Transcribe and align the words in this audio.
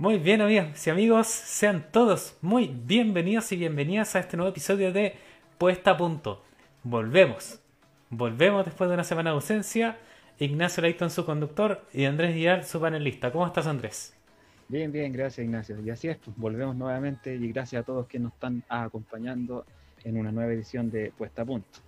Muy 0.00 0.16
bien, 0.16 0.40
amigos 0.40 0.86
y 0.86 0.88
amigos, 0.88 1.26
sean 1.26 1.92
todos 1.92 2.34
muy 2.40 2.68
bienvenidos 2.68 3.52
y 3.52 3.56
bienvenidas 3.56 4.16
a 4.16 4.20
este 4.20 4.38
nuevo 4.38 4.48
episodio 4.48 4.94
de 4.94 5.14
Puesta 5.58 5.90
a 5.90 5.96
Punto. 5.98 6.42
Volvemos, 6.82 7.60
volvemos 8.08 8.64
después 8.64 8.88
de 8.88 8.94
una 8.94 9.04
semana 9.04 9.28
de 9.28 9.34
ausencia. 9.34 9.98
Ignacio 10.38 10.82
Leighton, 10.82 11.10
su 11.10 11.26
conductor, 11.26 11.84
y 11.92 12.06
Andrés 12.06 12.34
Díaz, 12.34 12.66
su 12.66 12.80
panelista. 12.80 13.30
¿Cómo 13.30 13.46
estás, 13.46 13.66
Andrés? 13.66 14.14
Bien, 14.68 14.90
bien, 14.90 15.12
gracias, 15.12 15.44
Ignacio. 15.44 15.78
Y 15.84 15.90
así 15.90 16.08
es, 16.08 16.16
pues, 16.16 16.34
volvemos 16.34 16.74
nuevamente 16.76 17.34
y 17.34 17.52
gracias 17.52 17.82
a 17.82 17.84
todos 17.84 18.06
que 18.06 18.18
nos 18.18 18.32
están 18.32 18.64
acompañando 18.70 19.66
en 20.04 20.16
una 20.16 20.32
nueva 20.32 20.50
edición 20.50 20.90
de 20.90 21.12
Puesta 21.12 21.42
a 21.42 21.44
Punto. 21.44 21.78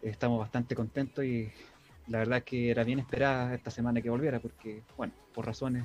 Estamos 0.00 0.38
bastante 0.38 0.74
contentos 0.74 1.22
y 1.26 1.50
la 2.08 2.20
verdad 2.20 2.42
que 2.42 2.70
era 2.70 2.84
bien 2.84 3.00
esperada 3.00 3.54
esta 3.54 3.70
semana 3.70 4.00
que 4.00 4.08
volviera 4.08 4.40
porque, 4.40 4.80
bueno, 4.96 5.12
por 5.34 5.44
razones 5.44 5.84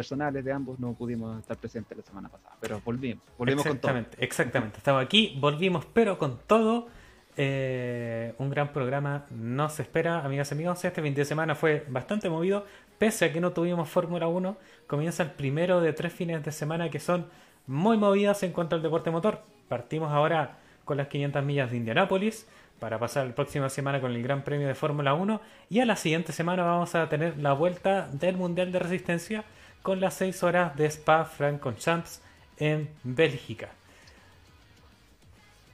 personales 0.00 0.42
de 0.42 0.50
ambos 0.50 0.80
no 0.80 0.94
pudimos 0.94 1.38
estar 1.38 1.58
presentes 1.58 1.94
la 1.94 2.02
semana 2.02 2.30
pasada, 2.30 2.56
pero 2.58 2.80
volvimos, 2.82 3.22
volvimos 3.36 3.66
con 3.66 3.78
todo. 3.78 4.02
Exactamente. 4.16 4.78
Estamos 4.78 5.04
aquí, 5.04 5.36
volvimos, 5.38 5.84
pero 5.92 6.16
con 6.16 6.38
todo. 6.46 6.88
Eh, 7.36 8.34
un 8.38 8.48
gran 8.48 8.72
programa 8.72 9.26
nos 9.30 9.78
espera, 9.78 10.24
amigas 10.24 10.50
y 10.50 10.54
amigos. 10.54 10.82
Este 10.82 11.02
fin 11.02 11.14
de 11.14 11.26
semana 11.26 11.54
fue 11.54 11.84
bastante 11.88 12.30
movido, 12.30 12.64
pese 12.96 13.26
a 13.26 13.32
que 13.32 13.42
no 13.42 13.52
tuvimos 13.52 13.90
Fórmula 13.90 14.26
1. 14.26 14.56
Comienza 14.86 15.22
el 15.22 15.32
primero 15.32 15.82
de 15.82 15.92
tres 15.92 16.14
fines 16.14 16.42
de 16.42 16.50
semana 16.50 16.88
que 16.88 16.98
son 16.98 17.26
muy 17.66 17.98
movidas 17.98 18.42
en 18.42 18.52
cuanto 18.52 18.76
al 18.76 18.82
deporte 18.82 19.10
motor. 19.10 19.42
Partimos 19.68 20.10
ahora 20.10 20.56
con 20.86 20.96
las 20.96 21.08
500 21.08 21.44
millas 21.44 21.70
de 21.70 21.76
Indianápolis 21.76 22.46
para 22.78 22.98
pasar 22.98 23.26
la 23.26 23.34
próxima 23.34 23.68
semana 23.68 24.00
con 24.00 24.12
el 24.12 24.22
Gran 24.22 24.44
Premio 24.44 24.66
de 24.66 24.74
Fórmula 24.74 25.12
1 25.12 25.42
y 25.68 25.80
a 25.80 25.84
la 25.84 25.96
siguiente 25.96 26.32
semana 26.32 26.64
vamos 26.64 26.94
a 26.94 27.06
tener 27.10 27.36
la 27.36 27.52
vuelta 27.52 28.08
del 28.12 28.38
Mundial 28.38 28.72
de 28.72 28.78
Resistencia 28.78 29.44
con 29.82 30.00
las 30.00 30.14
6 30.14 30.42
horas 30.42 30.76
de 30.76 30.86
Spa 30.86 31.24
Francorchamps 31.24 32.20
en 32.58 32.88
Bélgica. 33.02 33.70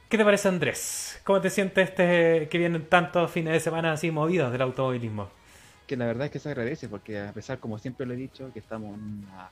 ¿Qué 0.08 0.16
te 0.16 0.24
parece 0.24 0.48
Andrés? 0.48 1.20
¿Cómo 1.24 1.40
te 1.40 1.50
sientes 1.50 1.88
este 1.88 2.48
que 2.48 2.58
vienen 2.58 2.86
tantos 2.86 3.30
fines 3.30 3.52
de 3.52 3.60
semana 3.60 3.92
así 3.92 4.10
movidos 4.12 4.52
del 4.52 4.62
automovilismo? 4.62 5.28
Que 5.86 5.96
la 5.96 6.06
verdad 6.06 6.26
es 6.26 6.30
que 6.30 6.38
se 6.38 6.48
agradece 6.48 6.88
porque 6.88 7.18
a 7.18 7.32
pesar, 7.32 7.58
como 7.58 7.78
siempre 7.78 8.06
lo 8.06 8.14
he 8.14 8.16
dicho, 8.16 8.52
que 8.52 8.60
estamos 8.60 8.96
en 8.96 9.26
una 9.28 9.50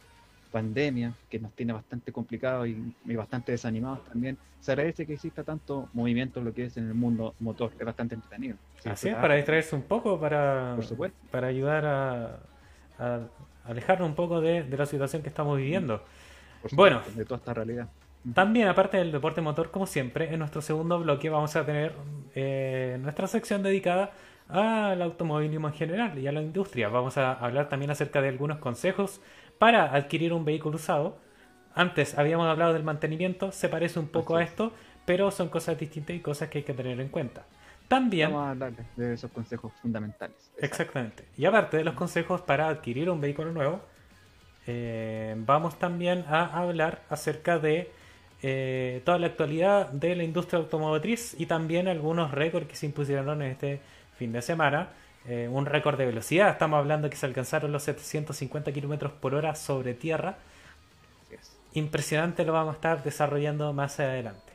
pandemia 0.53 1.12
que 1.29 1.41
nos 1.41 1.53
tiene 1.55 1.73
bastante 1.73 2.12
complicados 2.12 2.69
y, 2.69 2.95
y, 3.05 3.17
bastante 3.17 3.51
desanimados 3.51 4.05
también, 4.05 4.39
se 4.61 4.71
agradece 4.71 5.05
que 5.05 5.15
exista 5.15 5.43
tanto 5.43 5.89
movimiento 5.93 6.39
en 6.39 6.47
lo 6.47 6.55
que 6.55 6.67
es 6.67 6.77
en 6.77 6.87
el 6.87 6.95
mundo 6.95 7.35
motor, 7.41 7.73
es 7.77 7.85
bastante 7.85 8.15
entretenido. 8.15 8.56
Sí, 8.81 8.89
Así 8.89 9.09
es, 9.09 9.17
para 9.17 9.35
distraerse 9.35 9.75
un 9.75 9.83
poco, 9.83 10.21
para, 10.21 10.75
Por 10.77 10.85
supuesto. 10.85 11.19
para 11.33 11.49
ayudar 11.49 11.85
a, 11.85 12.39
a 13.01 13.21
alejarnos 13.65 14.09
un 14.09 14.15
poco 14.15 14.41
de, 14.41 14.63
de, 14.63 14.77
la 14.77 14.87
situación 14.87 15.23
que 15.23 15.29
estamos 15.29 15.57
viviendo. 15.57 16.05
Supuesto, 16.63 16.77
bueno, 16.77 17.03
de 17.15 17.25
toda 17.25 17.39
esta 17.39 17.55
realidad. 17.55 17.89
También, 18.33 18.69
aparte 18.69 18.97
del 18.97 19.13
deporte 19.13 19.43
motor, 19.43 19.71
como 19.71 19.87
siempre, 19.87 20.33
en 20.33 20.39
nuestro 20.39 20.63
segundo 20.63 20.99
bloque 20.99 21.29
vamos 21.29 21.55
a 21.57 21.67
tener 21.67 21.93
eh, 22.35 22.97
nuestra 23.03 23.27
sección 23.27 23.63
dedicada 23.63 24.13
al 24.49 25.03
automovilismo 25.03 25.69
en 25.69 25.75
general 25.75 26.19
y 26.19 26.27
a 26.27 26.33
la 26.33 26.41
industria. 26.41 26.89
Vamos 26.89 27.19
a 27.19 27.33
hablar 27.33 27.69
también 27.69 27.91
acerca 27.91 28.23
de 28.23 28.29
algunos 28.29 28.59
consejos 28.59 29.21
para 29.59 29.95
adquirir 29.95 30.33
un 30.33 30.47
vehículo 30.47 30.77
usado. 30.77 31.19
Antes 31.75 32.17
habíamos 32.17 32.47
hablado 32.47 32.73
del 32.73 32.83
mantenimiento, 32.83 33.53
se 33.53 33.69
parece 33.69 33.99
un 33.99 34.09
poco 34.09 34.37
Así 34.37 34.45
a 34.45 34.45
esto, 34.47 34.73
pero 35.05 35.31
son 35.31 35.51
cosas 35.51 35.79
distintas 35.79 36.17
y 36.17 36.21
cosas 36.21 36.49
que 36.49 36.59
hay 36.59 36.65
que 36.65 36.73
tener 36.73 36.99
en 37.01 37.09
cuenta. 37.09 37.45
También, 37.89 38.33
Vamos 38.33 38.47
a 38.47 38.51
hablar 38.51 38.73
de 38.97 39.15
esos 39.15 39.31
consejos 39.31 39.73
fundamentales. 39.83 40.37
exactamente, 40.59 41.25
y 41.37 41.45
aparte 41.45 41.77
de 41.77 41.85
los 41.85 41.95
consejos 41.95 42.41
para 42.41 42.69
adquirir 42.69 43.11
un 43.11 43.21
vehículo 43.21 43.53
nuevo, 43.53 43.81
eh, 44.67 45.35
vamos 45.39 45.79
también 45.79 46.25
a 46.29 46.47
hablar 46.59 47.03
acerca 47.11 47.59
de 47.59 47.91
eh, 48.43 49.03
toda 49.05 49.19
la 49.19 49.27
actualidad 49.29 49.89
de 49.91 50.17
la 50.17 50.23
industria 50.23 50.59
automotriz 50.59 51.35
y 51.39 51.47
también 51.47 51.89
algunos 51.89 52.31
récords 52.31 52.67
que 52.67 52.77
se 52.77 52.87
impusieron 52.87 53.43
en 53.43 53.51
este 53.51 53.81
fin 54.19 54.33
de 54.33 54.43
semana. 54.43 54.89
Eh, 55.27 55.49
un 55.51 55.65
récord 55.65 55.97
de 55.97 56.05
velocidad, 56.05 56.51
estamos 56.51 56.79
hablando 56.79 57.09
que 57.09 57.17
se 57.17 57.25
alcanzaron 57.25 57.73
los 57.73 57.83
750 57.85 58.73
kilómetros 58.73 59.13
por 59.13 59.35
hora 59.35 59.55
sobre 59.55 59.95
tierra. 59.95 60.37
Impresionante, 61.73 62.45
lo 62.45 62.53
vamos 62.53 62.75
a 62.75 62.77
estar 62.77 63.03
desarrollando 63.03 63.73
más 63.73 63.99
adelante. 63.99 64.53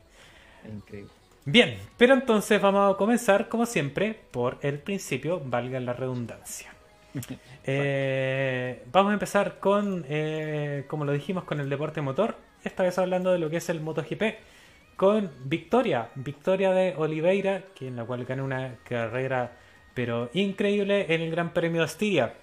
Increíble. 0.72 1.19
Bien, 1.52 1.80
pero 1.98 2.14
entonces 2.14 2.62
vamos 2.62 2.94
a 2.94 2.96
comenzar, 2.96 3.50
como 3.50 3.66
siempre, 3.66 4.14
por 4.30 4.60
el 4.62 4.78
principio, 4.78 5.42
valga 5.44 5.80
la 5.80 5.94
redundancia. 5.94 6.74
Eh, 7.72 8.84
vamos 8.92 9.12
a 9.12 9.14
empezar 9.14 9.60
con, 9.60 10.04
eh, 10.10 10.86
como 10.88 11.06
lo 11.06 11.12
dijimos, 11.12 11.44
con 11.44 11.60
el 11.60 11.70
deporte 11.70 12.02
motor. 12.02 12.36
Esta 12.64 12.82
vez 12.82 12.98
hablando 12.98 13.32
de 13.32 13.38
lo 13.38 13.52
que 13.52 13.58
es 13.58 13.70
el 13.70 13.80
MotoGP. 13.80 14.24
Con 14.96 15.30
victoria, 15.46 16.10
victoria 16.16 16.72
de 16.72 16.96
Oliveira, 16.98 17.66
que 17.76 17.90
en 17.90 17.96
la 17.96 18.06
cual 18.06 18.26
ganó 18.26 18.44
una 18.44 18.78
carrera 18.86 19.52
pero 19.94 20.32
increíble 20.34 21.14
en 21.14 21.22
el 21.22 21.30
Gran 21.30 21.54
Premio 21.54 21.82
de 21.82 21.88
Estiria, 21.88 22.34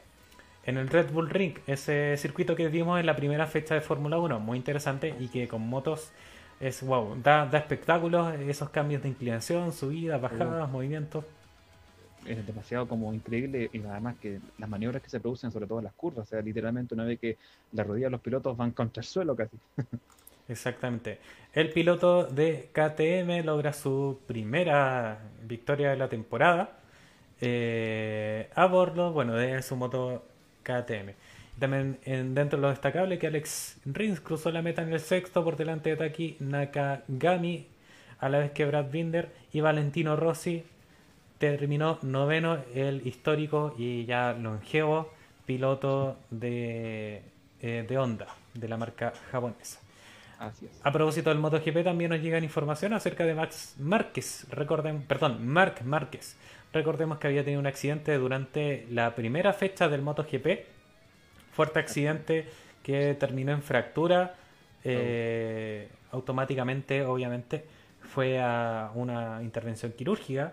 en 0.64 0.76
el 0.76 0.88
Red 0.88 1.10
Bull 1.10 1.30
Ring, 1.30 1.58
ese 1.66 2.16
circuito 2.18 2.54
que 2.54 2.68
vimos 2.68 3.00
en 3.00 3.06
la 3.06 3.16
primera 3.16 3.48
fecha 3.48 3.74
de 3.74 3.80
Fórmula 3.80 4.18
1, 4.18 4.38
muy 4.38 4.58
interesante 4.58 5.12
y 5.18 5.26
que 5.28 5.48
con 5.48 5.62
motos 5.62 6.12
es 6.60 6.82
wow, 6.82 7.16
da, 7.22 7.46
da 7.46 7.58
espectáculos, 7.58 8.34
esos 8.40 8.70
cambios 8.70 9.02
de 9.02 9.08
inclinación, 9.08 9.72
subidas, 9.72 10.20
bajadas, 10.20 10.70
movimientos. 10.70 11.24
Es 12.26 12.44
demasiado 12.44 12.88
como 12.88 13.14
increíble 13.14 13.70
y 13.72 13.80
además 13.84 14.16
que 14.20 14.40
las 14.58 14.68
maniobras 14.68 15.00
que 15.00 15.08
se 15.08 15.20
producen, 15.20 15.52
sobre 15.52 15.66
todo 15.66 15.78
en 15.78 15.84
las 15.84 15.94
curvas, 15.94 16.26
o 16.26 16.30
sea, 16.30 16.40
literalmente 16.40 16.94
una 16.94 17.04
vez 17.04 17.20
que 17.20 17.36
las 17.72 17.86
rodillas 17.86 18.06
de 18.06 18.12
los 18.12 18.20
pilotos 18.20 18.56
van 18.56 18.72
contra 18.72 19.00
el 19.00 19.06
suelo 19.06 19.36
casi. 19.36 19.56
Exactamente. 20.48 21.18
El 21.52 21.72
piloto 21.72 22.24
de 22.24 22.70
KTM 22.72 23.44
logra 23.44 23.72
su 23.72 24.20
primera 24.26 25.18
victoria 25.42 25.90
de 25.90 25.96
la 25.96 26.08
temporada 26.08 26.78
eh, 27.40 28.48
a 28.54 28.66
bordo, 28.66 29.12
bueno, 29.12 29.34
de 29.34 29.62
su 29.62 29.76
moto 29.76 30.24
KTM. 30.62 31.12
También 31.58 31.98
en, 32.04 32.34
dentro 32.34 32.58
de 32.58 32.62
lo 32.62 32.68
destacable 32.68 33.18
que 33.18 33.28
Alex 33.28 33.78
Rins 33.86 34.20
cruzó 34.20 34.50
la 34.50 34.62
meta 34.62 34.82
en 34.82 34.92
el 34.92 35.00
sexto 35.00 35.42
por 35.42 35.56
delante 35.56 35.90
de 35.90 35.96
Taki 35.96 36.36
Nakagami, 36.40 37.66
a 38.18 38.28
la 38.28 38.38
vez 38.38 38.50
que 38.52 38.64
Brad 38.66 38.90
Binder 38.90 39.30
y 39.52 39.60
Valentino 39.60 40.16
Rossi 40.16 40.64
terminó 41.38 41.98
noveno 42.02 42.58
el 42.74 43.06
histórico 43.06 43.74
y 43.78 44.04
ya 44.04 44.32
longevo 44.32 45.12
piloto 45.46 46.16
de, 46.30 47.22
eh, 47.60 47.84
de 47.88 47.98
Honda, 47.98 48.26
de 48.54 48.68
la 48.68 48.76
marca 48.76 49.12
japonesa. 49.30 49.80
Así 50.38 50.66
es. 50.66 50.80
A 50.82 50.92
propósito 50.92 51.30
del 51.30 51.38
MotoGP 51.38 51.82
también 51.82 52.10
nos 52.10 52.20
llegan 52.20 52.44
información 52.44 52.92
acerca 52.92 53.24
de 53.24 53.34
Max 53.34 53.76
Márquez, 53.78 54.46
recorden, 54.50 55.02
perdón, 55.02 55.46
Marc 55.46 55.82
Márquez. 55.82 56.36
Recordemos 56.72 57.18
que 57.18 57.28
había 57.28 57.42
tenido 57.42 57.60
un 57.60 57.66
accidente 57.66 58.18
durante 58.18 58.86
la 58.90 59.14
primera 59.14 59.54
fecha 59.54 59.88
del 59.88 60.02
MotoGP. 60.02 60.75
Fuerte 61.56 61.78
accidente 61.78 62.46
que 62.82 63.14
terminó 63.14 63.52
en 63.52 63.62
fractura. 63.62 64.34
Eh, 64.84 65.88
automáticamente, 66.12 67.02
obviamente, 67.02 67.64
fue 68.02 68.38
a 68.38 68.90
una 68.94 69.42
intervención 69.42 69.92
quirúrgica 69.92 70.52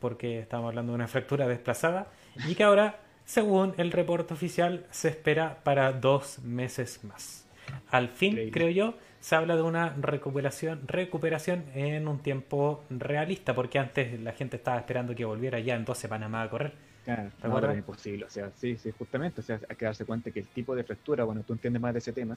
porque 0.00 0.40
estamos 0.40 0.68
hablando 0.68 0.90
de 0.90 0.96
una 0.96 1.06
fractura 1.06 1.46
desplazada 1.46 2.08
y 2.48 2.56
que 2.56 2.64
ahora, 2.64 2.98
según 3.24 3.74
el 3.76 3.92
reporte 3.92 4.34
oficial, 4.34 4.86
se 4.90 5.08
espera 5.08 5.58
para 5.62 5.92
dos 5.92 6.40
meses 6.40 7.04
más. 7.04 7.46
Al 7.90 8.08
fin, 8.08 8.32
Increíble. 8.32 8.52
creo 8.52 8.70
yo, 8.70 8.94
se 9.20 9.36
habla 9.36 9.54
de 9.54 9.62
una 9.62 9.94
recuperación, 10.00 10.80
recuperación 10.88 11.64
en 11.74 12.08
un 12.08 12.18
tiempo 12.18 12.82
realista, 12.90 13.54
porque 13.54 13.78
antes 13.78 14.18
la 14.20 14.32
gente 14.32 14.56
estaba 14.56 14.78
esperando 14.78 15.14
que 15.14 15.24
volviera 15.24 15.60
ya 15.60 15.76
en 15.76 15.84
dos 15.84 15.98
semanas 15.98 16.28
más 16.28 16.46
a 16.48 16.50
correr. 16.50 16.89
Claro, 17.04 17.30
no, 17.42 17.70
es 17.72 17.78
imposible. 17.78 18.24
O 18.24 18.30
sea, 18.30 18.50
sí, 18.56 18.76
sí, 18.76 18.90
justamente. 18.98 19.40
O 19.40 19.44
sea, 19.44 19.60
hay 19.68 19.76
que 19.76 19.84
darse 19.84 20.04
cuenta 20.04 20.30
que 20.30 20.40
el 20.40 20.46
tipo 20.48 20.74
de 20.74 20.84
fractura, 20.84 21.24
bueno, 21.24 21.42
tú 21.46 21.52
entiendes 21.52 21.80
más 21.80 21.92
de 21.92 21.98
ese 21.98 22.12
tema 22.12 22.36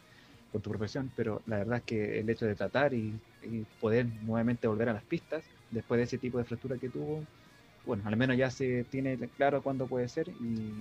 con 0.52 0.62
tu 0.62 0.70
profesión, 0.70 1.12
pero 1.16 1.42
la 1.48 1.58
verdad 1.60 1.78
es 1.78 1.84
que 1.84 2.20
el 2.20 2.30
hecho 2.30 2.46
de 2.46 2.56
tratar 2.56 2.94
y, 2.94 3.14
y 3.44 3.66
poder 3.80 4.06
nuevamente 4.24 4.68
volver 4.68 4.90
a 4.90 4.94
las 4.94 5.04
pistas 5.04 5.44
después 5.72 5.98
de 5.98 6.04
ese 6.04 6.18
tipo 6.18 6.38
de 6.38 6.44
fractura 6.46 6.78
que 6.78 6.90
tuvo, 6.90 7.24
bueno, 7.86 8.04
al 8.06 8.16
menos 8.16 8.38
ya 8.38 8.50
se 8.50 8.84
tiene 8.86 9.18
claro 9.38 9.62
cuándo 9.62 9.88
puede 9.88 10.08
ser 10.08 10.30
y 10.30 10.72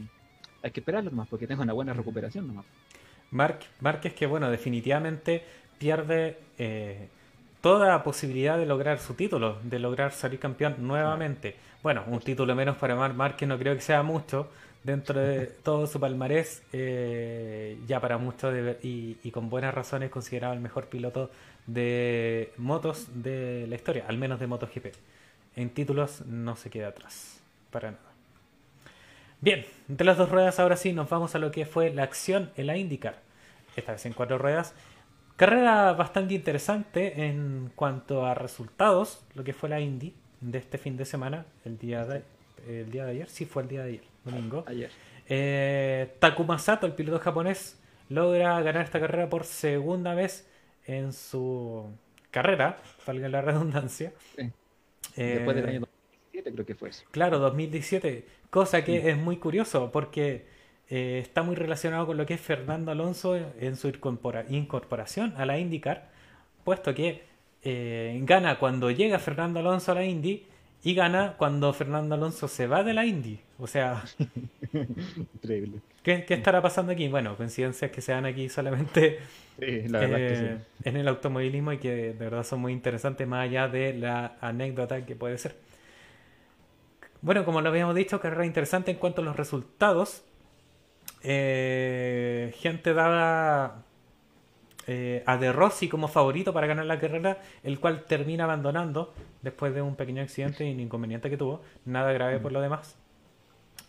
hay 0.62 0.70
que 0.70 0.80
esperarlo 0.80 1.10
nomás 1.10 1.28
porque 1.28 1.46
tenga 1.46 1.62
una 1.62 1.72
buena 1.72 1.92
recuperación 1.92 2.46
nomás. 2.46 2.66
Marc, 3.30 3.62
Márquez 3.80 4.12
que, 4.12 4.26
bueno, 4.26 4.50
definitivamente 4.50 5.42
pierde 5.78 6.36
eh, 6.58 7.08
toda 7.62 8.02
posibilidad 8.04 8.58
de 8.58 8.66
lograr 8.66 8.98
su 9.00 9.14
título, 9.14 9.58
de 9.62 9.78
lograr 9.80 10.12
salir 10.12 10.40
campeón 10.40 10.76
nuevamente. 10.80 11.56
Bueno, 11.82 12.04
un 12.08 12.20
título 12.20 12.54
menos 12.56 12.76
para 12.76 12.96
Marc 12.96 13.14
Márquez 13.16 13.48
no 13.48 13.58
creo 13.58 13.74
que 13.74 13.80
sea 13.82 14.02
mucho 14.02 14.50
dentro 14.84 15.20
de 15.20 15.46
todo 15.64 15.86
su 15.86 16.00
palmarés, 16.00 16.62
eh, 16.72 17.78
ya 17.86 18.00
para 18.00 18.18
muchos 18.18 18.52
de- 18.54 18.78
y, 18.82 19.18
y 19.24 19.30
con 19.30 19.50
buenas 19.50 19.74
razones 19.74 20.10
considerado 20.10 20.54
el 20.54 20.60
mejor 20.60 20.86
piloto 20.88 21.30
de 21.66 22.52
motos 22.58 23.08
de 23.14 23.66
la 23.68 23.76
historia, 23.76 24.04
al 24.08 24.18
menos 24.18 24.40
de 24.40 24.48
MotoGP. 24.48 24.86
En 25.56 25.70
títulos 25.70 26.22
no 26.26 26.56
se 26.56 26.70
queda 26.70 26.88
atrás, 26.88 27.40
para 27.70 27.92
nada. 27.92 28.02
Bien, 29.40 29.66
de 29.88 30.04
las 30.04 30.16
dos 30.16 30.30
ruedas 30.30 30.60
ahora 30.60 30.76
sí 30.76 30.92
nos 30.92 31.08
vamos 31.08 31.34
a 31.34 31.38
lo 31.38 31.50
que 31.50 31.66
fue 31.66 31.90
la 31.90 32.04
acción 32.04 32.50
en 32.56 32.66
la 32.68 32.76
IndyCar. 32.76 33.18
esta 33.76 33.92
vez 33.92 34.06
en 34.06 34.12
cuatro 34.12 34.38
ruedas. 34.38 34.74
Carrera 35.36 35.92
bastante 35.94 36.34
interesante 36.34 37.26
en 37.26 37.72
cuanto 37.74 38.26
a 38.26 38.34
resultados, 38.34 39.24
lo 39.34 39.44
que 39.44 39.52
fue 39.52 39.68
la 39.68 39.80
Indy 39.80 40.14
de 40.40 40.58
este 40.58 40.78
fin 40.78 40.96
de 40.96 41.04
semana, 41.04 41.46
el 41.64 41.78
día 41.78 42.04
de, 42.04 42.22
el 42.66 42.90
día 42.90 43.04
de 43.04 43.12
ayer, 43.12 43.28
sí 43.28 43.46
fue 43.46 43.62
el 43.62 43.68
día 43.68 43.82
de 43.82 43.88
ayer, 43.88 44.04
domingo. 44.24 44.64
Ayer. 44.66 44.90
Eh, 45.28 46.14
Takuma 46.18 46.58
Sato, 46.58 46.86
el 46.86 46.92
piloto 46.92 47.18
japonés, 47.18 47.80
logra 48.08 48.60
ganar 48.60 48.84
esta 48.84 49.00
carrera 49.00 49.28
por 49.28 49.44
segunda 49.44 50.14
vez 50.14 50.48
en 50.86 51.12
su 51.12 51.90
carrera, 52.30 52.78
valga 53.06 53.28
la 53.28 53.40
redundancia. 53.40 54.12
Sí. 54.36 54.50
Eh, 55.16 55.34
Después 55.36 55.56
del 55.56 55.68
año 55.68 55.80
2007 55.80 56.52
creo 56.52 56.66
que 56.66 56.74
fue 56.74 56.88
eso. 56.90 57.04
Claro, 57.10 57.38
2017. 57.38 58.26
Cosa 58.50 58.84
que 58.84 59.10
es 59.10 59.16
muy 59.16 59.38
curioso 59.38 59.90
porque 59.90 60.46
eh, 60.92 61.20
está 61.22 61.42
muy 61.42 61.56
relacionado 61.56 62.06
con 62.06 62.16
lo 62.18 62.26
que 62.26 62.34
es 62.34 62.40
Fernando 62.40 62.92
Alonso 62.92 63.36
en 63.60 63.76
su 63.76 63.88
incorpora- 63.88 64.44
incorporación 64.50 65.34
a 65.38 65.46
la 65.46 65.58
IndyCar, 65.58 66.10
puesto 66.64 66.94
que 66.94 67.22
eh, 67.64 68.18
gana 68.24 68.58
cuando 68.58 68.90
llega 68.90 69.18
Fernando 69.18 69.60
Alonso 69.60 69.92
a 69.92 69.96
la 69.96 70.04
Indy 70.04 70.46
y 70.84 70.94
gana 70.94 71.34
cuando 71.38 71.72
Fernando 71.72 72.14
Alonso 72.16 72.48
se 72.48 72.66
va 72.66 72.82
de 72.84 72.94
la 72.94 73.06
Indy. 73.06 73.40
O 73.58 73.66
sea, 73.66 74.04
Increíble. 75.34 75.80
¿qué, 76.02 76.24
qué 76.24 76.34
estará 76.34 76.60
pasando 76.62 76.92
aquí? 76.92 77.08
Bueno, 77.08 77.36
coincidencias 77.36 77.90
que 77.90 78.00
se 78.00 78.12
dan 78.12 78.26
aquí 78.26 78.48
solamente 78.48 79.20
Sí, 79.58 79.86
la 79.88 80.00
verdad 80.00 80.20
es 80.20 80.32
que 80.40 80.46
eh, 80.46 80.58
sí. 80.58 80.88
en 80.88 80.96
el 80.96 81.08
automovilismo 81.08 81.72
y 81.72 81.78
que 81.78 81.92
de 81.94 82.12
verdad 82.12 82.42
son 82.44 82.60
muy 82.60 82.72
interesantes 82.72 83.28
más 83.28 83.44
allá 83.44 83.68
de 83.68 83.92
la 83.94 84.36
anécdota 84.40 85.04
que 85.06 85.14
puede 85.14 85.38
ser. 85.38 85.54
Bueno, 87.20 87.44
como 87.44 87.60
lo 87.60 87.68
habíamos 87.68 87.94
dicho, 87.94 88.20
carrera 88.20 88.44
interesante 88.46 88.90
en 88.90 88.96
cuanto 88.96 89.20
a 89.22 89.24
los 89.24 89.36
resultados. 89.36 90.24
Eh, 91.24 92.54
gente 92.58 92.94
daba 92.94 93.82
eh, 94.86 95.22
a 95.26 95.36
De 95.36 95.52
Rossi 95.52 95.88
como 95.88 96.08
favorito 96.08 96.52
para 96.52 96.66
ganar 96.66 96.86
la 96.86 96.98
carrera, 96.98 97.38
el 97.62 97.78
cual 97.80 98.04
termina 98.04 98.44
abandonando 98.44 99.14
después 99.40 99.74
de 99.74 99.82
un 99.82 99.94
pequeño 99.96 100.22
accidente 100.22 100.66
y 100.68 100.72
un 100.72 100.80
inconveniente 100.80 101.30
que 101.30 101.36
tuvo. 101.36 101.62
Nada 101.84 102.12
grave 102.12 102.38
por 102.40 102.52
lo 102.52 102.60
demás. 102.60 102.96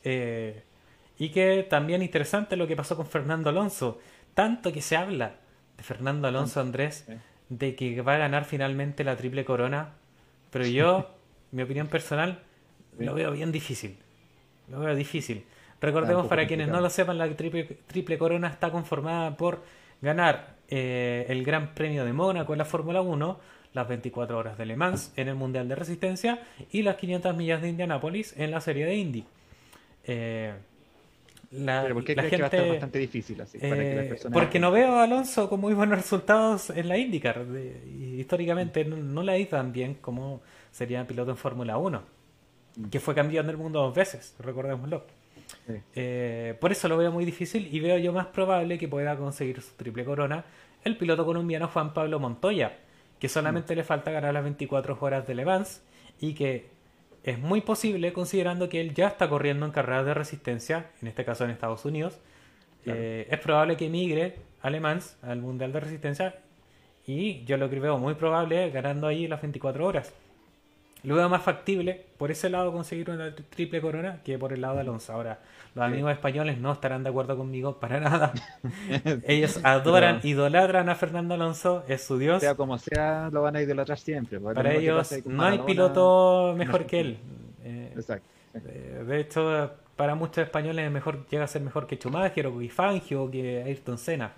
Eh, 0.03 0.63
y 1.17 1.29
que 1.29 1.63
también 1.69 2.01
interesante 2.01 2.55
lo 2.55 2.67
que 2.67 2.75
pasó 2.75 2.95
con 2.95 3.07
Fernando 3.07 3.49
Alonso. 3.49 3.99
Tanto 4.33 4.71
que 4.73 4.81
se 4.81 4.95
habla 4.97 5.35
de 5.77 5.83
Fernando 5.83 6.27
Alonso 6.27 6.59
Andrés 6.59 7.05
Sí. 7.07 7.13
de 7.49 7.75
que 7.75 8.01
va 8.01 8.15
a 8.15 8.17
ganar 8.17 8.45
finalmente 8.45 9.03
la 9.03 9.15
triple 9.15 9.45
corona. 9.45 9.93
Pero 10.51 10.65
yo, 10.65 11.09
mi 11.51 11.63
opinión 11.63 11.87
personal, 11.87 12.43
lo 12.99 13.13
veo 13.15 13.31
bien 13.31 13.51
difícil. 13.51 13.97
Lo 14.69 14.79
veo 14.79 14.95
difícil. 14.95 15.45
Recordemos 15.83 16.27
para 16.27 16.47
quienes 16.47 16.67
no 16.69 16.79
lo 16.81 16.89
sepan, 16.89 17.17
la 17.17 17.29
triple, 17.35 17.63
triple 17.87 18.17
corona 18.17 18.47
está 18.47 18.71
conformada 18.71 19.35
por 19.37 19.61
ganar 20.01 20.55
eh, 20.69 21.25
el 21.29 21.43
Gran 21.43 21.73
Premio 21.73 22.05
de 22.05 22.13
Mónaco 22.13 22.53
en 22.53 22.59
la 22.59 22.65
Fórmula 22.65 23.01
1, 23.01 23.39
las 23.73 23.87
24 23.87 24.37
horas 24.37 24.57
de 24.57 24.65
Le 24.65 24.75
Mans 24.75 25.11
en 25.15 25.27
el 25.27 25.35
Mundial 25.35 25.67
de 25.67 25.75
Resistencia 25.75 26.39
y 26.71 26.81
las 26.83 26.95
500 26.95 27.35
millas 27.35 27.61
de 27.61 27.69
Indianápolis 27.69 28.33
en 28.37 28.51
la 28.51 28.61
serie 28.61 28.85
de 28.85 28.95
Indy. 28.95 29.25
Eh, 30.05 30.53
la, 31.51 31.81
Pero 31.83 31.95
¿por 31.95 32.03
qué 32.03 32.15
la 32.15 32.23
que 32.29 32.37
va 32.37 32.43
a 32.43 32.45
estar 32.47 32.59
gente- 32.59 32.69
bastante 32.71 32.99
difícil 32.99 33.39
así? 33.41 33.57
para 33.59 33.75
que 33.75 33.95
las 33.95 34.05
eh, 34.05 34.09
personas 34.09 34.33
porque 34.33 34.59
no 34.59 34.71
veo 34.71 34.93
a 34.93 35.03
Alonso 35.03 35.49
con 35.49 35.59
muy 35.59 35.73
buenos 35.73 35.97
resultados 35.97 36.69
en 36.71 36.87
la 36.87 36.97
IndyCar. 36.97 37.45
De- 37.45 38.15
históricamente 38.17 38.85
no, 38.85 38.95
no 38.97 39.21
le 39.21 39.33
ha 39.33 39.37
ido 39.37 39.49
tan 39.51 39.71
bien 39.71 39.95
como 39.95 40.41
sería 40.71 41.05
piloto 41.05 41.31
en 41.31 41.37
Fórmula 41.37 41.77
1, 41.77 42.01
Mm. 42.75 42.85
que 42.89 42.99
fue 42.99 43.13
campeón 43.13 43.45
del 43.45 43.57
mundo 43.57 43.81
dos 43.81 43.93
veces, 43.93 44.33
recordémoslo. 44.39 45.05
Sí. 45.67 45.74
Eh, 45.96 46.58
por 46.60 46.72
eso 46.72 46.88
lo 46.88 46.98
veo 46.98 47.12
muy 47.12 47.25
difícil 47.25 47.70
y 47.74 47.79
veo 47.79 47.98
yo 47.98 48.12
más 48.12 48.27
probable 48.27 48.77
que 48.77 48.88
pueda 48.88 49.15
conseguir 49.15 49.62
su 49.62 49.74
triple 49.75 50.03
corona 50.03 50.43
el 50.84 50.98
piloto 50.98 51.25
colombiano 51.25 51.67
Juan 51.67 51.93
Pablo 51.93 52.20
Montoya, 52.20 52.77
que 53.20 53.29
solamente 53.29 53.75
le 53.75 53.84
falta 53.84 54.12
ganar 54.12 54.34
las 54.34 54.43
24 54.43 54.98
horas 55.00 55.25
de 55.25 55.36
Le 55.36 55.46
Mans 55.46 55.82
y 56.20 56.34
que 56.34 56.67
es 57.24 57.39
muy 57.39 57.62
posible 57.62 58.12
considerando 58.12 58.67
que 58.67 58.82
él 58.82 58.93
ya 58.93 59.08
está 59.08 59.29
corriendo 59.29 59.65
en 59.65 59.72
carreras 59.72 60.05
de 60.05 60.13
resistencia, 60.13 60.91
en 61.01 61.08
este 61.08 61.24
caso 61.24 61.46
en 61.46 61.51
Estados 61.51 61.86
Unidos. 61.86 62.20
Claro. 62.84 63.00
Eh, 63.01 63.27
es 63.29 63.39
probable 63.39 63.77
que 63.77 63.86
emigre 63.86 64.36
a 64.62 64.70
Le 64.70 64.82
Mans, 64.82 65.17
al 65.22 65.39
Mundial 65.39 65.72
de 65.72 65.79
Resistencia, 65.79 66.36
y 67.05 67.43
yo 67.46 67.58
lo 67.58 67.70
que 67.70 67.79
veo 67.79 67.98
muy 67.98 68.15
probable 68.15 68.70
ganando 68.72 69.08
ahí 69.08 69.27
las 69.27 69.41
24 69.41 69.86
horas. 69.86 70.13
Lo 71.03 71.15
veo 71.15 71.27
más 71.29 71.41
factible 71.43 72.05
por 72.17 72.31
ese 72.31 72.50
lado 72.50 72.72
conseguir 72.72 73.10
una 73.10 73.27
tri- 73.36 73.43
triple 73.50 73.81
corona 73.81 74.19
que 74.24 74.38
por 74.39 74.53
el 74.53 74.62
lado 74.62 74.75
de 74.75 74.81
Alonso. 74.81 75.12
Ahora, 75.13 75.39
los 75.75 75.83
amigos 75.83 76.12
españoles 76.13 76.57
no 76.60 76.72
estarán 76.72 77.03
de 77.03 77.10
acuerdo 77.10 77.36
conmigo 77.36 77.79
para 77.79 78.00
nada. 78.00 78.31
Ellos 79.27 79.60
adoran, 79.63 80.22
idolatran 80.24 80.88
a 80.89 80.95
Fernando 80.95 81.33
Alonso, 81.33 81.83
es 81.88 82.03
su 82.03 82.17
dios. 82.17 82.41
sea 82.41 82.55
como 82.55 82.77
sea, 82.77 83.29
lo 83.31 83.41
van 83.41 83.55
a 83.57 83.62
idolatrar 83.62 83.98
siempre. 84.00 84.39
Para 84.39 84.74
ellos 84.74 85.13
no 85.25 85.43
hay 85.43 85.60
piloto 85.60 86.53
mejor 86.57 86.86
que 86.86 87.00
él. 87.00 87.17
Eh, 87.65 87.91
Exacto. 87.95 88.25
eh, 88.53 89.03
de 89.05 89.19
hecho, 89.19 89.72
para 89.95 90.15
muchos 90.15 90.39
españoles 90.43 90.86
es 90.86 90.91
mejor, 90.91 91.25
llega 91.27 91.43
a 91.43 91.48
ser 91.48 91.62
mejor 91.62 91.86
que 91.88 91.98
Schumacher 91.98 92.48
o 92.48 92.57
que 92.60 92.69
Fangio 92.69 93.24
o 93.24 93.31
que 93.31 93.63
Ayrton 93.63 93.98
Senna. 93.98 94.31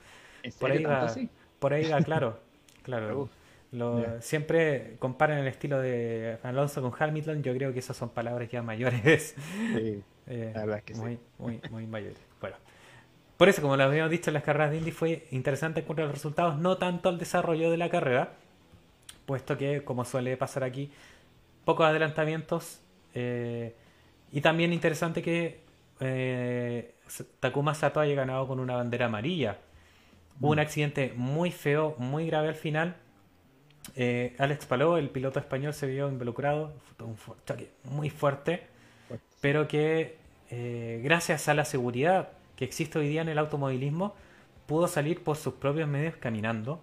¿En 0.44 0.52
Por 0.54 0.72
ahí 0.72 0.84
va, 0.84 1.14
por 1.60 1.74
ahí 1.74 1.90
va, 1.90 1.98
claro. 2.02 2.40
claro. 2.84 3.30
Lo- 3.76 4.22
siempre 4.22 4.96
comparan 5.00 5.38
el 5.40 5.48
estilo 5.48 5.80
de 5.80 6.38
Alonso 6.44 6.82
con 6.82 6.92
Hamilton. 6.98 7.44
Yo 7.44 7.54
creo 7.54 7.74
que 7.74 7.80
esas 7.80 7.98
son 7.98 8.10
palabras 8.10 8.50
ya 8.50 8.62
mayores. 8.62 9.36
Sí. 9.76 10.04
eh, 10.28 10.52
La 10.54 10.62
verdad 10.62 10.78
es 10.80 10.84
que 10.84 10.94
sí. 10.96 11.02
muy, 11.02 11.20
muy, 11.38 11.62
muy 11.70 11.88
mayores. 11.88 12.18
Bueno. 12.42 12.56
Por 13.38 13.50
eso, 13.50 13.62
como 13.62 13.76
lo 13.76 13.84
habíamos 13.84 14.12
dicho 14.12 14.30
en 14.30 14.36
las 14.36 14.44
carreras 14.44 14.72
de 14.72 14.78
Indy, 14.78 14.92
fue 14.92 15.28
interesante 15.32 15.82
en 15.82 15.86
cuanto 15.86 16.04
a 16.04 16.06
los 16.06 16.14
resultados, 16.14 16.58
no 16.58 16.78
tanto 16.78 17.10
al 17.10 17.18
desarrollo 17.18 17.70
de 17.70 17.76
la 17.78 17.90
carrera, 17.90 18.32
puesto 19.26 19.58
que, 19.58 19.84
como 19.84 20.06
suele 20.06 20.38
pasar 20.38 20.64
aquí, 20.64 20.92
pocos 21.66 21.86
adelantamientos. 21.86 22.80
eh, 23.14 23.76
y 24.32 24.42
también 24.42 24.74
interesante 24.74 25.22
que 25.22 25.60
eh, 26.02 26.94
Takuma 27.40 27.74
Sato 27.74 28.00
haya 28.02 28.16
ganado 28.16 28.48
con 28.48 28.60
una 28.60 28.76
bandera 28.76 29.06
amarilla. 29.06 29.58
Hubo 30.42 30.50
un 30.52 30.58
Mm. 30.58 30.60
accidente 30.60 31.14
muy 31.16 31.52
feo, 31.52 31.96
muy 31.98 32.28
grave 32.28 32.50
al 32.50 32.56
final. 32.56 32.96
Eh, 33.96 34.36
Alex 34.40 34.66
Palou, 34.66 34.98
el 34.98 35.10
piloto 35.10 35.40
español, 35.40 35.74
se 35.74 35.88
vio 35.88 36.10
involucrado. 36.10 36.74
Fue 36.98 37.08
un 37.08 37.16
choque 37.46 37.70
muy 37.84 38.10
fuerte, 38.10 38.68
pero 39.42 39.68
que 39.68 40.18
eh, 40.50 41.02
gracias 41.04 41.48
a 41.48 41.54
la 41.54 41.66
seguridad 41.66 42.30
que 42.56 42.66
existe 42.66 43.00
hoy 43.00 43.10
día 43.10 43.22
en 43.22 43.30
el 43.30 43.38
automovilismo, 43.38 44.16
pudo 44.66 44.88
salir 44.88 45.24
por 45.24 45.38
sus 45.38 45.56
propios 45.56 45.88
medios 45.88 46.16
caminando 46.18 46.82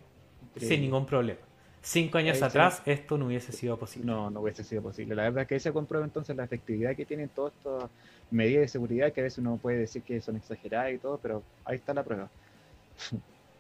sin 0.57 0.79
Increíble. 0.79 0.79
ningún 0.83 1.07
problema. 1.07 1.41
Cinco 1.83 2.19
años 2.19 2.43
atrás 2.43 2.83
esto 2.87 3.19
no 3.19 3.27
hubiese 3.27 3.53
sido 3.53 3.77
posible. 3.79 4.07
No, 4.07 4.31
no 4.31 4.41
hubiese 4.41 4.63
sido 4.63 4.83
posible. 4.83 5.15
La 5.17 5.25
verdad 5.25 5.43
es 5.43 5.49
que 5.49 5.55
ahí 5.55 5.61
se 5.61 5.73
comprueba 5.73 6.05
entonces 6.05 6.37
la 6.37 6.45
efectividad 6.45 6.95
que 6.95 7.05
tienen 7.07 7.29
todas 7.29 7.53
estas 7.55 7.91
medidas 8.31 8.63
de 8.63 8.69
seguridad 8.69 9.13
que 9.13 9.21
a 9.21 9.25
veces 9.25 9.39
uno 9.39 9.59
puede 9.61 9.79
decir 9.79 10.03
que 10.03 10.21
son 10.21 10.37
exageradas 10.37 10.93
y 10.93 10.99
todo, 10.99 11.19
pero 11.19 11.43
ahí 11.65 11.77
está 11.77 11.93
la 11.95 12.05
prueba. 12.05 12.31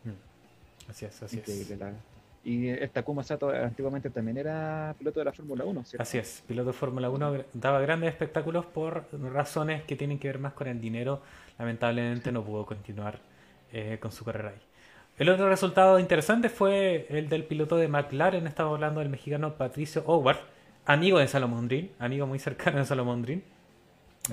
Mm. 0.05 0.91
Así 0.91 1.05
es, 1.05 1.23
así 1.23 1.37
Increíble, 1.37 1.75
es. 1.75 1.81
la. 1.81 1.93
Y 2.45 2.69
esta 2.69 2.95
Takuma 2.95 3.23
Sato 3.23 3.51
antiguamente 3.51 4.11
también 4.11 4.37
era 4.37 4.95
piloto 4.99 5.21
de 5.21 5.25
la 5.25 5.33
Fórmula 5.33 5.65
1, 5.65 5.85
¿cierto? 5.85 6.03
Así 6.03 6.19
es, 6.19 6.43
piloto 6.47 6.69
de 6.69 6.73
Fórmula 6.73 7.09
1 7.09 7.45
daba 7.53 7.81
grandes 7.81 8.11
espectáculos 8.11 8.67
por 8.67 9.07
razones 9.13 9.85
que 9.85 9.95
tienen 9.95 10.19
que 10.19 10.29
ver 10.29 10.41
más 10.41 10.53
con 10.53 10.67
el 10.67 10.81
dinero. 10.81 11.23
Lamentablemente 11.59 12.33
no 12.33 12.43
pudo 12.45 12.67
continuar 12.67 13.21
eh, 13.73 13.99
con 14.01 14.11
su 14.11 14.25
carrera 14.25 14.51
ahí. 14.51 14.61
El 15.19 15.29
otro 15.29 15.49
resultado 15.49 15.99
interesante 15.99 16.49
fue 16.49 17.07
el 17.11 17.29
del 17.29 17.45
piloto 17.45 17.77
de 17.77 17.87
McLaren, 17.87 18.47
estamos 18.47 18.75
hablando 18.75 19.01
del 19.01 19.09
mexicano 19.09 19.55
Patricio 19.55 20.03
Howard, 20.07 20.39
amigo 20.85 21.19
de 21.19 21.29
Salomón 21.29 21.69
Green, 21.69 21.93
amigo 21.99 22.27
muy 22.27 22.39
cercano 22.41 22.79
de 22.79 22.87
Salomón 22.87 23.23
Green, 23.23 23.45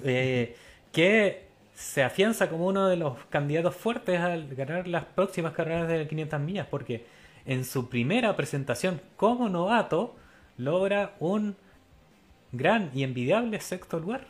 eh, 0.04 0.56
que 0.92 1.48
se 1.76 2.02
afianza 2.04 2.50
como 2.50 2.66
uno 2.66 2.88
de 2.88 2.96
los 2.96 3.18
candidatos 3.30 3.76
fuertes 3.76 4.20
al 4.20 4.54
ganar 4.56 4.88
las 4.88 5.06
próximas 5.06 5.54
carreras 5.54 5.88
de 5.88 6.08
500 6.08 6.40
millas, 6.40 6.68
porque 6.68 7.06
en 7.46 7.66
su 7.66 7.90
primera 7.90 8.36
presentación 8.36 9.02
como 9.16 9.50
novato 9.50 10.16
logra 10.58 11.16
un 11.20 11.56
gran 12.52 12.92
y 12.94 13.04
envidiable 13.04 13.60
sexto 13.62 14.00
lugar, 14.00 14.26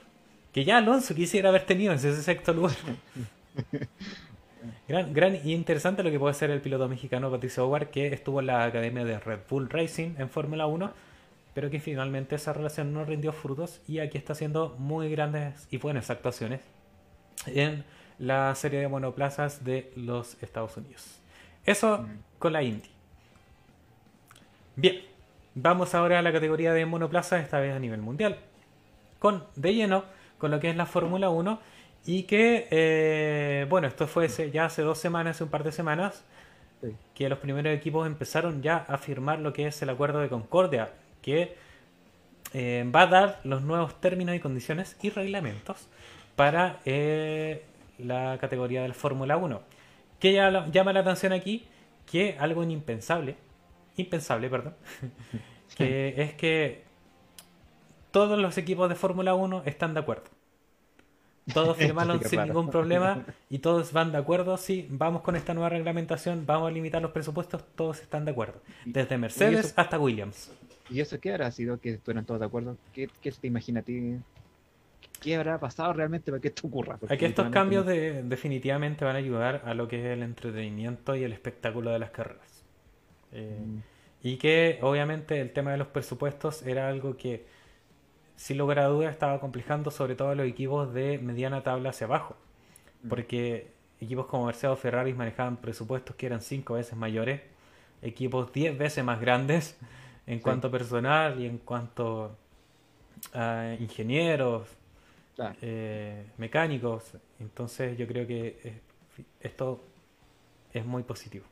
que 0.54 0.63
ya 0.66 0.78
Alonso 0.78 1.16
quisiera 1.16 1.50
haber 1.50 1.66
tenido 1.66 1.94
ese 1.94 2.22
sexto 2.22 2.54
lugar. 2.54 2.75
Gran, 4.89 5.13
gran 5.13 5.36
y 5.36 5.54
interesante 5.54 6.04
lo 6.04 6.12
que 6.12 6.20
puede 6.20 6.34
ser 6.34 6.50
el 6.51 6.60
piloto 6.62 6.89
mexicano 6.89 7.32
Patricio 7.32 7.66
Howard, 7.66 7.92
que 7.92 8.08
estuvo 8.08 8.42
en 8.42 8.48
la 8.48 8.66
academia 8.66 9.06
de 9.06 9.18
Red 9.20 9.39
Bull 9.50 9.70
Racing 9.70 10.16
en 10.18 10.30
Fórmula 10.30 10.68
1, 10.68 10.92
pero 11.54 11.70
que 11.70 11.80
finalmente 11.80 12.36
esa 12.36 12.51
relación 12.51 12.94
no 12.94 13.06
rindió 13.06 13.32
frutos 13.32 13.80
y 13.88 14.00
aquí 14.00 14.18
está 14.18 14.34
haciendo 14.34 14.75
muy 14.78 15.10
grandes 15.10 15.68
y 15.72 15.78
buenas 15.78 16.10
actuaciones 16.10 16.62
en 17.46 17.86
la 18.18 18.54
serie 18.56 18.80
de 18.82 18.89
monoplazas 18.89 19.63
de 19.63 19.94
los 19.96 20.42
Estados 20.44 20.75
Unidos. 20.75 21.22
Eso 21.66 22.00
Mm. 22.00 22.20
con 22.38 22.54
la 22.54 22.63
Indy. 22.63 22.89
Bien, 24.81 25.01
vamos 25.55 25.93
ahora 25.93 26.19
a 26.19 26.21
la 26.21 26.31
categoría 26.31 26.71
de 26.71 26.86
monoplazas, 26.86 27.43
esta 27.43 27.59
vez 27.59 27.75
a 27.75 27.79
nivel 27.79 28.00
mundial. 28.00 28.38
Con 29.19 29.43
de 29.57 29.74
lleno 29.74 30.05
con 30.38 30.51
lo 30.51 30.62
que 30.62 30.69
es 30.69 30.77
la 30.77 30.86
Fórmula 30.86 31.29
1 31.29 31.59
Y 32.05 32.24
que, 32.24 32.65
eh, 32.71 33.65
bueno, 33.69 33.88
esto 33.88 34.07
fue 34.07 34.29
ya 34.29 34.63
hace 34.63 34.81
dos 34.81 34.98
semanas, 34.98 35.36
hace 35.36 35.43
un 35.43 35.50
par 35.50 35.65
de 35.65 35.74
semanas, 35.74 36.24
que 37.13 37.27
los 37.27 37.39
primeros 37.39 37.75
equipos 37.75 38.07
empezaron 38.07 38.62
ya 38.62 38.77
a 38.77 38.98
firmar 38.98 39.39
lo 39.39 39.51
que 39.51 39.67
es 39.67 39.81
el 39.81 39.89
acuerdo 39.89 40.19
de 40.19 40.29
Concordia, 40.29 40.93
que 41.21 41.57
eh, 42.53 42.89
va 42.95 43.01
a 43.01 43.07
dar 43.07 43.41
los 43.43 43.62
nuevos 43.62 44.00
términos 44.00 44.33
y 44.33 44.39
condiciones 44.39 44.95
y 45.01 45.09
reglamentos 45.09 45.89
para 46.38 46.79
eh, 46.86 47.65
la 47.98 48.38
categoría 48.39 48.83
del 48.83 48.93
Fórmula 48.93 49.36
1. 49.36 49.62
Que 50.21 50.31
ya 50.31 50.67
llama 50.67 50.93
la 50.93 51.01
atención 51.01 51.33
aquí 51.33 51.65
que 52.09 52.38
algo 52.39 52.63
impensable, 52.63 53.36
impensable, 54.00 54.50
perdón, 54.50 54.75
que 55.75 56.22
es 56.22 56.34
que 56.34 56.84
todos 58.12 58.39
los 58.39 58.58
equipos 58.58 58.89
de 58.89 58.96
Fórmula 58.96 59.34
1 59.36 59.63
están 59.65 59.94
de 59.94 60.00
acuerdo. 60.00 60.29
Todos 61.53 61.77
firmaron 61.77 62.24
sin 62.24 62.44
ningún 62.44 62.70
problema 62.70 63.25
y 63.50 63.60
todos 63.60 63.91
van 63.91 64.12
de 64.12 64.18
acuerdo. 64.18 64.58
Sí, 64.58 64.88
vamos 64.89 65.22
con 65.22 65.36
esta 65.36 65.53
nueva 65.53 65.70
reglamentación, 65.70 66.46
vamos 66.46 66.70
a 66.70 66.72
limitar 66.72 67.01
los 67.01 67.12
presupuestos, 67.12 67.63
todos 67.75 68.01
están 68.01 68.25
de 68.25 68.32
acuerdo. 68.32 68.62
Desde 68.86 69.18
Mercedes 69.18 69.74
hasta 69.75 70.00
Williams. 70.00 70.51
¿Y 70.89 71.01
eso 71.01 71.20
qué 71.20 71.32
habrá 71.32 71.51
sido 71.51 71.79
que 71.79 71.91
estuvieran 71.94 72.25
todos 72.25 72.39
de 72.39 72.48
acuerdo? 72.48 72.77
¿Qué, 72.94 73.10
qué 73.22 73.32
te 73.32 73.48
imaginas 73.48 73.84
a 73.84 73.86
ti? 73.86 74.18
¿Qué 75.22 75.36
habrá 75.36 75.60
pasado 75.60 75.94
realmente 75.94 76.32
para 76.32 76.41
que 76.41 76.48
esto 76.48 76.68
ocurra? 76.68 76.98
Aquí 77.10 77.25
estos 77.25 77.50
cambios 77.50 77.86
de, 77.86 78.24
definitivamente 78.24 79.06
van 79.06 79.15
a 79.15 79.20
ayudar 79.20 79.62
a 79.65 79.74
lo 79.74 79.88
que 79.88 80.00
es 80.00 80.06
el 80.06 80.24
entretenimiento 80.24 81.15
y 81.15 81.24
el 81.24 81.34
espectáculo 81.34 81.91
de 81.91 82.00
las 82.00 82.12
carreras. 82.12 82.59
Eh, 83.31 83.59
mm. 83.65 83.81
Y 84.21 84.38
que 84.38 84.79
obviamente 84.81 85.39
el 85.39 85.51
tema 85.53 85.71
de 85.71 85.77
los 85.77 85.88
presupuestos 85.88 86.62
era 86.63 86.89
algo 86.89 87.15
que 87.15 87.45
sin 88.36 88.57
lugar 88.57 88.79
a 88.79 88.86
dudas 88.86 89.12
estaba 89.12 89.39
complejando 89.39 89.91
sobre 89.91 90.15
todo 90.15 90.29
a 90.29 90.36
los 90.36 90.48
equipos 90.48 90.93
de 90.93 91.17
mediana 91.19 91.63
tabla 91.63 91.89
hacia 91.91 92.07
abajo. 92.07 92.36
Mm. 93.03 93.09
Porque 93.09 93.71
equipos 94.01 94.25
como 94.27 94.45
Mercedes 94.45 94.74
o 94.74 94.75
Ferrari 94.75 95.13
manejaban 95.13 95.57
presupuestos 95.57 96.15
que 96.15 96.25
eran 96.25 96.41
cinco 96.41 96.75
veces 96.75 96.98
mayores, 96.98 97.41
equipos 98.01 98.51
diez 98.53 98.77
veces 98.77 99.03
más 99.03 99.19
grandes 99.19 99.77
en 100.25 100.39
cuanto 100.39 100.67
a 100.67 100.71
personal 100.71 101.39
y 101.39 101.45
en 101.45 101.57
cuanto 101.57 102.36
a 103.33 103.75
ingenieros, 103.79 104.67
eh, 105.62 106.25
mecánicos. 106.38 107.13
Entonces 107.39 107.98
yo 107.98 108.07
creo 108.07 108.27
que 108.27 108.81
esto 109.41 109.81
es 110.74 110.86
muy 110.86 111.03
positivo. 111.03 111.45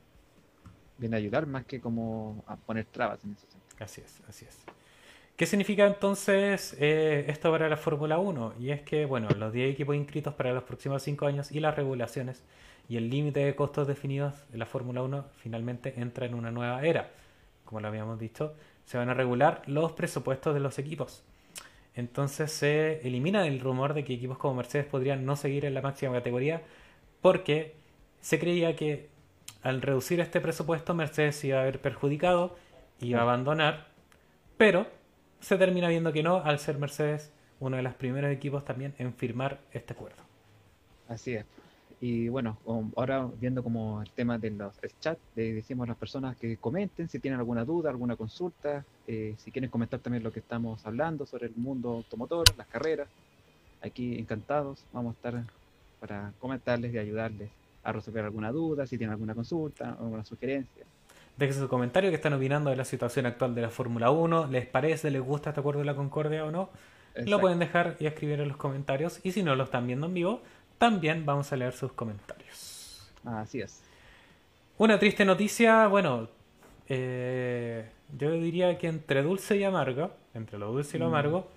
Viene 0.97 1.15
a 1.15 1.19
ayudar 1.19 1.45
más 1.47 1.65
que 1.65 1.79
como 1.79 2.43
a 2.47 2.55
poner 2.55 2.85
trabas 2.85 3.23
en 3.23 3.33
ese 3.33 3.41
sentido. 3.41 3.61
Así 3.79 4.01
es, 4.01 4.21
así 4.27 4.45
es. 4.45 4.57
¿Qué 5.35 5.45
significa 5.45 5.85
entonces 5.85 6.75
eh, 6.79 7.25
esto 7.27 7.51
para 7.51 7.69
la 7.69 7.77
Fórmula 7.77 8.17
1? 8.17 8.55
Y 8.59 8.71
es 8.71 8.81
que, 8.81 9.05
bueno, 9.05 9.27
los 9.37 9.53
10 9.53 9.71
equipos 9.71 9.95
inscritos 9.95 10.33
para 10.33 10.51
los 10.51 10.63
próximos 10.63 11.03
5 11.03 11.27
años 11.27 11.51
y 11.51 11.59
las 11.59 11.75
regulaciones 11.75 12.41
y 12.89 12.97
el 12.97 13.09
límite 13.09 13.41
de 13.41 13.55
costos 13.55 13.87
definidos 13.87 14.33
de 14.51 14.57
la 14.57 14.65
Fórmula 14.65 15.03
1 15.03 15.25
finalmente 15.37 15.93
entra 15.97 16.25
en 16.25 16.33
una 16.33 16.49
nueva 16.49 16.81
era. 16.81 17.11
Como 17.65 17.81
lo 17.81 17.87
habíamos 17.87 18.17
dicho, 18.17 18.55
se 18.85 18.97
van 18.97 19.09
a 19.09 19.13
regular 19.13 19.61
los 19.67 19.91
presupuestos 19.91 20.53
de 20.53 20.59
los 20.59 20.79
equipos. 20.79 21.23
Entonces 21.93 22.51
se 22.51 23.05
elimina 23.07 23.45
el 23.45 23.59
rumor 23.59 23.93
de 23.93 24.03
que 24.03 24.13
equipos 24.13 24.37
como 24.37 24.55
Mercedes 24.55 24.85
podrían 24.85 25.25
no 25.25 25.35
seguir 25.35 25.65
en 25.65 25.73
la 25.73 25.81
máxima 25.81 26.13
categoría 26.13 26.61
porque 27.21 27.75
se 28.21 28.39
creía 28.39 28.75
que 28.75 29.09
al 29.63 29.81
reducir 29.81 30.19
este 30.19 30.41
presupuesto 30.41 30.93
Mercedes 30.93 31.43
iba 31.43 31.59
a 31.59 31.61
haber 31.61 31.81
perjudicado, 31.81 32.55
iba 32.99 33.19
a 33.19 33.23
abandonar, 33.23 33.87
pero 34.57 34.87
se 35.39 35.57
termina 35.57 35.89
viendo 35.89 36.13
que 36.13 36.23
no 36.23 36.37
al 36.37 36.59
ser 36.59 36.77
Mercedes 36.77 37.31
uno 37.59 37.77
de 37.77 37.83
los 37.83 37.93
primeros 37.95 38.31
equipos 38.31 38.63
también 38.65 38.93
en 38.97 39.13
firmar 39.13 39.59
este 39.71 39.93
acuerdo. 39.93 40.23
Así 41.07 41.33
es. 41.33 41.45
Y 41.99 42.29
bueno, 42.29 42.57
ahora 42.95 43.27
viendo 43.39 43.63
como 43.63 44.03
el 44.03 44.11
tema 44.11 44.37
de 44.37 44.51
los 44.51 44.75
chat, 44.99 45.17
le 45.35 45.53
decimos 45.53 45.85
a 45.85 45.87
las 45.89 45.97
personas 45.97 46.37
que 46.37 46.57
comenten 46.57 47.09
si 47.09 47.17
tienen 47.17 47.39
alguna 47.39 47.65
duda, 47.65 47.89
alguna 47.89 48.15
consulta, 48.15 48.85
eh, 49.07 49.33
si 49.37 49.51
quieren 49.51 49.71
comentar 49.71 49.99
también 49.99 50.23
lo 50.23 50.31
que 50.31 50.39
estamos 50.39 50.85
hablando 50.85 51.25
sobre 51.25 51.47
el 51.47 51.55
mundo 51.55 51.89
automotor, 51.89 52.45
las 52.55 52.67
carreras. 52.67 53.07
Aquí 53.81 54.19
encantados, 54.19 54.85
vamos 54.93 55.15
a 55.15 55.17
estar 55.17 55.43
para 55.99 56.33
comentarles 56.39 56.93
y 56.93 56.99
ayudarles 56.99 57.49
a 57.87 57.93
resolver 57.93 58.25
alguna 58.25 58.51
duda, 58.51 58.85
si 58.85 58.97
tienen 58.97 59.13
alguna 59.13 59.33
consulta 59.33 59.95
o 59.99 60.03
alguna 60.03 60.25
sugerencia. 60.25 60.83
Dejen 61.37 61.55
su 61.55 61.69
comentario 61.69 62.09
que 62.09 62.17
están 62.17 62.33
opinando 62.33 62.69
de 62.69 62.75
la 62.75 62.83
situación 62.83 63.25
actual 63.25 63.55
de 63.55 63.61
la 63.61 63.69
Fórmula 63.69 64.11
1. 64.11 64.47
¿Les 64.47 64.65
parece, 64.65 65.09
les 65.09 65.21
gusta 65.21 65.51
este 65.51 65.61
acuerdo 65.61 65.79
de 65.79 65.85
la 65.85 65.95
Concordia 65.95 66.43
o 66.43 66.51
no? 66.51 66.69
Lo 67.15 67.39
pueden 67.39 67.59
dejar 67.59 67.95
y 67.99 68.05
escribir 68.05 68.41
en 68.41 68.49
los 68.49 68.57
comentarios. 68.57 69.21
Y 69.23 69.31
si 69.31 69.41
no 69.41 69.55
lo 69.55 69.63
están 69.63 69.87
viendo 69.87 70.07
en 70.07 70.13
vivo, 70.13 70.41
también 70.77 71.25
vamos 71.25 71.51
a 71.53 71.55
leer 71.55 71.71
sus 71.73 71.93
comentarios. 71.93 73.09
Así 73.23 73.61
es. 73.61 73.81
Una 74.77 74.99
triste 74.99 75.23
noticia, 75.23 75.87
bueno, 75.87 76.27
eh, 76.89 77.89
yo 78.17 78.31
diría 78.33 78.77
que 78.77 78.87
entre 78.87 79.23
dulce 79.23 79.55
y 79.55 79.63
amargo, 79.63 80.11
entre 80.33 80.57
lo 80.57 80.73
dulce 80.73 80.97
y 80.97 80.99
lo 80.99 81.05
mm. 81.05 81.13
amargo, 81.13 81.47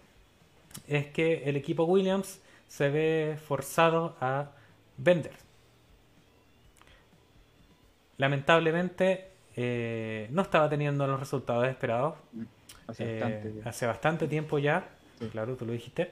es 0.86 1.06
que 1.06 1.42
el 1.44 1.56
equipo 1.56 1.84
Williams 1.84 2.40
se 2.68 2.88
ve 2.88 3.36
forzado 3.44 4.14
a 4.20 4.52
vender. 4.96 5.49
Lamentablemente 8.20 9.28
eh, 9.56 10.28
no 10.30 10.42
estaba 10.42 10.68
teniendo 10.68 11.06
los 11.06 11.18
resultados 11.18 11.66
esperados. 11.66 12.16
Eh, 12.98 13.62
hace, 13.64 13.86
bastante, 13.86 14.28
tiempo 14.28 14.58
ya, 14.58 14.90
claro, 15.32 15.56
tú 15.56 15.64
lo 15.64 15.72
dijiste. 15.72 16.10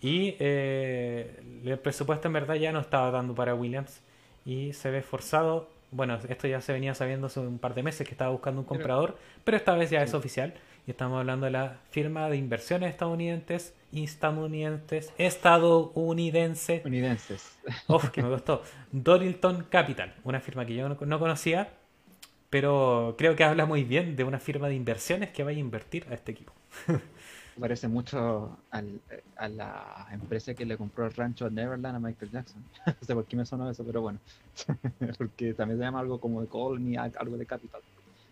Y 0.00 0.36
eh, 0.38 1.42
el 1.64 1.78
presupuesto 1.80 2.28
en 2.28 2.34
verdad 2.34 2.54
ya 2.54 2.70
no 2.70 2.78
estaba 2.78 3.10
dando 3.10 3.34
para 3.34 3.56
Williams 3.56 4.02
y 4.44 4.72
se 4.72 4.88
ve 4.92 5.02
forzado. 5.02 5.68
Bueno, 5.90 6.16
esto 6.28 6.46
ya 6.46 6.60
se 6.60 6.72
venía 6.72 6.94
sabiendo 6.94 7.26
hace 7.26 7.40
un 7.40 7.58
par 7.58 7.74
de 7.74 7.82
meses 7.82 8.06
que 8.06 8.12
estaba 8.12 8.30
buscando 8.30 8.60
un 8.60 8.66
comprador, 8.66 9.18
pero, 9.42 9.56
esta 9.56 9.74
vez 9.74 9.90
ya 9.90 10.04
es 10.04 10.14
oficial. 10.14 10.54
Y 10.86 10.92
estamos 10.92 11.18
hablando 11.18 11.46
de 11.46 11.50
la 11.50 11.80
firma 11.90 12.30
de 12.30 12.36
inversiones 12.36 12.90
estadounidenses, 12.90 13.74
estadounidenses, 14.04 15.12
estadounidense. 15.18 16.82
Unidenses. 16.84 17.58
Uf, 17.88 18.10
que 18.10 18.22
me 18.22 18.28
costó. 18.28 18.62
Dorilton 18.92 19.64
Capital, 19.64 20.14
una 20.24 20.40
firma 20.40 20.64
que 20.66 20.74
yo 20.74 20.88
no 20.88 21.18
conocía, 21.18 21.70
pero 22.50 23.14
creo 23.18 23.36
que 23.36 23.44
habla 23.44 23.66
muy 23.66 23.84
bien 23.84 24.16
de 24.16 24.24
una 24.24 24.38
firma 24.38 24.68
de 24.68 24.74
inversiones 24.74 25.30
que 25.30 25.42
vaya 25.42 25.58
a 25.58 25.60
invertir 25.60 26.06
a 26.10 26.14
este 26.14 26.32
equipo. 26.32 26.52
parece 27.60 27.88
mucho 27.88 28.58
a 28.70 29.48
la 29.48 30.08
empresa 30.12 30.54
que 30.54 30.66
le 30.66 30.76
compró 30.76 31.06
el 31.06 31.12
rancho 31.12 31.46
a 31.46 31.50
Neverland 31.50 31.96
a 31.96 31.98
Michael 31.98 32.30
Jackson. 32.30 32.62
no 32.86 32.94
sé 33.00 33.14
por 33.14 33.24
qué 33.24 33.36
me 33.36 33.46
sonó 33.46 33.70
eso, 33.70 33.84
pero 33.84 34.02
bueno. 34.02 34.18
Porque 35.18 35.54
también 35.54 35.78
se 35.78 35.84
llama 35.84 36.00
algo 36.00 36.20
como 36.20 36.40
de 36.40 36.48
Colony, 36.48 36.96
algo 36.96 37.36
de 37.36 37.46
Capital. 37.46 37.80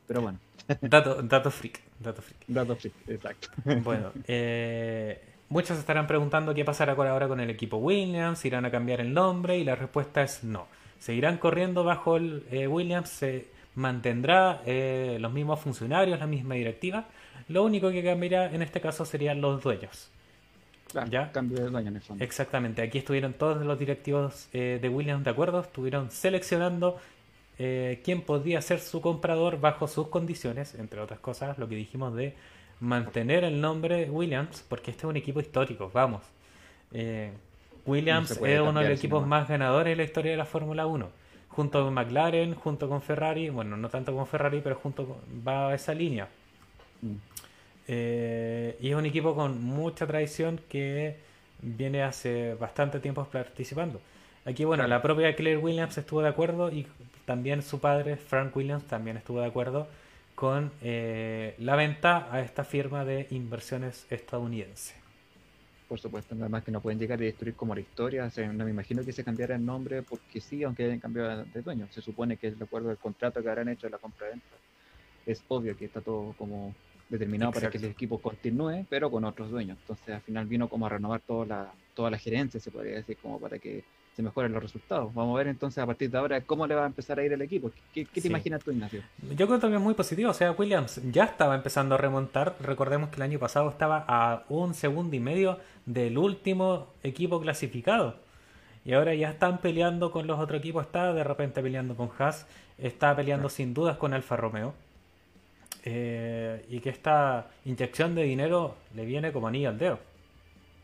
Pero 0.07 0.23
bueno. 0.23 0.39
dato, 0.83 1.23
dato 1.23 1.51
freak. 1.51 1.81
Dato 1.99 2.23
freak. 2.23 2.45
Dato 2.47 2.77
freak, 2.77 2.95
exacto. 3.09 3.49
bueno, 3.83 4.13
eh, 4.27 5.34
muchos 5.49 5.79
estarán 5.79 6.07
preguntando 6.07 6.55
qué 6.55 6.65
pasará 6.65 6.93
ahora 6.93 7.29
con 7.29 7.41
el 7.41 7.51
equipo 7.51 7.77
Williams, 7.77 8.45
irán 8.45 8.65
a 8.65 8.71
cambiar 8.71 9.01
el 9.01 9.13
nombre 9.13 9.59
y 9.59 9.65
la 9.65 9.75
respuesta 9.75 10.23
es 10.23 10.45
no. 10.45 10.67
Seguirán 10.99 11.39
corriendo 11.39 11.85
bajo 11.85 12.17
el 12.17 12.45
eh, 12.51 12.67
Williams, 12.67 13.09
se 13.09 13.49
mantendrá 13.75 14.63
eh, 14.65 15.19
los 15.21 15.33
mismos 15.33 15.61
funcionarios, 15.61 16.19
la 16.19 16.27
misma 16.27 16.55
directiva 16.55 17.07
lo 17.49 17.63
único 17.63 17.91
que 17.91 18.03
cambiará 18.03 18.55
en 18.55 18.63
este 18.63 18.81
caso 18.81 19.05
serían 19.05 19.41
los 19.41 19.63
dueños. 19.63 20.11
¿Ya? 21.11 21.31
Cambio 21.33 21.59
de 21.59 21.71
dueño 21.71 21.89
en 21.89 21.97
el 21.97 22.03
fondo. 22.03 22.25
Exactamente. 22.25 22.81
Aquí 22.81 22.99
estuvieron 22.99 23.35
todos 23.35 23.67
los 23.67 23.79
directivos 23.79 24.49
eh, 24.53 24.79
de 24.81 24.89
Williams 24.89 25.25
de 25.25 25.31
acuerdo, 25.31 25.61
estuvieron 25.61 26.11
seleccionando 26.11 26.99
quién 27.57 28.23
podría 28.23 28.61
ser 28.63 28.81
su 28.81 29.01
comprador 29.01 29.61
bajo 29.61 29.87
sus 29.87 30.09
condiciones, 30.09 30.75
entre 30.75 31.01
otras 31.01 31.21
cosas, 31.21 31.57
lo 31.57 31.69
que 31.69 31.77
dijimos 31.77 32.13
de 32.17 32.35
mantener 32.81 33.45
el 33.45 33.61
nombre 33.61 34.11
Williams, 34.11 34.65
porque 34.69 34.91
este 34.91 35.07
es 35.07 35.11
un 35.11 35.17
equipo 35.17 35.41
histórico, 35.41 35.91
vamos. 35.93 36.23
Eh, 36.93 37.33
Williams 37.87 38.31
es 38.31 38.61
uno 38.61 38.81
de 38.81 38.89
los 38.91 38.99
equipos 38.99 39.27
más 39.27 39.49
ganadores 39.49 39.93
en 39.93 39.99
la 39.99 40.05
historia 40.05 40.31
de 40.33 40.37
la 40.37 40.47
Fórmula 40.47 40.87
1, 40.87 41.09
junto 41.49 41.85
con 41.85 41.95
McLaren, 41.95 42.55
junto 42.55 42.89
con 42.89 43.03
Ferrari, 43.03 43.51
bueno, 43.51 43.77
no 43.77 43.89
tanto 43.89 44.15
con 44.15 44.27
Ferrari, 44.27 44.61
pero 44.63 44.77
junto 44.77 45.07
con, 45.07 45.17
va 45.47 45.69
a 45.69 45.75
esa 45.75 45.95
línea. 45.95 46.29
Mm. 47.03 47.15
Eh, 47.87 48.79
y 48.81 48.91
es 48.91 48.97
un 48.97 49.05
equipo 49.05 49.35
con 49.35 49.63
mucha 49.63 50.07
tradición 50.07 50.61
que 50.69 51.17
viene 51.61 52.03
hace 52.03 52.55
bastante 52.55 53.01
tiempo 53.01 53.25
participando. 53.25 54.01
Aquí, 54.47 54.65
bueno, 54.65 54.87
la 54.87 55.01
propia 55.01 55.35
Claire 55.37 55.59
Williams 55.59 55.97
estuvo 55.97 56.23
de 56.23 56.29
acuerdo 56.29 56.71
y 56.71 56.87
también 57.25 57.63
su 57.63 57.81
padre, 57.81 58.17
Frank 58.17 58.55
Williams, 58.57 58.85
también 58.85 59.17
estuvo 59.17 59.41
de 59.41 59.47
acuerdo 59.47 59.89
con 60.35 60.73
eh, 60.83 61.55
la 61.59 61.77
venta 61.77 62.29
a 62.33 62.41
esta 62.41 62.65
firma 62.65 63.05
de 63.05 63.27
inversiones 63.31 64.07
estadounidense. 64.11 64.95
Por 65.89 66.01
supuesto, 66.01 66.35
nada 66.35 66.49
más 66.49 66.65
que 66.65 66.73
no 66.73 66.81
pueden 66.81 66.99
llegar 66.99 67.21
y 67.21 67.27
destruir 67.27 67.55
como 67.55 67.75
la 67.75 67.81
historia. 67.81 68.31
no 68.53 68.65
me 68.65 68.71
imagino 68.71 69.05
que 69.05 69.13
se 69.13 69.23
cambiara 69.23 69.55
el 69.55 69.65
nombre 69.65 70.03
porque 70.03 70.41
sí, 70.41 70.65
aunque 70.65 70.85
hayan 70.85 70.99
cambiado 70.99 71.45
de 71.45 71.63
dueño. 71.63 71.87
Se 71.91 72.01
supone 72.01 72.37
que 72.37 72.49
es 72.49 72.59
de 72.59 72.65
acuerdo 72.65 72.91
al 72.91 72.99
contrato 72.99 73.43
que 73.43 73.49
habrán 73.49 73.69
hecho 73.69 73.87
de 73.87 73.91
la 73.91 73.99
compra-venta. 73.99 74.57
Es 75.27 75.43
obvio 75.49 75.77
que 75.77 75.85
está 75.85 76.01
todo 76.01 76.35
como 76.37 76.75
determinado 77.09 77.53
para 77.53 77.71
que 77.71 77.79
el 77.79 77.85
equipo 77.85 78.19
continúe, 78.19 78.87
pero 78.89 79.11
con 79.11 79.25
otros 79.25 79.51
dueños. 79.51 79.79
Entonces 79.81 80.15
al 80.15 80.23
final 80.23 80.47
vino 80.47 80.69
como 80.69 80.87
a 80.87 80.89
renovar 80.89 81.21
toda 81.21 81.47
la, 81.47 81.73
toda 81.95 82.11
la 82.11 82.19
gerencia, 82.19 82.59
se 82.59 82.71
podría 82.71 82.97
decir, 82.97 83.19
como 83.19 83.39
para 83.39 83.59
que 83.59 83.85
se 84.15 84.23
mejoren 84.23 84.53
los 84.53 84.63
resultados. 84.63 85.13
Vamos 85.13 85.35
a 85.35 85.39
ver 85.39 85.49
entonces 85.49 85.83
a 85.83 85.87
partir 85.87 86.11
de 86.11 86.19
ahora 86.19 86.41
cómo 86.43 86.67
le 86.67 86.75
va 86.75 86.85
a 86.85 86.87
empezar 86.87 87.19
a 87.19 87.25
ir 87.25 87.33
el 87.33 87.43
equipo. 87.43 87.71
¿Qué, 87.93 88.05
te 88.05 88.29
imaginas 88.29 88.63
tú, 88.63 88.71
Ignacio? 88.71 89.03
Yo 89.37 89.47
creo 89.47 89.59
que 89.59 89.75
es 89.75 89.81
muy 89.81 89.95
positivo. 89.95 90.31
O 90.31 90.35
sea, 90.35 90.53
Williams 90.53 91.01
ya 91.11 91.25
estaba 91.25 91.57
empezando 91.57 91.97
a 91.97 91.99
remontar. 91.99 92.55
Recordemos 92.61 93.11
que 93.11 93.17
el 93.17 93.23
año 93.23 93.39
pasado 93.41 93.69
estaba 93.69 94.05
a 94.07 94.45
un 94.49 94.75
segundo 94.75 95.17
y 95.17 95.21
medio 95.21 95.59
del 95.85 96.17
último 96.17 96.87
equipo 97.03 97.41
clasificado. 97.41 98.17
Y 98.85 98.93
ahora 98.93 99.15
ya 99.15 99.31
están 99.31 99.59
peleando 99.59 100.13
con 100.13 100.29
los 100.29 100.39
otros 100.39 100.61
equipos. 100.61 100.87
Está 100.87 101.13
de 101.13 101.25
repente 101.25 101.61
peleando 101.61 101.97
con 101.97 102.11
Haas. 102.17 102.47
Está 102.79 103.17
peleando 103.17 103.49
sin 103.49 103.75
dudas 103.75 103.97
con 103.97 104.15
Alfa 104.15 104.37
Romeo. 104.37 104.75
Eh, 105.85 106.65
y 106.71 106.79
que 106.79 106.91
esta 106.91 107.49
inyección 107.65 108.15
de 108.15 108.23
dinero 108.23 108.77
le 108.95 109.05
viene 109.05 109.33
como 109.33 109.49
anillo 109.49 109.71
al 109.71 109.79
dedo. 109.79 109.99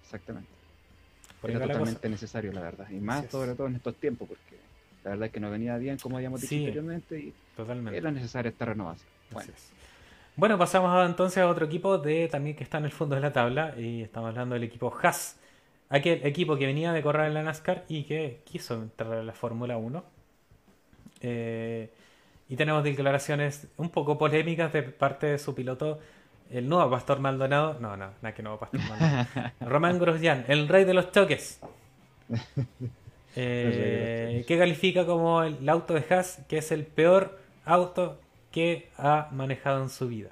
Exactamente. 0.02 0.59
Era 1.42 1.60
totalmente 1.60 2.08
necesario, 2.08 2.52
la 2.52 2.60
verdad. 2.60 2.86
Y 2.90 3.00
más 3.00 3.26
sobre 3.30 3.54
todo 3.54 3.66
en 3.66 3.76
estos 3.76 3.96
tiempos, 3.96 4.28
porque 4.28 4.56
la 5.04 5.10
verdad 5.10 5.26
es 5.26 5.32
que 5.32 5.40
no 5.40 5.50
venía 5.50 5.76
bien, 5.78 5.98
como 5.98 6.16
habíamos 6.16 6.42
dicho 6.42 6.54
anteriormente, 6.54 7.18
y 7.18 7.34
totalmente. 7.56 7.96
era 7.96 8.10
necesaria 8.10 8.50
esta 8.50 8.66
renovación. 8.66 9.08
Bueno. 9.30 9.52
bueno, 10.36 10.58
pasamos 10.58 11.08
entonces 11.08 11.38
a 11.38 11.48
otro 11.48 11.66
equipo 11.66 11.98
de 11.98 12.28
también 12.28 12.56
que 12.56 12.64
está 12.64 12.78
en 12.78 12.84
el 12.84 12.92
fondo 12.92 13.14
de 13.14 13.22
la 13.22 13.32
tabla, 13.32 13.74
y 13.78 14.02
estamos 14.02 14.28
hablando 14.28 14.54
del 14.54 14.64
equipo 14.64 14.94
Haas. 15.02 15.38
Aquel 15.88 16.24
equipo 16.24 16.56
que 16.56 16.66
venía 16.66 16.92
de 16.92 17.02
correr 17.02 17.26
en 17.26 17.34
la 17.34 17.42
NASCAR 17.42 17.84
y 17.88 18.04
que 18.04 18.42
quiso 18.44 18.74
entrar 18.74 19.12
a 19.12 19.22
la 19.24 19.32
Fórmula 19.32 19.76
1. 19.76 20.04
Eh, 21.22 21.90
y 22.48 22.56
tenemos 22.56 22.84
declaraciones 22.84 23.68
un 23.76 23.90
poco 23.90 24.18
polémicas 24.18 24.72
de 24.72 24.82
parte 24.82 25.26
de 25.26 25.38
su 25.38 25.54
piloto, 25.54 26.00
el 26.50 26.68
nuevo 26.68 26.90
Pastor 26.90 27.20
Maldonado. 27.20 27.78
No, 27.80 27.96
no, 27.96 28.10
nada 28.20 28.34
que 28.34 28.42
nuevo 28.42 28.58
Pastor 28.58 28.80
Maldonado. 28.80 29.26
Román 29.60 29.98
Grosjean, 29.98 30.44
el 30.48 30.68
rey 30.68 30.84
de 30.84 30.94
los 30.94 31.12
choques. 31.12 31.60
Eh, 33.36 34.44
que 34.48 34.58
califica 34.58 35.06
como 35.06 35.44
el 35.44 35.68
auto 35.68 35.94
de 35.94 36.04
Haas, 36.10 36.42
que 36.48 36.58
es 36.58 36.72
el 36.72 36.84
peor 36.84 37.38
auto 37.64 38.20
que 38.50 38.90
ha 38.96 39.28
manejado 39.30 39.84
en 39.84 39.88
su 39.88 40.08
vida. 40.08 40.30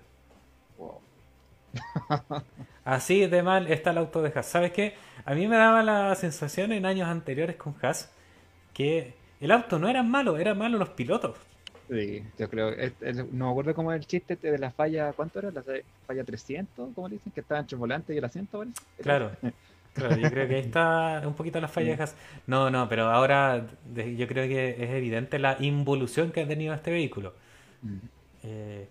Así 2.84 3.24
de 3.26 3.42
mal 3.44 3.70
está 3.70 3.90
el 3.90 3.98
auto 3.98 4.20
de 4.20 4.32
Haas. 4.34 4.46
¿Sabes 4.46 4.72
qué? 4.72 4.96
A 5.24 5.34
mí 5.34 5.46
me 5.46 5.56
daba 5.56 5.84
la 5.84 6.12
sensación 6.16 6.72
en 6.72 6.86
años 6.86 7.06
anteriores 7.06 7.54
con 7.54 7.76
Haas 7.80 8.10
que 8.74 9.14
el 9.40 9.52
auto 9.52 9.78
no 9.78 9.88
era 9.88 10.02
malo, 10.02 10.36
eran 10.36 10.58
malos 10.58 10.80
los 10.80 10.90
pilotos. 10.90 11.36
Sí, 11.88 12.22
yo 12.38 12.50
creo, 12.50 12.72
no 13.32 13.46
me 13.46 13.50
acuerdo 13.50 13.74
cómo 13.74 13.92
es 13.92 14.00
el 14.00 14.06
chiste 14.06 14.34
este 14.34 14.50
de 14.50 14.58
la 14.58 14.70
falla, 14.70 15.12
¿cuánto 15.14 15.38
era? 15.38 15.50
La 15.50 15.62
falla 16.06 16.22
300, 16.24 16.90
¿cómo 16.94 17.08
dicen? 17.08 17.32
Que 17.32 17.40
estaba 17.40 17.60
entre 17.60 17.76
el 17.76 17.80
volante 17.80 18.14
y 18.14 18.18
el 18.18 18.24
asiento, 18.24 18.58
¿vale? 18.58 18.72
Claro, 19.00 19.30
claro, 19.94 20.16
yo 20.16 20.30
creo 20.30 20.46
que 20.48 20.56
ahí 20.56 20.60
está 20.60 21.22
un 21.24 21.34
poquito 21.34 21.60
la 21.60 21.68
falla 21.68 21.96
de 21.96 22.08
No, 22.46 22.70
no, 22.70 22.88
pero 22.88 23.04
ahora 23.06 23.66
yo 23.94 24.26
creo 24.28 24.46
que 24.46 24.82
es 24.82 24.90
evidente 24.90 25.38
la 25.38 25.56
involución 25.60 26.30
que 26.30 26.42
ha 26.42 26.46
tenido 26.46 26.74
este 26.74 26.90
vehículo. 26.90 27.32
Mm. 27.80 27.96
Eh, 28.42 28.88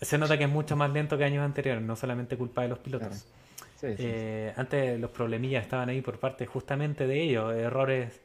se 0.00 0.16
nota 0.16 0.38
que 0.38 0.44
es 0.44 0.50
mucho 0.50 0.76
más 0.76 0.92
lento 0.92 1.18
que 1.18 1.24
años 1.24 1.44
anteriores, 1.44 1.82
no 1.82 1.96
solamente 1.96 2.36
culpa 2.36 2.62
de 2.62 2.68
los 2.68 2.78
pilotos. 2.78 3.26
Eh, 3.82 4.52
antes 4.56 4.98
los 5.00 5.10
problemillas 5.10 5.64
estaban 5.64 5.88
ahí 5.88 6.00
por 6.02 6.18
parte 6.18 6.46
justamente 6.46 7.06
de 7.06 7.20
ellos, 7.20 7.54
errores 7.54 8.20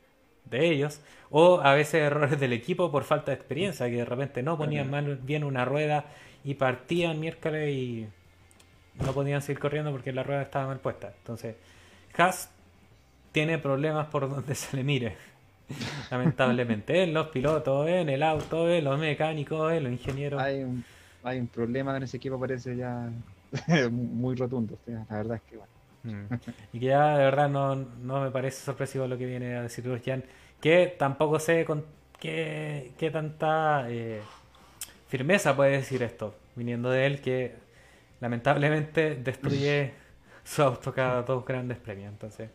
de 0.45 0.69
ellos, 0.69 1.01
o 1.29 1.62
a 1.62 1.73
veces 1.73 1.95
errores 1.95 2.39
del 2.39 2.53
equipo 2.53 2.91
por 2.91 3.03
falta 3.03 3.32
de 3.32 3.38
experiencia, 3.38 3.88
que 3.88 3.97
de 3.97 4.06
repente 4.06 4.43
no 4.43 4.58
ponían 4.58 4.89
mal, 4.89 5.17
bien 5.17 5.43
una 5.43 5.65
rueda 5.65 6.06
y 6.43 6.56
partían 6.56 7.19
miércoles 7.19 7.73
y 7.73 8.08
no 9.03 9.13
podían 9.13 9.41
seguir 9.41 9.60
corriendo 9.60 9.91
porque 9.91 10.12
la 10.12 10.23
rueda 10.23 10.41
estaba 10.43 10.67
mal 10.67 10.79
puesta. 10.79 11.13
Entonces, 11.17 11.56
Haas 12.15 12.49
tiene 13.32 13.58
problemas 13.58 14.08
por 14.08 14.29
donde 14.29 14.56
se 14.56 14.77
le 14.77 14.84
mire. 14.84 15.17
Lamentablemente, 16.12 17.03
en 17.03 17.13
los 17.13 17.27
pilotos, 17.27 17.88
en 17.88 18.10
el 18.10 18.21
auto, 18.21 18.69
en 18.69 18.84
los 18.84 18.99
mecánicos, 18.99 19.71
en 19.71 19.84
los 19.86 19.93
ingenieros. 19.93 20.41
Hay 20.41 20.62
un, 20.63 20.84
hay 21.23 21.39
un 21.39 21.47
problema 21.47 21.95
en 21.97 22.03
ese 22.03 22.17
equipo, 22.17 22.39
parece 22.39 22.75
ya 22.75 23.10
muy 23.91 24.36
rotundo. 24.36 24.77
La 24.86 25.17
verdad 25.17 25.38
es 25.38 25.41
que 25.49 25.58
bueno. 25.58 25.72
Y 26.73 26.79
que 26.79 26.85
ya 26.85 27.17
de 27.17 27.23
verdad 27.23 27.49
no, 27.49 27.75
no, 27.75 28.21
me 28.21 28.31
parece 28.31 28.63
sorpresivo 28.63 29.07
lo 29.07 29.17
que 29.17 29.25
viene 29.25 29.55
a 29.55 29.61
decir 29.61 29.85
Jan, 30.03 30.23
que 30.59 30.93
tampoco 30.97 31.39
sé 31.39 31.65
con 31.65 31.85
qué, 32.19 32.91
qué 32.97 33.09
tanta 33.09 33.89
eh, 33.89 34.21
firmeza 35.07 35.55
puede 35.55 35.71
decir 35.71 36.03
esto, 36.03 36.35
viniendo 36.55 36.89
de 36.89 37.05
él 37.05 37.21
que 37.21 37.55
lamentablemente 38.19 39.15
destruye 39.15 39.93
su 40.43 40.61
auto 40.61 40.93
cada 40.93 41.23
dos 41.23 41.45
grandes 41.45 41.77
premios. 41.77 42.11
Entonces, 42.11 42.49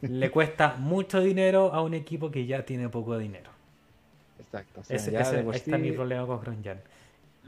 le 0.00 0.30
cuesta 0.30 0.76
mucho 0.78 1.20
dinero 1.20 1.72
a 1.74 1.82
un 1.82 1.94
equipo 1.94 2.30
que 2.30 2.46
ya 2.46 2.64
tiene 2.64 2.88
poco 2.88 3.18
dinero. 3.18 3.50
Exacto. 4.38 4.80
ese, 4.88 5.16
está 5.52 5.78
mi 5.78 5.92
problema 5.92 6.26
con 6.26 6.40
Grosjean 6.40 6.80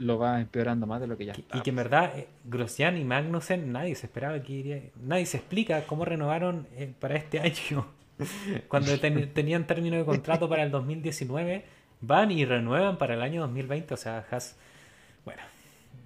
lo 0.03 0.19
va 0.19 0.39
empeorando 0.39 0.85
más 0.85 1.01
de 1.01 1.07
lo 1.07 1.17
que 1.17 1.25
ya 1.25 1.33
está. 1.33 1.57
Y 1.57 1.61
que 1.61 1.69
en 1.69 1.75
verdad, 1.75 2.11
eh, 2.17 2.27
Grosjean 2.43 2.97
y 2.97 3.03
Magnussen, 3.03 3.71
nadie 3.71 3.95
se 3.95 4.05
esperaba 4.07 4.41
que 4.41 4.53
iría, 4.53 4.81
nadie 5.01 5.25
se 5.25 5.37
explica 5.37 5.85
cómo 5.87 6.05
renovaron 6.05 6.67
eh, 6.75 6.93
para 6.99 7.15
este 7.15 7.39
año. 7.39 7.87
Cuando 8.67 8.99
tenían 8.99 9.65
término 9.65 9.97
de 9.97 10.05
contrato 10.05 10.47
para 10.47 10.63
el 10.63 10.71
2019, 10.71 11.65
van 12.01 12.31
y 12.31 12.45
renuevan 12.45 12.97
para 12.97 13.15
el 13.15 13.21
año 13.21 13.41
2020. 13.41 13.93
O 13.93 13.97
sea, 13.97 14.25
Haas, 14.29 14.57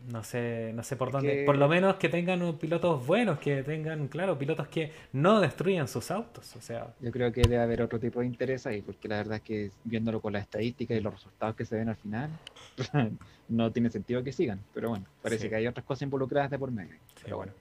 no 0.08 0.24
sé, 0.24 0.72
no 0.74 0.84
sé 0.84 0.96
por 0.96 1.12
dónde. 1.12 1.44
Por 1.46 1.58
lo 1.58 1.68
menos 1.68 1.96
que 1.96 2.08
tengan 2.08 2.58
pilotos 2.58 3.06
buenos, 3.06 3.40
que 3.40 3.62
tengan, 3.64 4.08
claro, 4.08 4.38
pilotos 4.38 4.68
que 4.70 4.92
no 5.12 5.42
destruyan 5.42 5.88
sus 5.88 6.12
autos. 6.12 6.56
O 6.56 6.62
sea. 6.62 6.94
Yo 7.02 7.12
creo 7.12 7.32
que 7.32 7.42
debe 7.42 7.60
haber 7.60 7.82
otro 7.82 8.00
tipo 8.00 8.22
de 8.22 8.26
interés 8.26 8.66
ahí, 8.66 8.82
porque 8.82 9.08
la 9.10 9.18
verdad 9.18 9.36
es 9.38 9.42
que 9.42 9.72
viéndolo 9.84 10.22
con 10.22 10.34
las 10.34 10.44
estadísticas 10.44 10.98
y 10.98 11.02
los 11.02 11.14
resultados 11.14 11.56
que 11.56 11.66
se 11.66 11.76
ven 11.76 11.90
al 11.90 11.98
final, 11.98 12.30
no 13.50 13.72
tiene 13.72 13.90
sentido 13.90 14.24
que 14.24 14.32
sigan. 14.32 14.62
Pero 14.74 14.90
bueno, 14.90 15.06
parece 15.22 15.50
que 15.50 15.56
hay 15.56 15.68
otras 15.68 15.86
cosas 15.86 16.04
involucradas 16.04 16.52
de 16.52 16.58
por 16.58 16.72
medio. 16.72 16.96
pero 17.22 17.38
bueno. 17.38 17.52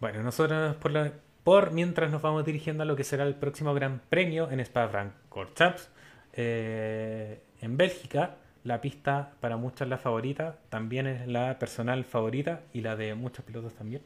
Bueno, 0.00 0.22
nosotros 0.22 0.76
por, 0.76 0.92
por 1.42 1.72
mientras 1.72 2.10
nos 2.10 2.20
vamos 2.20 2.44
dirigiendo 2.44 2.82
a 2.82 2.86
lo 2.86 2.94
que 2.94 3.04
será 3.04 3.24
el 3.24 3.36
próximo 3.36 3.72
Gran 3.72 4.02
Premio 4.10 4.50
en 4.50 4.60
Spa-Francorchamps, 4.60 5.88
eh, 6.34 7.40
en 7.62 7.78
Bélgica 7.78 8.36
la 8.64 8.80
pista 8.80 9.32
para 9.40 9.56
muchos 9.56 9.82
es 9.82 9.88
la 9.88 9.98
favorita, 9.98 10.56
también 10.68 11.06
es 11.06 11.26
la 11.26 11.58
personal 11.58 12.04
favorita 12.04 12.60
y 12.72 12.82
la 12.82 12.96
de 12.96 13.14
muchos 13.14 13.44
pilotos 13.44 13.74
también. 13.74 14.02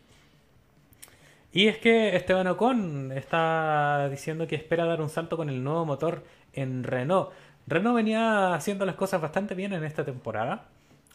Y 1.53 1.69
es 1.69 1.79
que 1.79 2.17
Esteban 2.17 2.49
Ocon 2.49 3.13
está 3.13 4.09
diciendo 4.11 4.47
que 4.47 4.57
espera 4.57 4.87
dar 4.87 5.01
un 5.01 5.09
salto 5.09 5.37
con 5.37 5.49
el 5.49 5.63
nuevo 5.63 5.85
motor 5.85 6.25
en 6.53 6.83
Renault. 6.83 7.31
Renault 7.67 7.95
venía 7.97 8.55
haciendo 8.55 8.85
las 8.85 8.97
cosas 8.97 9.21
bastante 9.21 9.55
bien 9.55 9.73
en 9.73 9.85
esta 9.85 10.05
temporada. 10.05 10.67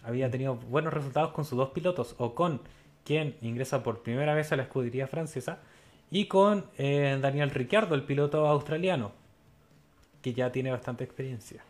Había 0.01 0.31
tenido 0.31 0.55
buenos 0.55 0.93
resultados 0.93 1.31
con 1.31 1.43
sus 1.43 1.57
dos 1.57 1.71
pilotos, 1.71 2.15
Ocon, 2.19 2.61
quien 3.03 3.35
ingresa 3.41 3.83
por 3.83 4.01
primera 4.01 4.33
vez 4.33 4.51
a 4.51 4.55
la 4.55 4.63
escudería 4.63 5.07
francesa, 5.07 5.59
y 6.09 6.25
con 6.25 6.65
eh, 6.77 7.17
Daniel 7.21 7.51
Ricciardo, 7.51 7.95
el 7.95 8.03
piloto 8.03 8.47
australiano, 8.47 9.11
que 10.21 10.33
ya 10.33 10.51
tiene 10.51 10.71
bastante 10.71 11.03
experiencia. 11.03 11.61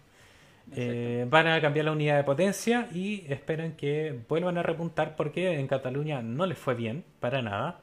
Eh, 0.76 1.26
van 1.30 1.48
a 1.48 1.60
cambiar 1.62 1.86
la 1.86 1.92
unidad 1.92 2.18
de 2.18 2.24
potencia 2.24 2.88
y 2.94 3.26
esperan 3.32 3.74
que 3.74 4.20
vuelvan 4.28 4.58
a 4.58 4.64
repuntar 4.64 5.16
porque 5.16 5.60
en 5.60 5.68
Cataluña 5.68 6.22
no 6.22 6.46
les 6.46 6.58
fue 6.58 6.76
bien, 6.76 7.04
para 7.20 7.42
nada. 7.42 7.80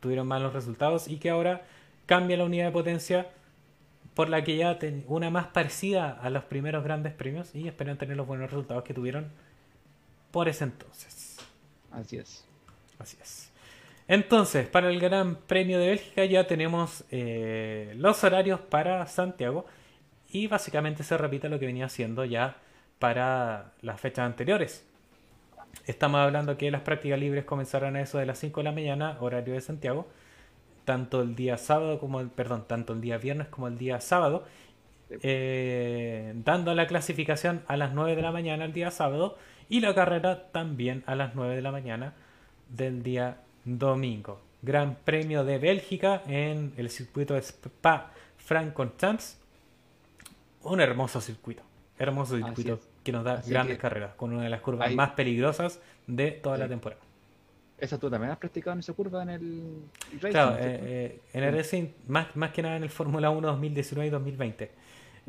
Tuvieron 0.00 0.26
malos 0.26 0.54
resultados 0.54 1.08
y 1.08 1.18
que 1.18 1.30
ahora 1.30 1.62
cambia 2.06 2.36
la 2.36 2.44
unidad 2.44 2.66
de 2.66 2.72
potencia 2.72 3.28
por 4.14 4.28
la 4.28 4.42
que 4.42 4.56
ya 4.56 4.78
una 5.06 5.30
más 5.30 5.48
parecida 5.48 6.10
a 6.10 6.30
los 6.30 6.44
primeros 6.44 6.82
grandes 6.82 7.12
premios 7.12 7.54
y 7.54 7.68
esperan 7.68 7.98
tener 7.98 8.16
los 8.16 8.26
buenos 8.26 8.50
resultados 8.50 8.82
que 8.84 8.94
tuvieron 8.94 9.30
por 10.30 10.48
ese 10.48 10.64
entonces. 10.64 11.38
Así 11.92 12.16
es. 12.16 12.44
Así 12.98 13.16
es. 13.20 13.50
Entonces, 14.08 14.66
para 14.66 14.90
el 14.90 14.98
Gran 14.98 15.36
Premio 15.36 15.78
de 15.78 15.86
Bélgica 15.86 16.24
ya 16.24 16.46
tenemos 16.46 17.04
eh, 17.10 17.94
los 17.96 18.24
horarios 18.24 18.60
para 18.60 19.06
Santiago 19.06 19.66
y 20.32 20.46
básicamente 20.46 21.02
se 21.02 21.16
repite 21.18 21.48
lo 21.48 21.58
que 21.58 21.66
venía 21.66 21.86
haciendo 21.86 22.24
ya 22.24 22.56
para 22.98 23.72
las 23.82 24.00
fechas 24.00 24.26
anteriores. 24.26 24.86
Estamos 25.86 26.20
hablando 26.20 26.56
que 26.56 26.70
las 26.70 26.82
prácticas 26.82 27.18
libres 27.18 27.44
comenzarán 27.44 27.96
a 27.96 28.02
eso 28.02 28.18
de 28.18 28.26
las 28.26 28.38
5 28.38 28.60
de 28.60 28.64
la 28.64 28.72
mañana, 28.72 29.16
horario 29.20 29.54
de 29.54 29.60
Santiago, 29.60 30.08
tanto 30.84 31.22
el 31.22 31.34
día 31.34 31.56
sábado 31.56 31.98
como 31.98 32.20
el, 32.20 32.28
perdón, 32.28 32.64
tanto 32.66 32.92
el 32.92 33.00
día 33.00 33.18
viernes 33.18 33.48
como 33.48 33.68
el 33.68 33.78
día 33.78 34.00
sábado, 34.00 34.44
eh, 35.22 36.32
dando 36.44 36.74
la 36.74 36.86
clasificación 36.86 37.62
a 37.66 37.76
las 37.76 37.92
9 37.92 38.16
de 38.16 38.22
la 38.22 38.32
mañana 38.32 38.64
el 38.64 38.72
día 38.72 38.90
sábado 38.90 39.36
y 39.68 39.80
la 39.80 39.94
carrera 39.94 40.50
también 40.52 41.02
a 41.06 41.14
las 41.14 41.34
9 41.34 41.56
de 41.56 41.62
la 41.62 41.72
mañana 41.72 42.14
del 42.68 43.02
día 43.02 43.38
domingo. 43.64 44.40
Gran 44.62 44.96
Premio 44.96 45.44
de 45.44 45.58
Bélgica 45.58 46.22
en 46.26 46.72
el 46.76 46.90
circuito 46.90 47.34
de 47.34 47.40
Spa 47.40 48.12
Francorchamps 48.36 49.39
un 50.62 50.80
hermoso 50.80 51.20
circuito. 51.20 51.62
Hermoso 51.98 52.36
circuito 52.36 52.80
que 53.02 53.12
nos 53.12 53.24
da 53.24 53.42
grandes 53.46 53.78
carreras, 53.78 54.14
con 54.14 54.32
una 54.32 54.44
de 54.44 54.50
las 54.50 54.60
curvas 54.60 54.92
más 54.94 55.10
peligrosas 55.10 55.80
de 56.06 56.30
toda 56.32 56.56
la 56.56 56.68
temporada. 56.68 57.02
¿Esa 57.78 57.98
tú 57.98 58.10
también 58.10 58.30
has 58.30 58.38
practicado 58.38 58.74
en 58.74 58.80
esa 58.80 58.92
curva 58.92 59.22
en 59.22 59.30
el 59.30 59.82
racing? 60.14 60.30
Claro, 60.30 60.56
eh, 60.56 60.80
eh, 60.82 61.20
en 61.32 61.44
el 61.44 61.54
racing, 61.54 61.88
más, 62.08 62.36
más 62.36 62.52
que 62.52 62.62
nada 62.62 62.76
en 62.76 62.82
el 62.82 62.90
Fórmula 62.90 63.30
1 63.30 63.48
2019 63.48 64.06
y 64.06 64.10
2020. 64.10 64.70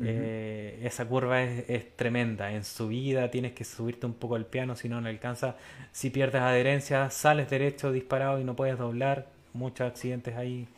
Eh, 0.04 0.80
esa 0.82 1.06
curva 1.06 1.42
es, 1.42 1.96
tremenda. 1.96 2.52
En 2.52 2.64
subida 2.64 3.30
tienes 3.30 3.52
que 3.52 3.64
subirte 3.64 4.06
un 4.06 4.14
poco 4.14 4.36
el 4.36 4.44
piano, 4.44 4.76
si 4.76 4.88
no, 4.88 5.00
no 5.00 5.08
alcanza. 5.08 5.56
Si 5.92 6.10
pierdes 6.10 6.42
adherencia, 6.42 7.08
sales 7.10 7.48
derecho 7.48 7.92
disparado 7.92 8.38
y 8.38 8.44
no 8.44 8.56
puedes 8.56 8.78
doblar. 8.78 9.28
Muchos 9.54 9.86
accidentes 9.86 10.36
ahí, 10.36 10.68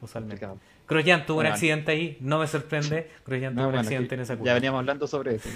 usualmente. 0.00 0.46
Grosjean 0.90 1.24
tuvo 1.24 1.40
un 1.40 1.46
accidente 1.46 1.92
ahí, 1.92 2.18
no 2.20 2.40
me 2.40 2.46
sorprende. 2.46 3.08
Grosjean 3.24 3.54
tuvo 3.54 3.68
un 3.68 3.76
accidente 3.76 4.16
en 4.16 4.20
esa 4.22 4.34
curva. 4.34 4.46
Ya 4.46 4.54
veníamos 4.54 4.80
hablando 4.80 5.06
sobre 5.06 5.36
eso. 5.36 5.48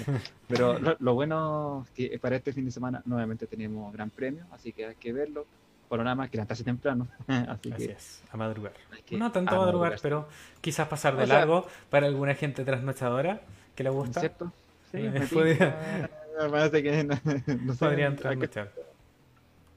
Pero 0.47 0.79
lo, 0.99 1.13
bueno 1.13 1.85
es 1.85 1.91
que 1.91 2.19
para 2.19 2.37
este 2.37 2.53
fin 2.53 2.65
de 2.65 2.71
semana 2.71 3.01
nuevamente 3.05 3.45
tenemos 3.45 3.91
gran 3.93 4.09
premio, 4.09 4.45
así 4.51 4.71
que 4.71 4.85
hay 4.85 4.95
que 4.95 5.11
verlo. 5.11 5.45
Por 5.89 5.99
nada 5.99 6.15
más 6.15 6.31
que 6.31 6.37
levantarse 6.37 6.63
temprano. 6.63 7.07
así, 7.27 7.71
así 7.71 7.85
es, 7.85 8.23
a 8.31 8.37
madrugar. 8.37 8.73
No 9.11 9.31
tanto 9.31 9.55
a 9.55 9.59
madrugar, 9.59 9.97
pero 10.01 10.27
quizás 10.59 10.87
pasar 10.87 11.15
de 11.15 11.27
largo 11.27 11.67
para 11.91 12.07
alguna 12.07 12.33
gente 12.33 12.63
trasnochadora 12.63 13.41
que 13.75 13.83
le 13.83 13.91
gusta. 13.91 14.19
¿Cierto? 14.19 14.51
Sí, 14.91 14.97
me 15.13 15.21
podría... 15.27 16.09
parece 16.51 16.81
que 16.81 17.03
no, 17.03 17.15
no 17.63 17.75
podrían 17.75 18.15
trasnochar. 18.15 18.71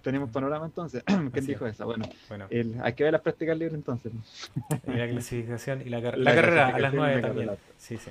Tenemos 0.08 0.30
panorama 0.30 0.64
entonces. 0.64 1.04
¿Quién 1.34 1.46
dijo 1.46 1.66
eso? 1.66 1.84
Bueno, 1.84 2.06
hay 2.82 2.92
que 2.94 3.04
ver 3.04 3.12
las 3.12 3.20
prácticas 3.20 3.58
libres 3.58 3.74
entonces. 3.74 4.10
Y 4.86 4.92
la 4.92 5.06
clasificación 5.06 5.82
y 5.82 5.90
la, 5.90 6.00
carrera 6.24 6.68
a 6.68 6.78
las 6.78 6.94
9 6.94 7.20
también. 7.20 7.50
Sí, 7.76 7.98
sí. 7.98 8.10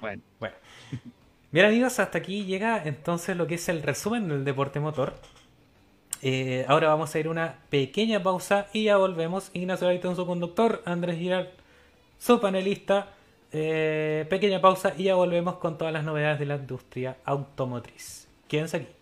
Bueno. 0.00 0.20
bueno. 0.40 0.56
Bien 1.52 1.66
amigos, 1.66 2.00
hasta 2.00 2.18
aquí 2.18 2.46
llega 2.46 2.82
entonces 2.84 3.36
lo 3.36 3.46
que 3.46 3.54
es 3.54 3.68
el 3.68 3.84
resumen 3.84 4.26
del 4.26 4.44
deporte 4.44 4.80
motor. 4.80 5.14
Eh, 6.20 6.64
ahora 6.66 6.88
vamos 6.88 7.14
a 7.14 7.20
ir 7.20 7.28
a 7.28 7.30
una 7.30 7.58
pequeña 7.70 8.20
pausa 8.20 8.66
y 8.72 8.82
ya 8.82 8.96
volvemos. 8.96 9.52
Ignacio 9.54 9.86
Gaitón, 9.86 10.16
su 10.16 10.26
conductor, 10.26 10.82
Andrés 10.84 11.16
Girard, 11.16 11.46
su 12.18 12.40
panelista. 12.40 13.14
Eh, 13.52 14.26
pequeña 14.28 14.60
pausa 14.60 14.94
y 14.98 15.04
ya 15.04 15.14
volvemos 15.14 15.58
con 15.58 15.78
todas 15.78 15.92
las 15.92 16.02
novedades 16.02 16.40
de 16.40 16.46
la 16.46 16.56
industria 16.56 17.18
automotriz. 17.24 18.26
Quédense 18.48 18.78
aquí. 18.78 19.01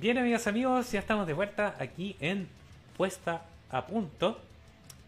Bien, 0.00 0.16
amigas, 0.16 0.46
amigos, 0.46 0.90
ya 0.90 1.00
estamos 1.00 1.26
de 1.26 1.34
vuelta 1.34 1.76
aquí 1.78 2.16
en 2.18 2.48
Puesta 2.96 3.42
a 3.70 3.86
Punto. 3.86 4.40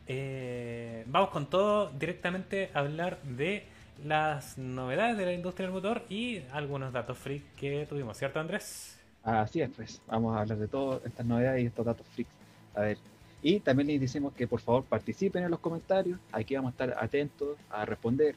Eh, 0.07 1.05
vamos 1.07 1.31
con 1.31 1.47
todo 1.47 1.91
directamente 1.99 2.71
a 2.75 2.81
hablar 2.81 3.19
de 3.23 3.65
las 4.05 4.59
novedades 4.59 5.17
de 5.17 5.25
la 5.25 5.33
industria 5.33 5.67
del 5.67 5.75
motor 5.75 6.03
y 6.11 6.43
algunos 6.53 6.93
datos 6.93 7.17
freak 7.17 7.43
que 7.57 7.87
tuvimos, 7.89 8.19
¿cierto, 8.19 8.41
Andrés? 8.41 9.01
Así 9.23 9.63
es, 9.63 9.71
pues. 9.75 10.03
Vamos 10.07 10.37
a 10.37 10.41
hablar 10.43 10.59
de 10.59 10.69
todas 10.69 11.03
estas 11.07 11.25
novedades 11.25 11.63
y 11.63 11.67
estos 11.67 11.87
datos 11.87 12.07
freaks. 12.15 12.31
A 12.75 12.81
ver. 12.83 12.99
Y 13.43 13.61
también 13.61 13.87
les 13.87 13.99
decimos 14.03 14.35
que 14.35 14.47
por 14.47 14.61
favor 14.61 14.85
participen 14.85 15.45
en 15.45 15.51
los 15.51 15.61
comentarios. 15.61 16.21
Aquí 16.31 16.57
vamos 16.57 16.69
a 16.69 16.73
estar 16.73 17.03
atentos 17.03 17.57
a 17.71 17.87
responder 17.87 18.35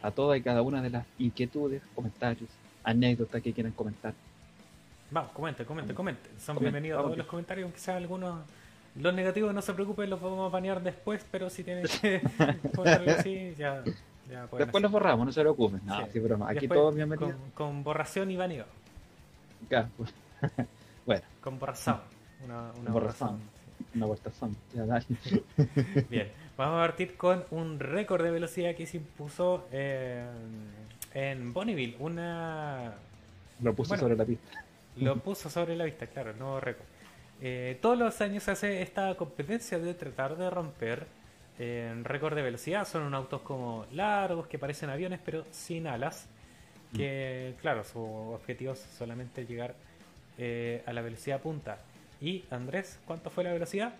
a 0.00 0.10
todas 0.10 0.38
y 0.38 0.42
cada 0.42 0.62
una 0.62 0.80
de 0.80 0.88
las 0.88 1.04
inquietudes, 1.18 1.82
comentarios, 1.94 2.48
anécdotas 2.84 3.42
que 3.42 3.52
quieran 3.52 3.72
comentar. 3.72 4.14
Vamos, 5.10 5.32
comenten, 5.32 5.66
comenten, 5.66 5.96
comenten. 5.96 6.40
Son 6.40 6.56
bienvenidos 6.58 7.02
todos 7.02 7.18
los 7.18 7.26
comentarios, 7.26 7.64
aunque 7.64 7.80
sean 7.80 7.96
algunos. 7.96 8.44
Los 8.94 9.12
negativos 9.12 9.52
no 9.52 9.60
se 9.60 9.72
preocupen, 9.74 10.08
los 10.08 10.20
vamos 10.20 10.48
a 10.48 10.52
banear 10.52 10.80
después, 10.82 11.26
pero 11.30 11.50
si 11.50 11.64
tienen 11.64 11.84
que 12.00 12.22
comentar 12.74 13.08
así, 13.10 13.54
ya, 13.58 13.82
ya 14.30 14.46
Después 14.46 14.82
los 14.82 14.92
borramos, 14.92 15.26
no 15.26 15.32
se 15.32 15.40
preocupen. 15.40 15.80
No, 15.84 16.06
sí. 16.12 16.20
broma. 16.20 16.50
Aquí 16.50 16.68
todos 16.68 16.94
bienvenidos. 16.94 17.34
Con, 17.54 17.82
borración 17.82 18.30
y 18.30 18.36
baneo. 18.36 18.66
Pues. 19.68 20.14
bueno. 21.06 21.22
Con 21.40 21.58
borrazón. 21.58 22.00
Una, 22.44 22.70
una 22.80 22.90
borrazón. 22.92 23.40
Una 23.94 24.06
borrazón. 24.06 24.56
Ya, 24.74 24.86
dale. 24.86 25.06
Bien, 26.08 26.30
vamos 26.56 26.76
a 26.76 26.86
partir 26.86 27.16
con 27.16 27.44
un 27.50 27.80
récord 27.80 28.22
de 28.22 28.30
velocidad 28.30 28.76
que 28.76 28.86
se 28.86 28.98
impuso 28.98 29.66
en, 29.72 30.28
en 31.14 31.52
Bonneville. 31.52 31.96
Una. 31.98 32.94
Lo 33.60 33.74
puso 33.74 33.96
sobre 33.96 34.14
la 34.14 34.24
pista. 34.24 34.64
Lo 34.96 35.16
puso 35.16 35.48
sobre 35.48 35.76
la 35.76 35.84
vista, 35.84 36.06
claro, 36.06 36.30
el 36.30 36.38
nuevo 36.38 36.60
récord. 36.60 36.86
Eh, 37.42 37.78
todos 37.80 37.98
los 37.98 38.20
años 38.20 38.42
se 38.42 38.50
hace 38.50 38.82
esta 38.82 39.14
competencia 39.14 39.78
de 39.78 39.94
tratar 39.94 40.36
de 40.36 40.50
romper 40.50 41.06
eh, 41.58 41.94
récord 42.04 42.34
de 42.34 42.42
velocidad. 42.42 42.86
Son 42.86 43.02
unos 43.02 43.18
autos 43.18 43.40
como 43.42 43.86
largos, 43.92 44.46
que 44.46 44.58
parecen 44.58 44.90
aviones, 44.90 45.20
pero 45.24 45.46
sin 45.50 45.86
alas. 45.86 46.26
Que, 46.94 47.54
mm. 47.56 47.60
claro, 47.60 47.84
su 47.84 48.00
objetivo 48.00 48.72
es 48.72 48.80
solamente 48.80 49.46
llegar 49.46 49.74
eh, 50.38 50.82
a 50.86 50.92
la 50.92 51.02
velocidad 51.02 51.40
punta. 51.40 51.78
Y, 52.20 52.44
Andrés, 52.50 52.98
¿cuánto 53.06 53.30
fue 53.30 53.44
la 53.44 53.52
velocidad? 53.52 53.94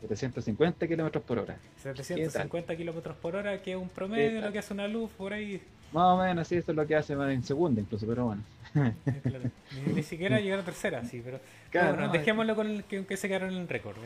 750 0.00 0.86
kilómetros 0.86 1.24
por 1.24 1.38
hora. 1.38 1.56
750 1.82 2.76
kilómetros 2.76 3.16
por 3.16 3.36
hora, 3.36 3.62
que 3.62 3.72
es 3.72 3.76
un 3.76 3.88
promedio, 3.88 4.40
lo 4.40 4.52
que 4.52 4.58
hace 4.58 4.74
una 4.74 4.86
luz 4.86 5.10
por 5.12 5.32
ahí. 5.32 5.62
Más 5.94 6.06
o 6.06 6.16
menos, 6.16 6.48
sí, 6.48 6.56
eso 6.56 6.72
es 6.72 6.76
lo 6.76 6.84
que 6.88 6.96
hace 6.96 7.12
en 7.12 7.44
segunda 7.44 7.80
incluso, 7.80 8.04
pero 8.04 8.24
bueno. 8.24 8.42
Ni, 9.94 10.02
siquiera 10.02 10.40
llegar 10.40 10.58
a 10.58 10.64
tercera, 10.64 11.04
sí, 11.04 11.22
pero 11.24 11.38
bueno, 11.72 12.10
dejémoslo 12.10 12.56
con 12.56 12.66
el 12.68 12.82
que, 12.82 13.16
se 13.16 13.28
quedaron 13.28 13.52
en 13.52 13.58
el 13.58 13.68
récord. 13.68 13.96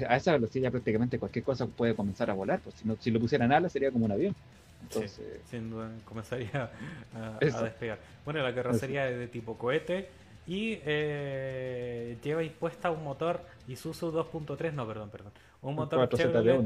a 0.07 0.15
esa 0.15 0.33
velocidad 0.33 0.71
prácticamente 0.71 1.17
cualquier 1.17 1.43
cosa 1.43 1.65
puede 1.65 1.95
comenzar 1.95 2.29
a 2.29 2.33
volar. 2.33 2.59
Pues 2.59 2.75
si, 2.75 2.87
no, 2.87 2.95
si 2.99 3.09
lo 3.09 3.19
pusieran 3.19 3.51
alas 3.51 3.71
sería 3.71 3.91
como 3.91 4.05
un 4.05 4.11
avión. 4.11 4.35
Entonces, 4.83 5.41
sin 5.49 5.71
duda 5.71 5.89
comenzaría 6.05 6.69
a, 7.15 7.39
despegar. 7.39 7.99
Bueno, 8.23 8.43
la 8.43 8.53
carrocería 8.53 9.09
es 9.09 9.17
de 9.17 9.27
tipo 9.27 9.57
cohete 9.57 10.07
y 10.47 10.79
eh, 10.85 12.17
lleva 12.23 12.43
impuesta 12.43 12.91
un 12.91 13.03
motor 13.03 13.41
Isuzu 13.67 14.11
2.3, 14.11 14.73
no, 14.73 14.87
perdón, 14.87 15.09
perdón. 15.09 15.31
Un 15.61 15.75
motor 15.75 16.07
Chevrolet, 16.09 16.61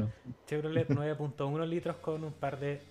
Chevrolet 0.45 0.89
9.1 0.89 1.65
litros 1.67 1.95
con 1.97 2.23
un 2.23 2.33
par 2.33 2.59
de 2.59 2.81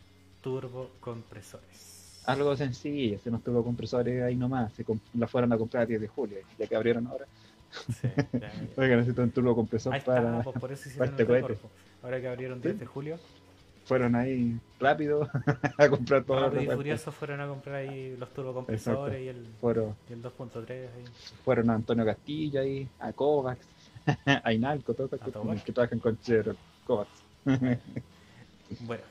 turbocompresores. 0.40 2.22
Algo 2.26 2.56
sencillo, 2.56 3.18
se 3.18 3.30
nos 3.30 3.42
turbocompresores 3.42 4.22
ahí 4.22 4.36
nomás, 4.36 4.72
se 4.72 4.84
la 5.14 5.26
fueron 5.26 5.52
a 5.52 5.58
comprar 5.58 5.82
a 5.82 5.86
10 5.86 6.00
de 6.00 6.08
julio, 6.08 6.38
ya 6.58 6.66
que 6.66 6.76
abrieron 6.76 7.06
ahora. 7.06 7.26
Sí, 7.70 8.08
ya, 8.32 8.50
Oiga, 8.76 8.96
necesito 8.96 9.22
un 9.22 9.30
turbocompresor 9.30 10.02
para, 10.02 10.42
pues, 10.42 10.58
por 10.58 10.72
eso 10.72 10.88
para 10.98 11.10
este 11.10 11.26
cohete. 11.26 11.58
Ahora 12.02 12.20
que 12.20 12.28
abrieron 12.28 12.60
10 12.60 12.78
de 12.78 12.86
julio 12.86 13.18
fueron 13.88 14.14
ahí 14.14 14.60
rápido 14.78 15.28
a 15.78 15.88
comprar 15.88 16.22
todo. 16.22 16.50
Rápido 16.50 16.74
y 16.74 16.76
Furioso 16.76 17.10
fueron 17.10 17.40
a 17.40 17.48
comprar 17.48 17.76
ahí 17.76 18.14
los 18.18 18.28
turbocompresores 18.34 19.20
y 19.20 19.28
el, 19.28 19.36
y 19.38 20.12
el 20.12 20.22
2.3. 20.22 20.88
Fueron 21.44 21.70
a 21.70 21.74
Antonio 21.74 22.04
Castillo 22.04 22.60
ahí, 22.60 22.86
a 23.00 23.12
Kovacs, 23.12 23.66
a 24.44 24.52
Inalco, 24.52 24.92
todos 24.92 25.10
los 25.10 25.62
que 25.62 25.72
trabajan 25.72 25.98
con 25.98 26.20
Chevrolet, 26.20 26.58
Kovacs. 26.86 27.22
bueno, 28.80 29.02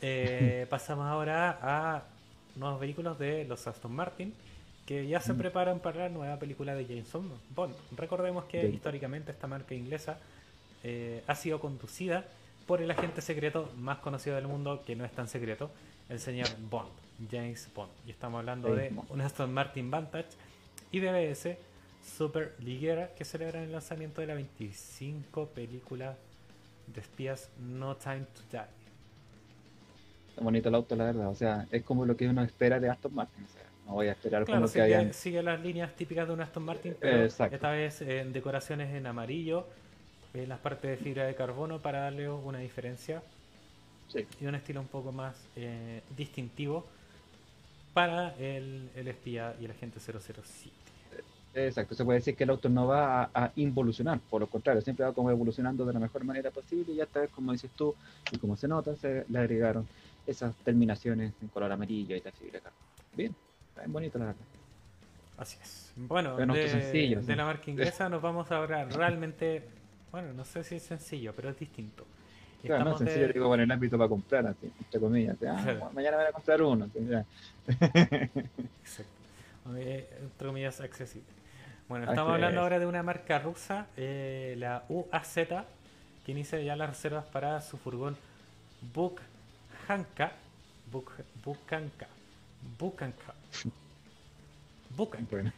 eh, 0.00 0.66
pasamos 0.70 1.06
ahora 1.06 1.58
a 1.60 2.02
nuevos 2.54 2.80
vehículos 2.80 3.18
de 3.18 3.44
los 3.46 3.66
Aston 3.66 3.92
Martin 3.92 4.32
que 4.86 5.06
ya 5.06 5.20
se 5.20 5.32
mm. 5.32 5.38
preparan 5.38 5.78
para 5.80 6.00
la 6.00 6.08
nueva 6.08 6.36
película 6.38 6.74
de 6.74 6.86
Jameson 6.86 7.30
Bond. 7.54 7.74
Recordemos 7.96 8.44
que 8.44 8.68
históricamente 8.68 9.32
esta 9.32 9.46
marca 9.46 9.74
inglesa 9.74 10.18
eh, 10.82 11.22
ha 11.26 11.34
sido 11.34 11.60
conducida 11.60 12.24
por 12.70 12.80
el 12.80 12.88
agente 12.92 13.20
secreto 13.20 13.68
más 13.78 13.98
conocido 13.98 14.36
del 14.36 14.46
mundo, 14.46 14.84
que 14.86 14.94
no 14.94 15.04
es 15.04 15.10
tan 15.10 15.26
secreto, 15.26 15.72
el 16.08 16.20
señor 16.20 16.46
Bond, 16.70 16.92
James 17.28 17.68
Bond. 17.74 17.90
Y 18.06 18.12
estamos 18.12 18.38
hablando 18.38 18.72
de 18.76 18.94
un 19.08 19.20
Aston 19.20 19.52
Martin 19.52 19.90
Vantage 19.90 20.28
y 20.92 21.00
DBS 21.00 21.56
Super 22.00 22.54
Liguera 22.60 23.12
que 23.16 23.24
celebran 23.24 23.64
el 23.64 23.72
lanzamiento 23.72 24.20
de 24.20 24.28
la 24.28 24.34
25 24.34 25.46
película 25.48 26.16
de 26.86 27.00
espías 27.00 27.50
No 27.58 27.96
Time 27.96 28.26
to 28.34 28.42
Die. 28.52 28.60
Está 30.28 30.40
bonito 30.40 30.68
el 30.68 30.74
auto, 30.76 30.94
la 30.94 31.06
verdad. 31.06 31.28
O 31.28 31.34
sea, 31.34 31.66
es 31.72 31.82
como 31.82 32.06
lo 32.06 32.16
que 32.16 32.28
uno 32.28 32.40
espera 32.44 32.78
de 32.78 32.88
Aston 32.88 33.12
Martin. 33.12 33.46
O 33.46 33.48
sea, 33.48 33.64
no 33.84 33.92
voy 33.94 34.06
a 34.06 34.12
esperar 34.12 34.46
como 34.46 34.70
que 34.70 35.12
sigue 35.12 35.42
las 35.42 35.60
líneas 35.60 35.96
típicas 35.96 36.28
de 36.28 36.34
un 36.34 36.40
Aston 36.40 36.62
Martin, 36.62 36.94
pero 37.00 37.24
esta 37.24 37.70
vez 37.72 38.00
en 38.02 38.32
decoraciones 38.32 38.94
en 38.94 39.08
amarillo 39.08 39.66
eh, 40.34 40.46
las 40.46 40.58
partes 40.58 40.90
de 40.90 40.96
fibra 40.96 41.24
de 41.24 41.34
carbono 41.34 41.80
para 41.80 42.00
darle 42.00 42.28
una 42.28 42.58
diferencia 42.58 43.22
y 44.40 44.46
un 44.46 44.54
estilo 44.54 44.80
un 44.80 44.88
poco 44.88 45.12
más 45.12 45.36
eh, 45.56 46.02
distintivo 46.16 46.84
para 47.94 48.34
el, 48.36 48.90
el, 48.94 49.08
espía 49.08 49.54
y 49.60 49.64
el 49.64 49.70
agente 49.70 50.00
007. 50.00 50.40
Exacto, 51.52 51.94
se 51.96 52.04
puede 52.04 52.20
decir 52.20 52.36
que 52.36 52.44
el 52.44 52.50
auto 52.50 52.68
no 52.68 52.86
va 52.86 53.28
a, 53.34 53.50
involucionar, 53.56 54.20
por 54.30 54.40
lo 54.40 54.46
contrario, 54.46 54.80
siempre 54.82 55.04
va 55.04 55.12
como 55.12 55.30
evolucionando 55.30 55.84
de 55.84 55.92
la 55.92 55.98
mejor 55.98 56.22
manera 56.24 56.50
posible 56.50 56.92
y 56.92 56.96
ya 56.96 57.04
esta 57.04 57.20
vez, 57.20 57.30
como 57.30 57.50
dices 57.50 57.70
tú, 57.76 57.94
y 58.30 58.38
como 58.38 58.56
se 58.56 58.68
nota, 58.68 58.94
se 58.94 59.24
le 59.28 59.38
agregaron 59.38 59.86
esas 60.26 60.54
terminaciones 60.58 61.32
en 61.42 61.48
color 61.48 61.72
amarillo 61.72 62.14
y 62.14 62.20
tal 62.20 62.32
fibra 62.32 62.52
de 62.52 62.60
carbono. 62.60 62.84
bien, 63.16 63.34
está 63.68 63.80
bien 63.80 63.92
bonito 63.92 64.18
la 64.18 64.26
verdad. 64.26 64.40
Así 65.38 65.58
es. 65.60 65.92
Bueno, 65.96 66.36
de, 66.36 66.44
está 66.44 66.80
sencillo, 66.80 67.18
de 67.20 67.26
sí. 67.26 67.34
la 67.34 67.44
marca 67.44 67.68
inglesa 67.68 68.08
nos 68.08 68.22
vamos 68.22 68.52
ahora 68.52 68.84
realmente, 68.84 69.64
bueno, 70.12 70.32
no 70.32 70.44
sé 70.44 70.64
si 70.64 70.76
es 70.76 70.82
sencillo, 70.82 71.32
pero 71.34 71.50
es 71.50 71.58
distinto. 71.58 72.06
Claro, 72.62 72.84
no 72.84 72.92
es 72.92 72.98
sencillo, 72.98 73.26
de- 73.28 73.32
digo, 73.32 73.48
bueno, 73.48 73.62
el 73.62 73.70
ámbito 73.70 73.96
para 73.96 74.08
comprar, 74.08 74.46
así, 74.46 74.70
entre 74.78 75.00
comillas. 75.00 75.34
así, 75.36 75.46
ah, 75.46 75.60
Claro. 75.62 75.90
mañana 75.92 76.16
voy 76.18 76.26
a 76.26 76.32
comprar 76.32 76.62
uno. 76.62 76.84
así. 76.84 76.98
Exacto. 78.82 79.12
Eh, 79.76 80.08
entre 80.20 80.46
comillas, 80.46 80.80
accesible. 80.80 81.28
Bueno, 81.88 82.04
estamos 82.08 82.34
hablando 82.34 82.60
ahora 82.60 82.78
de 82.78 82.86
una 82.86 83.02
marca 83.02 83.38
rusa, 83.38 83.86
eh, 83.96 84.54
la 84.58 84.84
UAZ, 84.88 85.34
que 86.24 86.32
inicia 86.32 86.60
ya 86.60 86.76
las 86.76 86.90
reservas 86.90 87.24
para 87.26 87.60
su 87.62 87.78
furgón 87.78 88.16
Bukhanka. 88.94 90.32
Buk, 90.92 91.12
Bukanka. 91.44 92.06
Bukanka. 92.78 93.34
Bukanka. 94.96 95.26
Bueno, 95.30 95.52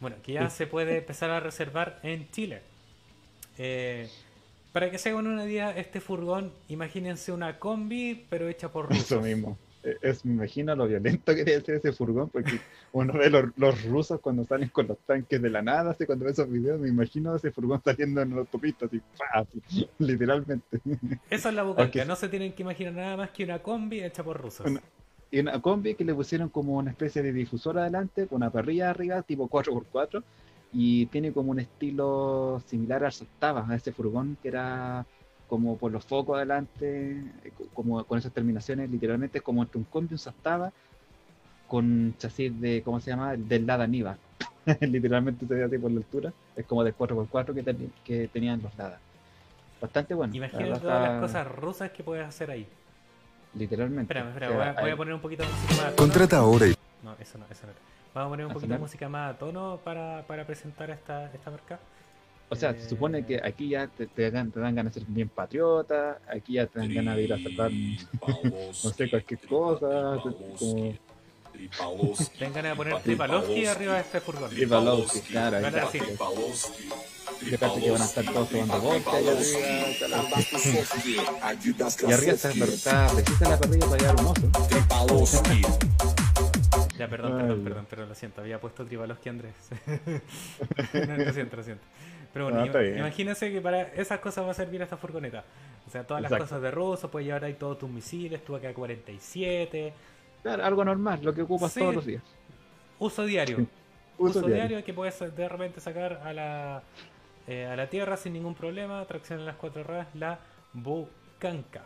Bueno, 0.00 0.16
que 0.22 0.32
ya 0.34 0.48
se 0.50 0.66
puede 0.66 0.98
empezar 0.98 1.30
a 1.30 1.40
reservar 1.40 1.98
en 2.02 2.30
Chile. 2.30 2.62
Eh, 3.58 4.08
para 4.72 4.90
que 4.90 4.98
se 4.98 5.08
hagan 5.10 5.26
una 5.26 5.44
idea, 5.46 5.70
este 5.76 6.00
furgón, 6.00 6.52
imagínense 6.68 7.32
una 7.32 7.58
combi, 7.58 8.26
pero 8.28 8.48
hecha 8.48 8.70
por 8.70 8.88
rusos. 8.88 9.04
eso 9.04 9.20
mismo. 9.20 9.56
Eh, 9.82 9.96
Es, 10.02 10.24
me 10.24 10.34
imagino 10.34 10.74
lo 10.76 10.86
violento 10.86 11.34
que 11.34 11.44
debe 11.44 11.60
ser 11.64 11.76
ese 11.76 11.92
furgón, 11.92 12.28
porque 12.28 12.58
uno 12.92 13.14
ve 13.14 13.30
los, 13.30 13.44
los 13.56 13.84
rusos 13.84 14.20
cuando 14.20 14.44
salen 14.44 14.68
con 14.68 14.86
los 14.88 14.98
tanques 15.06 15.40
de 15.40 15.48
la 15.48 15.62
nada, 15.62 15.92
así 15.92 16.04
cuando 16.04 16.24
ve 16.26 16.32
esos 16.32 16.50
videos, 16.50 16.78
me 16.80 16.88
imagino 16.88 17.34
ese 17.36 17.50
furgón 17.52 17.80
saliendo 17.82 18.20
en 18.20 18.30
la 18.30 18.36
autopista, 18.38 18.86
así, 18.86 19.00
¡pa! 19.16 19.40
así, 19.40 19.88
literalmente. 19.98 20.78
Esa 21.30 21.48
es 21.48 21.54
la. 21.54 21.64
Ok. 21.64 21.96
No 22.06 22.16
se 22.16 22.28
tienen 22.28 22.52
que 22.52 22.62
imaginar 22.62 22.92
nada 22.94 23.16
más 23.16 23.30
que 23.30 23.44
una 23.44 23.60
combi 23.60 24.02
hecha 24.02 24.22
por 24.24 24.38
rusos. 24.40 24.66
Una- 24.66 24.82
Y 25.30 25.40
una 25.40 25.60
combi 25.60 25.94
que 25.94 26.04
le 26.04 26.14
pusieron 26.14 26.48
como 26.48 26.76
una 26.76 26.90
especie 26.90 27.20
de 27.22 27.32
difusor 27.32 27.78
adelante, 27.78 28.26
con 28.28 28.36
una 28.36 28.50
parrilla 28.50 28.90
arriba, 28.90 29.22
tipo 29.22 29.48
4x4, 29.48 30.22
y 30.72 31.06
tiene 31.06 31.32
como 31.32 31.50
un 31.52 31.60
estilo 31.60 32.62
similar 32.66 33.04
al 33.04 33.12
Soctava, 33.12 33.66
a 33.68 33.74
ese 33.76 33.92
furgón 33.92 34.36
que 34.42 34.48
era 34.48 35.06
como 35.48 35.76
por 35.78 35.92
los 35.92 36.04
focos 36.04 36.36
adelante, 36.36 37.18
eh, 37.44 37.52
co- 37.56 37.68
como 37.72 38.04
con 38.04 38.18
esas 38.18 38.32
terminaciones, 38.32 38.90
literalmente 38.90 39.38
es 39.38 39.44
como 39.44 39.62
entre 39.62 39.78
un 39.78 39.84
combi 39.84 40.08
y 40.10 40.14
un 40.14 40.18
Soctava, 40.18 40.72
con 41.68 42.14
chasis 42.18 42.60
de, 42.60 42.82
¿cómo 42.82 43.00
se 43.00 43.10
llama? 43.10 43.36
Del 43.36 43.66
Lada 43.66 43.86
Niva. 43.86 44.16
literalmente 44.80 45.46
se 45.46 45.54
ve 45.54 45.64
así 45.64 45.78
por 45.78 45.90
la 45.92 45.98
altura, 45.98 46.32
es 46.56 46.66
como 46.66 46.82
del 46.84 46.96
4x4 46.96 47.54
que, 47.54 47.64
teni- 47.64 47.90
que 48.04 48.28
tenían 48.28 48.60
los 48.62 48.76
Lada. 48.76 48.98
Bastante 49.80 50.14
bueno. 50.14 50.34
Imagínate 50.34 50.80
todas 50.80 51.02
las 51.02 51.20
cosas 51.20 51.46
rusas 51.48 51.90
que 51.90 52.02
puedes 52.02 52.26
hacer 52.26 52.50
ahí. 52.50 52.66
Literalmente. 53.54 54.12
Espérame, 54.12 54.34
O 54.36 54.38
sea, 54.38 54.48
voy, 54.50 54.66
a, 54.66 54.72
voy 54.72 54.82
a 54.82 54.92
hay- 54.92 54.96
poner 54.96 55.14
un 55.14 55.20
poquito 55.20 55.42
de 55.44 55.48
música 55.50 55.82
más. 55.84 55.92
Contrata 55.94 56.38
ahora 56.38 56.66
y 56.66 56.74
No, 57.02 57.14
eso 57.20 57.38
no, 57.38 57.44
eso 57.50 57.66
no. 57.66 57.72
Vamos 58.16 58.28
a 58.28 58.30
poner 58.30 58.46
un 58.46 58.52
¿Al 58.52 58.54
poquito 58.54 58.72
de 58.72 58.78
música 58.78 59.08
más 59.10 59.34
a 59.34 59.38
tono 59.38 59.78
para, 59.84 60.24
para 60.26 60.46
presentar 60.46 60.88
esta, 60.88 61.30
esta 61.34 61.50
marca. 61.50 61.78
O 62.48 62.56
sea, 62.56 62.72
se 62.72 62.88
supone 62.88 63.26
que 63.26 63.38
aquí 63.44 63.68
ya 63.68 63.88
te, 63.88 64.06
te 64.06 64.30
dan, 64.30 64.50
te 64.50 64.58
dan 64.58 64.74
ganas 64.74 64.94
de 64.94 65.00
ser 65.00 65.08
bien 65.10 65.28
patriota, 65.28 66.18
aquí 66.26 66.54
ya 66.54 66.66
te 66.66 66.78
dan 66.78 66.94
ganas 66.94 67.16
de 67.16 67.22
ir 67.24 67.34
a 67.34 67.38
salvar, 67.38 67.70
no 68.52 68.72
sé, 68.72 69.10
cualquier 69.10 69.40
cosa, 69.40 70.18
como 70.22 70.94
Tengan 72.38 72.54
ganas 72.54 72.70
de 72.70 72.76
poner 72.76 73.02
Tripalowski 73.02 73.66
arriba 73.66 73.94
de 73.96 74.00
este 74.00 74.20
furgón. 74.20 74.48
Tripalowski, 74.48 75.20
claro, 75.20 75.60
Van 75.60 75.74
a 75.74 75.82
está. 75.82 76.24
Yo 77.42 77.58
que 77.82 77.90
van 77.90 78.00
a 78.00 78.04
estar 78.06 78.24
todos 78.24 78.48
tomando 78.48 78.80
vodka 78.80 79.10
allá 79.10 79.32
arriba, 79.32 79.58
y 82.08 82.12
arriba 82.12 82.32
está, 82.32 82.50
está 82.50 83.08
precisa 83.08 83.50
la 83.50 83.58
parrilla 83.58 83.86
para 83.86 83.98
llevar 83.98 84.20
un 84.20 84.26
oso. 85.10 85.42
Ya, 86.98 87.08
perdón, 87.08 87.32
Ay, 87.32 87.38
perdón, 87.40 87.64
perdón, 87.64 87.86
pero 87.90 88.06
lo 88.06 88.14
siento, 88.14 88.40
había 88.40 88.60
puesto 88.60 88.84
Tripalowski 88.84 89.28
Andrés. 89.28 89.54
No, 91.08 91.16
lo 91.16 91.32
siento, 91.32 91.56
lo 91.56 91.62
siento. 91.62 91.84
Pero 92.32 92.50
bueno, 92.50 92.66
No, 92.66 92.82
imagínense 92.84 93.50
que 93.50 93.60
para 93.60 93.82
esas 93.94 94.18
cosas 94.20 94.44
va 94.46 94.50
a 94.50 94.54
servir 94.54 94.82
esta 94.82 94.96
furgoneta. 94.96 95.44
O 95.86 95.90
sea, 95.90 96.04
todas 96.04 96.22
las 96.22 96.30
Exacto. 96.32 96.44
cosas 96.44 96.62
de 96.62 96.70
ruso, 96.70 97.10
puedes 97.10 97.26
llevar 97.26 97.44
ahí 97.44 97.54
todos 97.54 97.78
tus 97.78 97.88
misiles, 97.90 98.44
tu 98.44 98.54
AK-47, 98.56 99.92
Claro, 100.42 100.64
algo 100.64 100.84
normal, 100.84 101.20
lo 101.22 101.32
que 101.34 101.42
ocupas 101.42 101.72
Sí. 101.72 101.80
todos 101.80 101.94
los 101.96 102.06
días. 102.06 102.22
uso 102.98 103.24
diario. 103.24 103.66
Uso 104.18 104.38
uso 104.38 104.46
diario. 104.46 104.54
diario 104.68 104.84
que 104.84 104.94
puedes 104.94 105.18
de 105.18 105.48
repente 105.48 105.80
sacar 105.80 106.14
a 106.24 106.32
la, 106.32 106.82
eh, 107.46 107.66
a 107.66 107.76
la 107.76 107.88
tierra 107.88 108.16
sin 108.16 108.32
ningún 108.32 108.54
problema, 108.54 109.04
tracción 109.06 109.40
en 109.40 109.46
las 109.46 109.56
cuatro 109.56 109.82
ruedas, 109.84 110.06
la 110.14 110.38
Bucanca. 110.72 111.82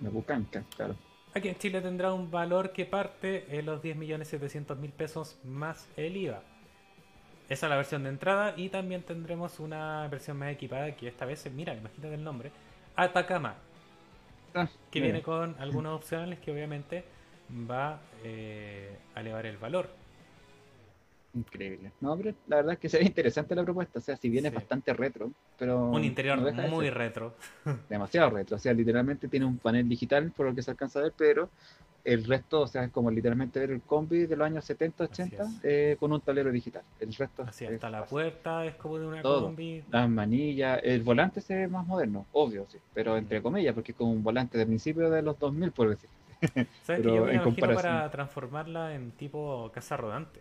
La 0.00 0.10
bucanca, 0.10 0.62
claro. 0.76 0.94
Aquí 1.36 1.48
en 1.48 1.58
Chile 1.58 1.82
tendrá 1.82 2.14
un 2.14 2.30
valor 2.30 2.72
que 2.72 2.86
parte 2.86 3.44
en 3.50 3.66
los 3.66 3.82
10.700.000 3.82 4.90
pesos 4.92 5.36
más 5.44 5.86
el 5.98 6.16
IVA. 6.16 6.40
Esa 7.50 7.66
es 7.66 7.70
la 7.70 7.76
versión 7.76 8.04
de 8.04 8.08
entrada 8.08 8.54
y 8.56 8.70
también 8.70 9.02
tendremos 9.02 9.60
una 9.60 10.08
versión 10.08 10.38
más 10.38 10.50
equipada 10.50 10.96
que 10.96 11.08
esta 11.08 11.26
vez, 11.26 11.46
mira, 11.52 11.74
imagínate 11.74 12.14
el 12.14 12.24
nombre, 12.24 12.52
Atacama, 12.96 13.56
Ah, 14.54 14.66
que 14.90 15.00
viene 15.02 15.20
con 15.20 15.54
algunos 15.58 15.94
opcionales 16.00 16.38
que 16.38 16.50
obviamente 16.50 17.04
va 17.70 18.00
eh, 18.24 18.96
a 19.14 19.20
elevar 19.20 19.44
el 19.44 19.58
valor. 19.58 19.90
Increíble. 21.36 21.92
No, 22.00 22.16
pero 22.16 22.34
la 22.46 22.56
verdad 22.56 22.72
es 22.74 22.78
que 22.78 22.88
se 22.88 22.98
ve 22.98 23.04
interesante 23.04 23.54
la 23.54 23.62
propuesta. 23.64 23.98
O 23.98 24.02
sea, 24.02 24.16
si 24.16 24.28
bien 24.30 24.46
es 24.46 24.54
bastante 24.54 24.92
retro, 24.94 25.30
pero. 25.58 25.90
Un 25.90 26.04
interior 26.04 26.38
no 26.38 26.44
deja 26.44 26.62
de 26.62 26.68
muy 26.68 26.86
ser 26.86 26.94
retro. 26.94 27.34
demasiado 27.88 28.30
retro. 28.30 28.56
O 28.56 28.58
sea, 28.58 28.72
literalmente 28.72 29.28
tiene 29.28 29.44
un 29.46 29.58
panel 29.58 29.88
digital, 29.88 30.32
por 30.34 30.46
lo 30.46 30.54
que 30.54 30.62
se 30.62 30.70
alcanza 30.70 30.98
a 30.98 31.02
ver, 31.02 31.12
pero 31.16 31.50
el 32.04 32.24
resto, 32.24 32.60
o 32.62 32.66
sea, 32.68 32.84
es 32.84 32.90
como 32.92 33.10
literalmente 33.10 33.58
ver 33.58 33.72
el 33.72 33.82
combi 33.82 34.26
de 34.26 34.36
los 34.36 34.46
años 34.46 34.64
70, 34.64 35.04
80 35.04 35.42
Así 35.42 35.56
es. 35.58 35.64
eh, 35.64 35.96
con 35.98 36.12
un 36.12 36.20
tablero 36.20 36.52
digital. 36.52 36.82
El 37.00 37.12
resto 37.12 37.42
Así 37.42 37.64
es 37.64 37.72
hasta 37.72 37.90
la 37.90 38.04
puerta 38.06 38.64
es 38.64 38.76
como 38.76 38.98
de 38.98 39.06
una 39.08 39.22
Todo. 39.22 39.46
combi. 39.46 39.82
Las 39.90 40.08
manillas, 40.08 40.80
el 40.84 41.02
volante 41.02 41.40
se 41.40 41.54
ve 41.56 41.68
más 41.68 41.84
moderno, 41.84 42.24
obvio, 42.32 42.64
sí, 42.70 42.78
pero 42.94 43.16
entre 43.16 43.42
comillas, 43.42 43.74
porque 43.74 43.90
es 43.92 43.98
como 43.98 44.12
un 44.12 44.22
volante 44.22 44.56
de 44.56 44.64
principio 44.66 45.10
de 45.10 45.20
los 45.20 45.36
2000, 45.38 45.72
por 45.72 45.88
decir. 45.90 46.08
¿Sabes 46.40 46.60
que 46.86 46.86
pero 46.86 47.02
yo 47.16 47.24
me 47.24 47.30
en 47.30 47.34
imagino 47.36 47.42
comparación- 47.42 47.82
para 47.82 48.10
transformarla 48.12 48.94
en 48.94 49.10
tipo 49.10 49.68
casa 49.74 49.96
rodante? 49.96 50.40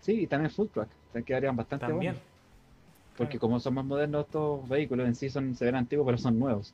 Sí, 0.00 0.22
y 0.22 0.26
también 0.26 0.50
full 0.50 0.68
track, 0.68 0.88
o 0.88 1.12
sea, 1.12 1.22
quedarían 1.22 1.56
bastante 1.56 1.86
También. 1.86 2.14
buenos. 2.14 2.30
Porque 3.16 3.32
Claro. 3.32 3.40
como 3.40 3.60
son 3.60 3.74
más 3.74 3.84
modernos 3.84 4.24
estos 4.26 4.66
vehículos 4.68 5.06
en 5.06 5.14
sí 5.14 5.28
son, 5.28 5.54
se 5.54 5.64
ven 5.66 5.74
antiguos, 5.76 6.06
pero 6.06 6.16
son 6.18 6.38
nuevos. 6.38 6.72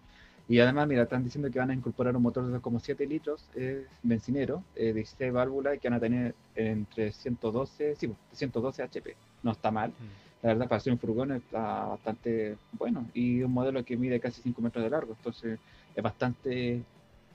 Y 0.49 0.61
además, 0.61 0.87
mira, 0.87 1.03
están 1.03 1.25
diciendo 1.25 1.51
que 1.51 1.59
van 1.59 1.71
a 1.71 1.75
incorporar 1.75 2.15
un 2.15 2.23
motor 2.23 2.47
de 2.47 2.61
como 2.61 2.79
7 2.79 3.05
litros, 3.05 3.45
eh, 3.57 3.85
bencinero, 4.05 4.63
eh, 4.77 4.93
16 4.93 5.33
válvulas, 5.33 5.75
y 5.75 5.79
que 5.81 5.89
van 5.89 5.97
a 5.97 6.01
tener 6.01 6.35
entre 6.55 7.11
112, 7.11 7.97
sí, 7.97 8.07
pues, 8.07 8.19
112 8.33 8.83
HP. 8.85 9.17
No 9.43 9.51
está 9.51 9.73
mal. 9.73 9.91
Mm. 9.91 10.45
La 10.47 10.49
verdad, 10.53 10.69
para 10.69 10.81
ser 10.81 10.93
un 10.93 11.01
furgón 11.01 11.33
está 11.33 11.87
bastante 11.87 12.57
bueno. 12.79 13.09
Y 13.13 13.43
un 13.43 13.53
modelo 13.53 13.85
que 13.85 13.97
mide 13.97 14.21
casi 14.21 14.41
5 14.41 14.63
metros 14.63 14.85
de 14.85 14.91
largo. 14.91 15.15
Entonces, 15.19 15.59
es 15.97 16.03
bastante 16.03 16.83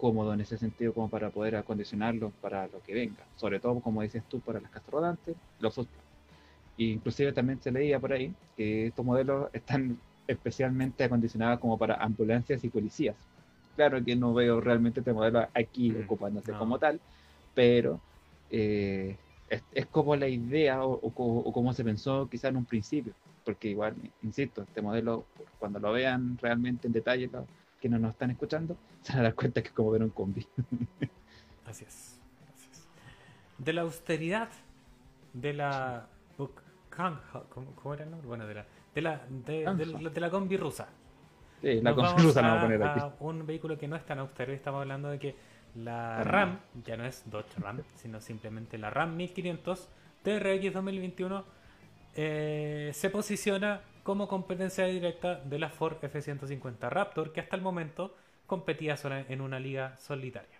cómodo 0.02 0.34
en 0.34 0.41
ese 0.41 0.58
sentido 0.58 0.93
como 0.93 1.10
para 1.10 1.30
poder 1.30 1.56
acondicionarlo 1.56 2.32
para 2.41 2.66
lo 2.68 2.82
que 2.82 2.93
venga. 2.93 3.24
Sobre 3.36 3.60
todo, 3.60 3.80
como 3.80 4.02
dices 4.02 4.24
tú, 4.28 4.39
para 4.41 4.60
las 4.60 4.72
casas 4.72 4.89
rodantes, 4.91 5.36
los 5.60 5.78
otros. 5.78 5.95
Inclusive 6.78 7.32
también 7.34 7.62
se 7.62 7.72
leía 7.72 7.99
por 7.99 8.12
ahí 8.12 8.34
que 8.58 8.88
estos 8.88 9.06
modelos 9.06 9.49
están 9.54 9.97
especialmente 10.28 11.04
acondicionados 11.04 11.60
como 11.60 11.78
para 11.78 11.95
ambulancias 11.95 12.64
y 12.64 12.70
policías. 12.70 13.16
Claro 13.76 14.04
que 14.04 14.16
no 14.16 14.34
veo 14.34 14.60
realmente 14.60 15.02
este 15.02 15.14
modelo 15.14 15.47
aquí 15.54 15.91
Mm, 15.91 16.04
ocupándose 16.06 16.52
no. 16.52 16.60
como 16.60 16.80
tal, 16.80 16.99
pero 17.54 17.99
eh, 18.49 19.16
es, 19.49 19.62
es 19.72 19.86
como 19.88 20.16
la 20.16 20.28
idea 20.28 20.84
o, 20.84 20.93
o 20.93 21.12
o 21.47 21.54
como 21.54 21.74
se 21.74 21.84
pensó 21.84 22.28
quizá 22.30 22.47
en 22.49 22.58
un 22.58 22.66
principio, 22.66 23.14
porque 23.45 23.70
igual, 23.70 23.93
insisto, 24.24 24.64
este 24.64 24.82
modelo, 24.82 25.26
cuando 25.60 25.80
lo 25.80 25.91
vean 25.91 26.38
realmente 26.38 26.88
en 26.88 26.93
detalle, 26.93 27.28
los 27.28 27.45
que 27.82 27.90
no 27.90 28.00
nos 28.00 28.12
están 28.12 28.32
escuchando, 28.32 28.78
se 29.02 29.12
van 29.14 29.22
a 29.22 29.24
dar 29.24 29.36
cuenta 29.36 29.62
que 29.62 29.70
es 29.70 29.74
como 29.74 29.92
ver 29.92 30.04
un 30.04 30.10
combi. 30.12 30.46
Así 31.66 31.84
es. 31.86 32.20
así 32.54 32.70
es. 32.72 32.88
De 33.58 33.74
la 33.74 33.82
austeridad 33.82 34.50
de 35.34 35.54
la 35.54 36.08
¿cómo, 36.38 37.74
cómo 37.76 37.94
era 37.94 38.04
el 38.04 38.12
nombre? 38.12 38.28
Bueno, 38.28 38.46
de 38.46 38.56
la 38.56 38.66
de 38.94 39.02
la 39.02 39.22
de, 39.30 39.66
de 39.76 39.86
la, 39.86 40.10
de 40.10 40.20
la 40.22 40.30
combi 40.30 40.58
rusa. 40.58 40.88
Sí, 41.62 41.80
la 41.82 41.92
Nos 41.92 41.96
combi 41.96 42.08
vamos 42.10 42.24
rusa 42.24 42.42
la 42.42 42.48
vamos 42.50 42.64
a 42.64 42.66
poner 42.68 42.84
aquí. 42.84 43.00
a 43.00 43.14
un 43.20 43.46
vehículo 43.46 43.78
que 43.78 43.88
no 43.88 43.96
es 43.96 44.06
tan 44.06 44.20
austero. 44.20 44.52
Estamos 44.52 44.82
hablando 44.82 45.10
de 45.10 45.20
que 45.20 45.36
la 45.76 46.24
RAM, 46.24 46.60
ya 46.84 46.98
no 46.98 47.06
es 47.06 47.24
Dodge 47.30 47.58
Ram, 47.60 47.82
sino 47.96 48.20
simplemente 48.20 48.78
la 48.78 48.90
RAM 48.90 49.16
1500 49.16 49.88
TRX 50.24 50.74
2021 50.74 51.46
eh, 52.16 52.92
se 52.94 53.10
posiciona 53.10 53.82
como 54.04 54.28
competencia 54.28 54.86
directa 54.86 55.36
de 55.36 55.60
la 55.60 55.70
Ford 55.70 55.97
F-150 56.04 56.89
Raptor, 56.89 57.32
que 57.34 57.39
hasta 57.41 57.56
el 57.56 57.62
momento 57.62 58.16
competía 58.47 58.97
sola 58.97 59.22
en 59.28 59.41
una 59.41 59.60
liga 59.60 59.97
solitaria. 59.97 60.60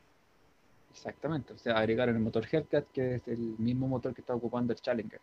Exactamente, 0.90 1.54
o 1.54 1.58
sea, 1.58 1.78
agregaron 1.78 2.16
el 2.16 2.22
motor 2.22 2.46
Hellcat, 2.52 2.86
que 2.92 3.16
es 3.16 3.28
el 3.28 3.40
mismo 3.58 3.88
motor 3.88 4.14
que 4.14 4.22
está 4.22 4.36
ocupando 4.36 4.74
el 4.74 4.82
Challenger, 4.82 5.22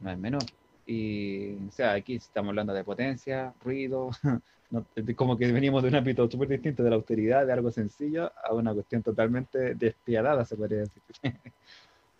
no 0.00 0.10
es 0.10 0.18
menor. 0.18 0.42
Y, 0.86 1.54
o 1.68 1.72
sea, 1.72 1.92
aquí 1.92 2.16
estamos 2.16 2.50
hablando 2.50 2.72
de 2.74 2.84
potencia, 2.84 3.54
ruido, 3.62 4.10
no- 4.70 4.86
como 5.16 5.36
que 5.36 5.52
venimos 5.52 5.82
de 5.82 5.90
un 5.90 5.96
ámbito 5.96 6.30
súper 6.30 6.48
distinto 6.48 6.82
de 6.82 6.90
la 6.90 6.96
austeridad, 6.96 7.46
de 7.46 7.52
algo 7.52 7.70
sencillo, 7.70 8.32
a 8.44 8.54
una 8.54 8.72
cuestión 8.74 9.02
totalmente 9.02 9.74
despiadada, 9.74 10.44
se 10.44 10.56
podría 10.56 10.80
decir. 10.80 11.02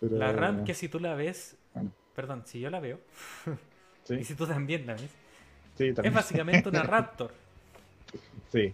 Pero, 0.01 0.19
La 0.19 0.33
RAM 0.33 0.65
que 0.65 0.75
si 0.75 0.89
tú 0.89 1.01
la 1.01 1.15
ves, 1.15 1.57
bueno, 1.75 1.91
perdón, 2.15 2.43
si 2.47 2.61
yo 2.61 2.71
la 2.71 2.81
veo, 2.81 3.01
sí, 4.05 4.15
y 4.21 4.25
si 4.25 4.35
tú 4.35 4.47
también 4.47 4.87
la 4.87 4.95
ves, 4.95 5.11
sí, 5.77 5.93
es 6.03 6.13
básicamente 6.13 6.69
una 6.69 6.83
Raptor. 6.85 7.33
Sí. 8.53 8.73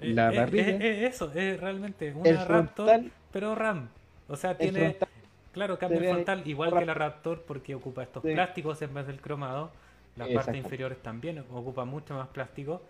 Eh, 0.00 0.14
La 0.14 0.32
eh, 0.32 0.36
parrilla. 0.36 0.68
eh, 0.70 0.78
eh, 0.80 1.06
eso, 1.06 1.30
es 1.34 1.60
realmente 1.60 2.08
El 2.08 2.16
una 2.16 2.44
Raptor, 2.44 2.86
frontal, 2.86 3.12
pero 3.32 3.54
RAM. 3.54 3.88
O 4.28 4.36
sea, 4.36 4.52
el 4.52 4.56
tiene, 4.58 4.80
frontal 4.80 5.08
claro, 5.52 5.78
cambio 5.78 6.00
frontal 6.00 6.42
igual 6.46 6.76
que 6.78 6.84
la 6.86 6.94
Raptor 6.94 7.42
porque 7.42 7.74
ocupa 7.74 8.02
estos 8.02 8.22
Sí. 8.22 8.32
plásticos 8.32 8.82
en 8.82 8.94
vez 8.94 9.06
del 9.06 9.20
cromado. 9.20 9.70
Las 10.16 10.28
partes 10.28 10.56
inferiores 10.56 10.98
también 11.02 11.44
ocupa 11.50 11.84
mucho 11.84 12.14
más 12.14 12.28
plástico. 12.28 12.82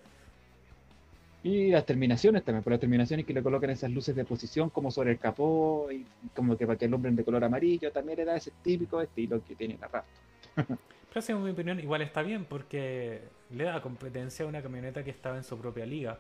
Y 1.43 1.71
las 1.71 1.85
terminaciones 1.85 2.43
también, 2.43 2.63
por 2.63 2.71
las 2.73 2.81
terminaciones 2.81 3.27
que 3.27 3.35
le 3.35 3.43
colocan 3.43 3.69
esas 3.71 3.91
luces 3.91 4.17
de 4.17 4.25
posición 4.25 4.71
como 4.71 4.91
sobre 4.91 5.13
el 5.13 5.19
capó 5.19 5.89
y 5.93 6.07
como 6.35 6.57
que 6.57 6.67
para 6.67 6.79
que 6.79 6.87
alumbren 6.87 7.17
de 7.17 7.25
color 7.25 7.45
amarillo, 7.45 7.93
también 7.93 8.17
le 8.19 8.25
da 8.25 8.37
ese 8.37 8.51
típico 8.63 9.01
estilo 9.03 9.43
que 9.47 9.55
tiene 9.55 9.77
la 9.79 9.89
Raptor. 9.89 10.79
Pero 11.15 11.25
según 11.25 11.45
mi 11.45 11.51
opinión, 11.53 11.79
igual 11.79 12.03
está 12.03 12.23
bien 12.23 12.45
porque 12.45 13.21
le 13.51 13.63
da 13.65 13.81
competencia 13.81 14.45
a 14.45 14.49
una 14.49 14.61
camioneta 14.61 15.05
que 15.05 15.11
estaba 15.11 15.37
en 15.37 15.45
su 15.45 15.57
propia 15.57 15.87
liga. 15.87 16.19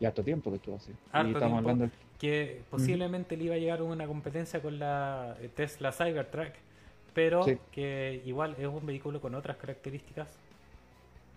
Y 0.00 0.06
harto 0.06 0.22
tiempo 0.24 0.48
que 0.50 0.56
estuvo 0.56 0.76
así. 0.76 0.90
Harto 1.12 1.32
y 1.32 1.34
tiempo. 1.34 1.56
hablando 1.58 1.90
Que 2.18 2.62
posiblemente 2.70 3.36
le 3.36 3.44
iba 3.44 3.56
a 3.56 3.58
llegar 3.58 3.82
una 3.82 4.06
competencia 4.06 4.62
con 4.62 4.78
la 4.78 5.36
eh, 5.38 5.50
Tesla 5.54 5.92
Cybertruck, 5.92 6.52
pero 7.12 7.42
Sí. 7.42 7.58
que 7.70 8.22
igual 8.24 8.56
es 8.58 8.66
un 8.66 8.86
vehículo 8.86 9.20
con 9.20 9.34
otras 9.34 9.58
características. 9.58 10.34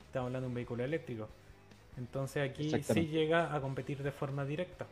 Estamos 0.05 0.27
hablando 0.27 0.45
de 0.45 0.47
un 0.47 0.55
vehículo 0.55 0.85
eléctrico. 0.85 1.27
Entonces 1.97 2.49
aquí 2.49 2.71
sí 2.81 3.07
llega 3.07 3.53
a 3.53 3.59
competir 3.59 4.01
de 4.01 4.13
forma 4.13 4.45
directa. 4.45 4.87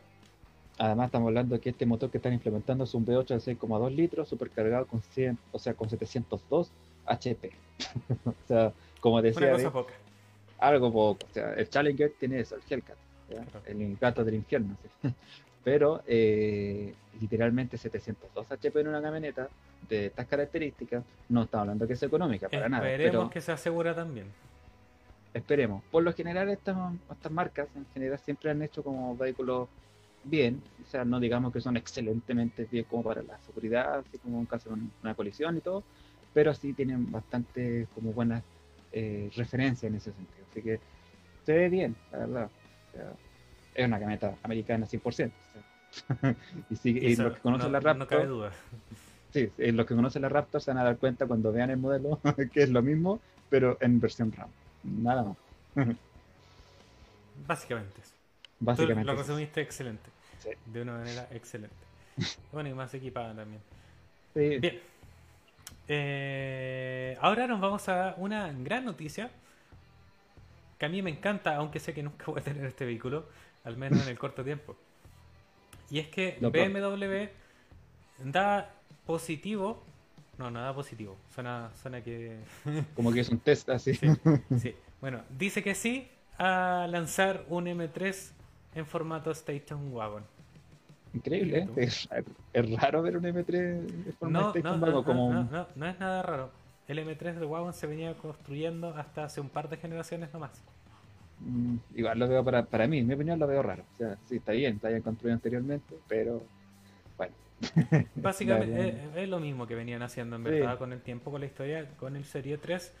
Además, 0.76 1.06
estamos 1.06 1.28
hablando 1.28 1.54
de 1.54 1.60
que 1.62 1.70
este 1.70 1.86
motor 1.86 2.10
que 2.10 2.18
están 2.18 2.34
implementando 2.34 2.84
es 2.84 2.92
un 2.92 3.06
V8 3.06 3.28
de 3.28 3.40
6,2 3.40 3.90
litros, 3.94 4.28
supercargado 4.28 4.86
con 4.86 5.00
100, 5.00 5.38
o 5.52 5.58
sea, 5.58 5.72
con 5.72 5.88
702 5.88 6.70
HP. 7.08 7.50
o 8.24 8.34
sea, 8.46 8.72
como 9.00 9.16
Una 9.16 9.22
decía, 9.22 9.50
cosa 9.52 9.62
de- 9.64 9.70
poca. 9.70 9.94
algo 10.58 10.92
poco. 10.92 11.26
O 11.30 11.32
sea, 11.32 11.54
el 11.54 11.68
Challenger 11.68 12.12
tiene 12.18 12.40
eso, 12.40 12.56
el 12.56 12.62
Hellcat, 12.68 12.96
el 13.66 13.96
gato 13.96 14.24
del 14.24 14.34
infierno. 14.34 14.76
¿sí? 15.02 15.08
Pero 15.64 16.02
eh, 16.06 16.94
literalmente 17.20 17.76
702 17.76 18.50
HP 18.52 18.80
en 18.80 18.88
una 18.88 19.02
camioneta 19.02 19.48
de 19.88 20.06
estas 20.06 20.26
características, 20.26 21.04
no 21.28 21.42
estamos 21.42 21.62
hablando 21.62 21.86
que 21.86 21.92
es 21.92 22.02
económica 22.02 22.48
para 22.48 22.68
nada. 22.68 22.90
Esperemos 22.90 23.30
que 23.30 23.40
se 23.40 23.52
asegura 23.52 23.94
también. 23.94 24.26
esperemos. 25.34 25.82
Por 25.90 26.02
lo 26.02 26.12
general, 26.12 26.48
estas, 26.48 26.76
estas 27.10 27.32
marcas 27.32 27.68
en 27.76 27.86
general 27.92 28.18
siempre 28.18 28.50
han 28.50 28.62
hecho 28.62 28.82
como 28.82 29.16
vehículos 29.16 29.68
bien, 30.24 30.60
o 30.82 30.86
sea, 30.90 31.04
no 31.04 31.20
digamos 31.20 31.52
que 31.52 31.60
son 31.60 31.76
excelentemente 31.76 32.66
bien 32.70 32.84
como 32.84 33.02
para 33.02 33.22
la 33.22 33.38
seguridad, 33.38 33.98
así 33.98 34.18
como 34.18 34.38
en 34.40 34.46
caso 34.46 34.68
de 34.70 34.74
un- 34.74 34.92
una 35.02 35.14
colisión 35.14 35.56
y 35.56 35.60
todo, 35.60 35.84
pero 36.38 36.54
sí 36.54 36.72
tienen 36.72 37.10
bastante 37.10 37.88
como 37.96 38.12
buenas 38.12 38.44
eh, 38.92 39.28
referencias 39.34 39.90
en 39.90 39.96
ese 39.96 40.12
sentido. 40.12 40.46
Así 40.48 40.62
que 40.62 40.78
se 41.44 41.52
ve 41.52 41.68
bien, 41.68 41.96
la 42.12 42.18
verdad. 42.18 42.44
O 42.46 42.96
sea, 42.96 43.12
es 43.74 43.84
una 43.84 43.98
camioneta 43.98 44.36
americana 44.44 44.86
100%. 44.86 45.02
o 45.02 45.10
sea. 45.10 46.36
y 46.70 46.76
sí, 46.76 46.90
y 46.90 47.16
los 47.16 47.34
que 47.34 47.40
conocen 47.40 47.72
no, 47.72 47.80
la 47.80 47.94
no 47.94 48.06
cabe 48.06 48.22
Raptor, 48.22 48.28
duda. 48.28 48.52
sí, 49.32 49.50
los 49.58 49.84
que 49.84 49.96
conocen 49.96 50.22
la 50.22 50.28
Raptor 50.28 50.60
se 50.62 50.70
van 50.70 50.78
a 50.78 50.84
dar 50.84 50.96
cuenta 50.96 51.26
cuando 51.26 51.50
vean 51.50 51.70
el 51.70 51.78
modelo 51.78 52.20
que 52.52 52.62
es 52.62 52.70
lo 52.70 52.82
mismo, 52.82 53.18
pero 53.50 53.76
en 53.80 53.98
versión 53.98 54.30
RAM. 54.30 54.50
Nada 54.84 55.34
más. 55.74 55.88
Básicamente 57.48 58.00
eso. 58.00 58.12
Tú 58.60 58.64
Básicamente. 58.64 59.04
lo 59.04 59.16
resumiste 59.16 59.60
excelente. 59.60 60.08
Sí. 60.38 60.50
De 60.66 60.82
una 60.82 60.98
manera 60.98 61.26
excelente. 61.32 61.74
Bueno, 62.52 62.68
y 62.68 62.74
más 62.74 62.94
equipada 62.94 63.34
también. 63.34 63.60
Sí, 64.34 64.58
Bien. 64.60 64.80
Eh, 65.88 67.16
ahora 67.20 67.46
nos 67.46 67.60
vamos 67.60 67.88
a 67.88 68.14
una 68.18 68.52
gran 68.52 68.84
noticia 68.84 69.30
que 70.78 70.86
a 70.86 70.88
mí 70.88 71.02
me 71.02 71.10
encanta, 71.10 71.56
aunque 71.56 71.80
sé 71.80 71.92
que 71.94 72.02
nunca 72.02 72.24
voy 72.30 72.40
a 72.40 72.44
tener 72.44 72.64
este 72.64 72.84
vehículo, 72.84 73.26
al 73.64 73.76
menos 73.76 74.02
en 74.02 74.08
el 74.08 74.18
corto 74.18 74.44
tiempo. 74.44 74.76
Y 75.90 75.98
es 75.98 76.08
que. 76.08 76.38
BMW 76.40 77.28
da 78.30 78.70
positivo. 79.06 79.84
No, 80.36 80.50
no 80.50 80.60
da 80.60 80.74
positivo. 80.74 81.16
Suena, 81.34 81.70
suena 81.80 82.02
que. 82.02 82.38
como 82.94 83.12
que 83.12 83.20
es 83.20 83.28
un 83.28 83.40
test 83.40 83.68
así. 83.70 83.94
Sí, 83.94 84.08
sí. 84.58 84.76
Bueno, 85.00 85.22
dice 85.30 85.62
que 85.62 85.74
sí 85.74 86.08
a 86.36 86.86
lanzar 86.88 87.44
un 87.48 87.66
M3 87.66 88.30
en 88.74 88.86
formato 88.86 89.30
Station 89.30 89.92
Wagon. 89.92 90.24
Increíble, 91.14 91.58
¿eh? 91.60 91.68
es, 91.76 92.06
raro, 92.08 92.24
es 92.52 92.70
raro 92.80 93.02
ver 93.02 93.16
un 93.16 93.24
M3 93.24 93.80
de 94.04 94.12
forma 94.12 94.40
No, 94.40 94.52
no, 94.54 94.76
no, 94.76 95.04
como 95.04 95.32
no, 95.32 95.40
un- 95.40 95.50
no, 95.50 95.66
no 95.74 95.86
es 95.86 95.98
nada 95.98 96.22
raro. 96.22 96.50
El 96.86 96.98
M3 97.00 97.34
de 97.38 97.44
Wagon 97.46 97.72
se 97.74 97.86
venía 97.86 98.14
construyendo 98.14 98.88
hasta 98.96 99.24
hace 99.24 99.40
un 99.40 99.48
par 99.48 99.68
de 99.68 99.76
generaciones 99.76 100.32
nomás. 100.32 100.62
mm, 101.40 101.76
igual 101.96 102.18
lo 102.18 102.28
veo 102.28 102.44
para, 102.44 102.64
para 102.64 102.86
mí, 102.86 102.98
en 102.98 103.06
mi 103.06 103.14
opinión 103.14 103.38
lo 103.38 103.46
veo 103.46 103.62
raro. 103.62 103.84
O 103.94 103.96
sea, 103.96 104.16
sí, 104.26 104.36
está 104.36 104.52
bien, 104.52 104.76
está 104.76 104.88
bien 104.88 105.02
construido 105.02 105.34
anteriormente, 105.34 105.94
pero 106.08 106.42
bueno. 107.16 107.34
Básicamente 108.16 109.08
La 109.14 109.22
es, 109.22 109.28
lo 109.28 109.38
mismo 109.40 109.66
que 109.66 109.74
venían 109.74 110.02
haciendo 110.02 110.36
en 110.36 110.44
Sí. 110.44 110.50
verdad 110.50 110.78
con 110.78 110.92
el 110.92 111.00
tiempo, 111.00 111.30
con 111.30 111.40
la 111.40 111.46
historia, 111.46 111.88
con 111.98 112.16
el 112.16 112.24
Serie 112.24 112.58
3. 112.58 112.92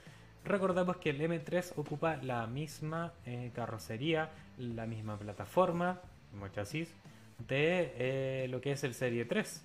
Recordamos 0.44 0.96
que 0.98 1.10
el 1.10 1.20
M3 1.20 1.72
ocupa 1.76 2.16
la 2.22 2.46
misma 2.46 3.12
eh, 3.26 3.50
carrocería, 3.54 4.30
la 4.56 4.86
misma 4.86 5.16
plataforma, 5.18 6.00
como 6.30 6.48
chasis, 6.48 6.94
de 7.46 7.92
eh, 7.96 8.48
lo 8.48 8.60
que 8.60 8.72
es 8.72 8.84
el 8.84 8.94
Serie 8.94 9.24
3. 9.24 9.64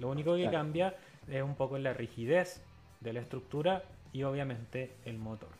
Lo 0.00 0.08
único 0.10 0.34
que 0.36 0.42
Claro. 0.42 0.58
cambia 0.58 0.96
es 1.28 1.42
un 1.42 1.54
poco 1.54 1.78
la 1.78 1.92
rigidez 1.92 2.62
de 3.00 3.12
la 3.12 3.20
estructura 3.20 3.84
y 4.12 4.22
obviamente 4.24 4.92
el 5.04 5.18
motor. 5.18 5.50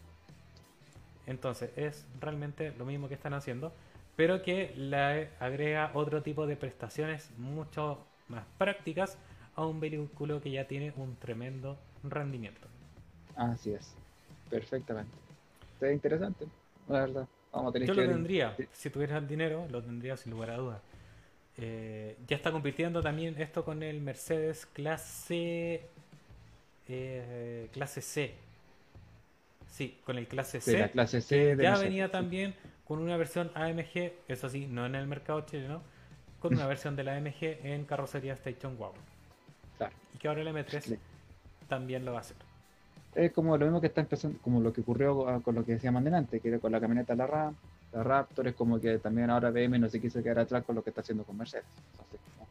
Entonces 1.26 1.70
es 1.76 2.06
realmente 2.20 2.72
lo 2.78 2.84
mismo 2.84 3.08
que 3.08 3.14
están 3.14 3.34
haciendo, 3.34 3.72
pero 4.16 4.42
que 4.42 4.72
le 4.76 5.30
agrega 5.38 5.90
otro 5.94 6.22
tipo 6.22 6.46
de 6.46 6.56
prestaciones 6.56 7.30
mucho 7.38 8.04
más 8.28 8.44
prácticas 8.58 9.18
a 9.54 9.66
un 9.66 9.80
vehículo 9.80 10.40
que 10.40 10.50
ya 10.50 10.66
tiene 10.66 10.92
un 10.96 11.16
tremendo 11.16 11.78
rendimiento. 12.02 12.68
Así 13.36 13.72
es, 13.72 13.94
perfectamente. 14.50 15.12
Ve 15.80 15.92
interesante, 15.92 16.46
la 16.88 17.00
verdad. 17.00 17.28
Vamos 17.52 17.70
a 17.70 17.72
tener 17.72 17.88
Yo 17.88 17.94
que 17.94 18.02
lo 18.02 18.08
tendría, 18.12 18.56
si 18.72 18.90
tuviera 18.90 19.18
el 19.18 19.26
dinero, 19.28 19.66
lo 19.70 19.82
tendría 19.82 20.16
sin 20.16 20.32
lugar 20.32 20.50
a 20.50 20.56
dudas. 20.56 20.80
Eh, 21.58 22.16
ya 22.26 22.36
está 22.36 22.50
compitiendo 22.52 23.02
también 23.02 23.40
esto 23.40 23.64
con 23.64 23.82
el 23.82 24.00
Mercedes 24.00 24.66
clase 24.66 25.90
eh, 26.88 27.68
clase 27.72 28.00
C. 28.02 28.34
Sí, 29.66 30.00
con 30.04 30.18
el 30.18 30.28
clase 30.28 30.60
de 30.64 30.76
la 30.76 30.88
C. 30.88 30.90
clase 30.90 31.20
C 31.20 31.56
de 31.56 31.64
ya 31.64 31.76
Mercedes, 31.76 31.78
venía 31.78 32.10
también 32.10 32.54
con 32.84 32.98
una 32.98 33.16
versión 33.16 33.50
AMG, 33.54 34.12
eso 34.28 34.48
sí, 34.48 34.66
no 34.66 34.86
en 34.86 34.94
el 34.94 35.06
mercado 35.06 35.40
chileno, 35.42 35.82
con 36.38 36.54
una 36.54 36.66
versión 36.68 36.96
de 36.96 37.04
la 37.04 37.16
AMG 37.16 37.42
en 37.62 37.84
carrocería 37.86 38.34
Station 38.34 38.76
Wagon. 38.78 39.04
Claro. 39.76 39.96
Y 40.12 40.18
que 40.18 40.28
ahora 40.28 40.42
el 40.42 40.48
M3 40.48 40.80
Sí. 40.80 40.98
también 41.68 42.04
lo 42.04 42.12
va 42.12 42.18
a 42.18 42.22
hacer. 42.22 42.36
Es 43.14 43.32
como 43.32 43.56
lo 43.58 43.66
mismo 43.66 43.80
que 43.80 43.88
está 43.88 44.00
empezando, 44.02 44.38
como 44.40 44.60
lo 44.60 44.72
que 44.72 44.80
ocurrió 44.82 45.28
ah, 45.28 45.42
con 45.42 45.54
lo 45.54 45.64
que 45.64 45.72
decíamos 45.72 46.02
delante, 46.04 46.40
que 46.40 46.48
era 46.48 46.58
con 46.60 46.72
la 46.72 46.80
camioneta 46.80 47.14
la 47.14 47.26
RAM, 47.26 47.56
la 47.92 48.02
Raptor, 48.02 48.48
es 48.48 48.54
como 48.54 48.80
que 48.80 48.98
también 48.98 49.30
ahora 49.30 49.50
BM 49.50 49.78
no 49.78 49.88
se 49.88 50.00
quiso 50.00 50.22
quedar 50.22 50.40
atrás 50.40 50.64
con 50.64 50.74
lo 50.74 50.82
que 50.82 50.90
está 50.90 51.02
haciendo 51.02 51.24
con 51.24 51.36
Mercedes. 51.36 51.66
Entonces, 51.92 52.20
como, 52.36 52.48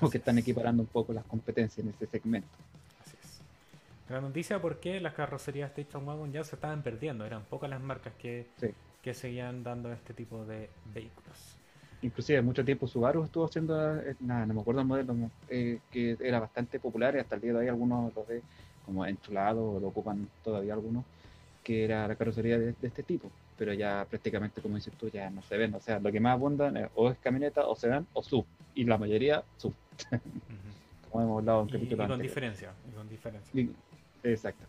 como 0.00 0.10
que 0.10 0.18
están 0.18 0.38
equiparando 0.38 0.82
un 0.82 0.88
poco 0.88 1.12
las 1.12 1.24
competencias 1.24 1.84
en 1.84 1.92
ese 1.92 2.06
segmento. 2.06 2.48
Así 3.04 3.16
es. 3.22 3.40
Gran 4.08 4.22
noticia 4.22 4.60
porque 4.60 5.00
las 5.00 5.14
carrocerías 5.14 5.70
Station 5.76 6.06
Wagon 6.06 6.32
ya 6.32 6.42
se 6.44 6.56
estaban 6.56 6.82
perdiendo, 6.82 7.24
eran 7.26 7.42
pocas 7.44 7.68
las 7.68 7.80
marcas 7.80 8.12
que, 8.18 8.46
Sí. 8.60 8.68
que 9.02 9.12
seguían 9.14 9.62
dando 9.62 9.92
este 9.92 10.14
tipo 10.14 10.44
de 10.46 10.70
vehículos. 10.94 11.36
Inclusive 12.00 12.40
mucho 12.42 12.64
tiempo 12.64 12.86
Subaru 12.86 13.24
estuvo 13.24 13.44
haciendo, 13.44 13.96
eh, 13.98 14.14
nada, 14.20 14.46
no 14.46 14.54
me 14.54 14.60
acuerdo 14.60 14.80
el 14.82 14.86
modelo, 14.86 15.14
eh, 15.48 15.80
que 15.90 16.16
era 16.20 16.38
bastante 16.38 16.78
popular 16.78 17.16
y 17.16 17.18
hasta 17.18 17.34
el 17.34 17.40
día 17.40 17.52
de 17.52 17.58
hoy 17.58 17.68
algunos 17.68 18.14
lo 18.14 18.24
ve 18.24 18.40
como 18.86 19.04
enchulado 19.04 19.72
o 19.72 19.80
lo 19.80 19.88
ocupan 19.88 20.28
todavía 20.44 20.74
algunos, 20.74 21.04
que 21.64 21.84
era 21.84 22.06
la 22.06 22.14
carrocería 22.14 22.56
de, 22.58 22.66
de 22.72 22.86
este 22.86 23.02
tipo, 23.02 23.28
pero 23.58 23.72
ya 23.74 24.06
prácticamente 24.08 24.62
como 24.62 24.76
dices 24.76 24.94
tú 24.94 25.08
ya 25.10 25.28
no 25.30 25.42
se 25.42 25.56
ven, 25.58 25.74
o 25.74 25.80
sea, 25.80 25.98
lo 25.98 26.10
que 26.12 26.20
más 26.20 26.32
abundan 26.34 26.76
es 26.76 26.88
o 26.94 27.10
es 27.10 27.18
camioneta 27.18 27.66
o 27.66 27.74
sedán 27.76 28.06
o 28.12 28.22
sub, 28.22 28.46
y 28.74 28.84
la 28.84 28.96
mayoría 28.96 29.42
sub, 29.56 29.74
como 31.10 31.24
hemos 31.24 31.38
hablado 31.40 31.62
en 31.62 31.66
Y, 31.66 31.70
y 31.70 31.72
capítulos 31.74 32.06
con 32.08 32.22
diferencia, 32.22 32.72
y 32.90 32.94
con 32.96 33.08
diferencia. 33.08 33.60
Y- 33.60 33.70
Exacto. 34.22 34.64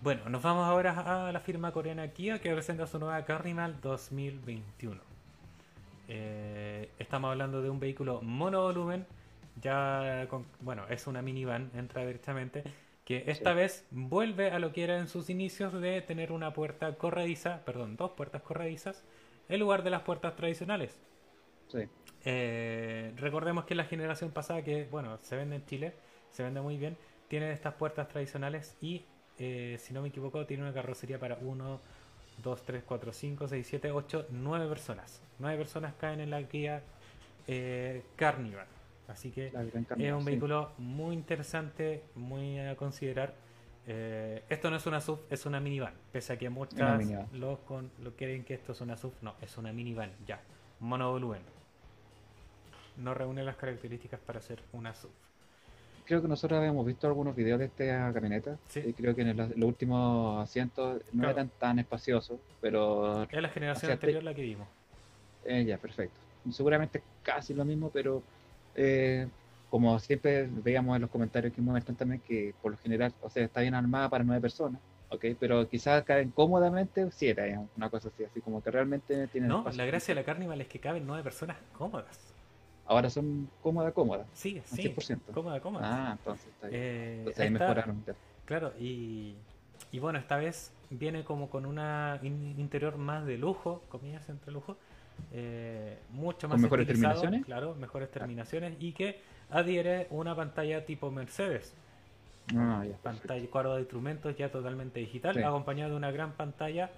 Bueno, 0.00 0.28
nos 0.28 0.42
vamos 0.42 0.66
ahora 0.68 1.28
a 1.28 1.30
la 1.32 1.38
firma 1.40 1.70
coreana 1.72 2.08
Kia 2.08 2.40
que 2.40 2.52
presenta 2.52 2.86
su 2.88 2.98
nueva 2.98 3.24
Carnival 3.24 3.80
2021. 3.80 5.00
Eh, 6.08 6.90
estamos 6.98 7.30
hablando 7.30 7.62
de 7.62 7.70
un 7.70 7.78
vehículo 7.78 8.20
monovolumen, 8.22 9.06
ya 9.62 10.26
con, 10.28 10.44
bueno, 10.60 10.84
es 10.88 11.06
una 11.06 11.22
minivan, 11.22 11.70
entra 11.76 12.04
directamente, 12.04 12.64
que 13.04 13.24
esta 13.26 13.50
Sí. 13.50 13.56
vez 13.56 13.86
vuelve 13.90 14.50
a 14.50 14.58
lo 14.58 14.72
que 14.72 14.84
era 14.84 14.98
en 14.98 15.08
sus 15.08 15.28
inicios 15.30 15.72
de 15.72 16.00
tener 16.02 16.32
una 16.32 16.52
puerta 16.52 16.94
corrediza, 16.96 17.64
perdón, 17.64 17.96
dos 17.96 18.12
puertas 18.12 18.42
corredizas, 18.42 19.04
en 19.48 19.60
lugar 19.60 19.82
de 19.82 19.90
las 19.90 20.02
puertas 20.02 20.36
tradicionales. 20.36 21.00
Sí. 21.68 21.88
Eh, 22.24 23.12
recordemos 23.16 23.64
que 23.64 23.74
la 23.74 23.84
generación 23.84 24.30
pasada, 24.30 24.62
que 24.62 24.86
bueno, 24.90 25.18
se 25.22 25.36
vende 25.36 25.56
en 25.56 25.66
Chile, 25.66 25.94
se 26.30 26.42
vende 26.42 26.60
muy 26.60 26.76
bien. 26.76 26.96
Tiene 27.28 27.52
estas 27.52 27.74
puertas 27.74 28.08
tradicionales 28.08 28.76
y, 28.80 29.04
eh, 29.38 29.76
si 29.80 29.92
no 29.92 30.02
me 30.02 30.08
equivoco, 30.08 30.46
tiene 30.46 30.62
una 30.62 30.72
carrocería 30.72 31.18
para 31.18 31.36
1, 31.40 31.80
2, 32.42 32.62
3, 32.64 32.84
4, 32.84 33.12
5, 33.12 33.48
6, 33.48 33.66
7, 33.66 33.90
8, 33.90 34.26
9 34.30 34.68
personas. 34.68 35.22
9 35.38 35.58
personas 35.58 35.94
caen 35.94 36.20
en 36.20 36.30
la 36.30 36.42
guía 36.42 36.82
eh, 37.48 38.04
Carnival. 38.16 38.66
Así 39.12 39.30
que 39.30 39.48
es 39.48 40.12
un 40.12 40.20
sí. 40.20 40.24
vehículo 40.24 40.72
muy 40.78 41.14
interesante, 41.14 42.02
muy 42.14 42.58
a 42.58 42.74
considerar. 42.76 43.34
Eh, 43.86 44.42
esto 44.48 44.70
no 44.70 44.76
es 44.76 44.86
una 44.86 45.00
sub, 45.00 45.20
es 45.28 45.44
una 45.44 45.60
minivan. 45.60 45.92
Pese 46.12 46.32
a 46.32 46.38
que 46.38 46.48
muchas 46.48 46.98
minivan. 46.98 47.26
lo, 47.34 47.58
con, 47.66 47.90
lo 48.02 48.12
quieren 48.16 48.44
que 48.44 48.54
esto 48.54 48.72
es 48.72 48.80
una 48.80 48.96
sub, 48.96 49.12
no, 49.20 49.34
es 49.42 49.56
una 49.58 49.72
minivan, 49.72 50.10
ya. 50.26 50.40
Monovolumen. 50.80 51.42
No 52.96 53.14
reúne 53.14 53.42
las 53.42 53.56
características 53.56 54.20
para 54.20 54.40
ser 54.40 54.60
una 54.72 54.94
sub. 54.94 55.10
Creo 56.04 56.20
que 56.20 56.28
nosotros 56.28 56.58
habíamos 56.58 56.84
visto 56.84 57.06
algunos 57.06 57.34
videos 57.36 57.58
de 57.58 57.66
esta 57.66 58.12
camioneta. 58.12 58.58
Sí. 58.68 58.80
Y 58.86 58.92
creo 58.92 59.14
que 59.14 59.22
en 59.22 59.36
los 59.36 59.50
últimos 59.56 60.42
asientos 60.42 61.00
no 61.12 61.20
Claro. 61.22 61.30
eran 61.34 61.50
tan 61.58 61.78
espaciosos, 61.78 62.38
pero 62.60 63.22
Es 63.22 63.42
la 63.42 63.48
generación 63.48 63.90
Hacia 63.92 64.00
te- 64.00 64.06
anterior 64.06 64.22
la 64.24 64.34
que 64.34 64.42
vimos. 64.42 64.68
eh, 65.44 65.64
ya, 65.64 65.78
perfecto. 65.78 66.16
Seguramente 66.50 66.98
es 66.98 67.04
casi 67.22 67.54
lo 67.54 67.64
mismo, 67.64 67.90
pero 67.90 68.20
eh, 68.74 69.28
como 69.70 69.98
siempre 69.98 70.48
veíamos 70.50 70.96
en 70.96 71.02
los 71.02 71.10
comentarios 71.10 71.52
que 71.52 71.60
muestran 71.62 71.96
también 71.96 72.20
que 72.20 72.54
por 72.60 72.72
lo 72.72 72.78
general, 72.78 73.12
o 73.22 73.30
sea, 73.30 73.44
está 73.44 73.60
bien 73.62 73.74
armada 73.74 74.08
para 74.08 74.22
nueve 74.24 74.40
personas, 74.42 74.80
¿ok? 75.10 75.24
Pero 75.40 75.66
quizás 75.68 76.04
caen 76.04 76.30
cómodamente 76.30 77.08
siete, 77.10 77.58
una 77.76 77.88
cosa 77.88 78.08
así, 78.08 78.24
así 78.24 78.40
como 78.40 78.62
que 78.62 78.70
realmente 78.70 79.26
tienen 79.28 79.48
No, 79.48 79.58
espacio. 79.60 79.78
la 79.78 79.86
gracia 79.86 80.14
de 80.14 80.20
la 80.20 80.24
Carnival 80.26 80.60
es 80.60 80.68
que 80.68 80.78
caben 80.78 81.06
nueve 81.06 81.22
personas 81.22 81.56
cómodas. 81.76 82.18
Ahora 82.84 83.08
son 83.08 83.48
cómoda, 83.62 83.92
cómoda. 83.92 84.26
Sí, 84.34 84.60
sí. 84.66 84.82
100%. 84.94 85.32
Cómoda, 85.32 85.60
cómoda. 85.60 85.84
Ah, 86.10 86.12
entonces 86.18 86.46
está 86.48 86.66
bien. 86.68 86.80
Eh, 86.82 87.14
Entonces 87.20 87.40
ahí 87.40 87.46
esta- 87.46 87.58
mejoraron. 87.60 88.04
Claro, 88.44 88.72
y, 88.78 89.36
y 89.92 89.98
bueno, 90.00 90.18
esta 90.18 90.36
vez 90.36 90.72
viene 90.90 91.24
como 91.24 91.48
con 91.48 91.64
una 91.64 92.18
in- 92.22 92.56
interior 92.58 92.98
más 92.98 93.24
de 93.24 93.38
lujo, 93.38 93.82
comillas 93.88 94.28
entre 94.28 94.52
lujo, 94.52 94.76
eh, 95.32 95.98
mucho 96.10 96.48
más 96.48 96.56
¿Con 96.56 96.62
mejores 96.62 96.86
terminaciones? 96.86 97.44
Claro, 97.44 97.74
mejores 97.74 98.10
terminaciones 98.10 98.76
y 98.80 98.92
que 98.92 99.20
adhiere 99.50 100.06
una 100.10 100.34
pantalla 100.34 100.84
tipo 100.84 101.10
Mercedes, 101.10 101.74
Ah, 102.56 102.84
ya, 102.88 102.96
pantalla 102.96 103.46
cuadro 103.48 103.74
de 103.74 103.82
instrumentos 103.82 104.36
ya 104.36 104.50
totalmente 104.50 104.98
digital, 105.00 105.34
Sí. 105.34 105.42
acompañado 105.42 105.92
de 105.92 105.96
una 105.96 106.10
gran 106.10 106.32
pantalla 106.32 106.90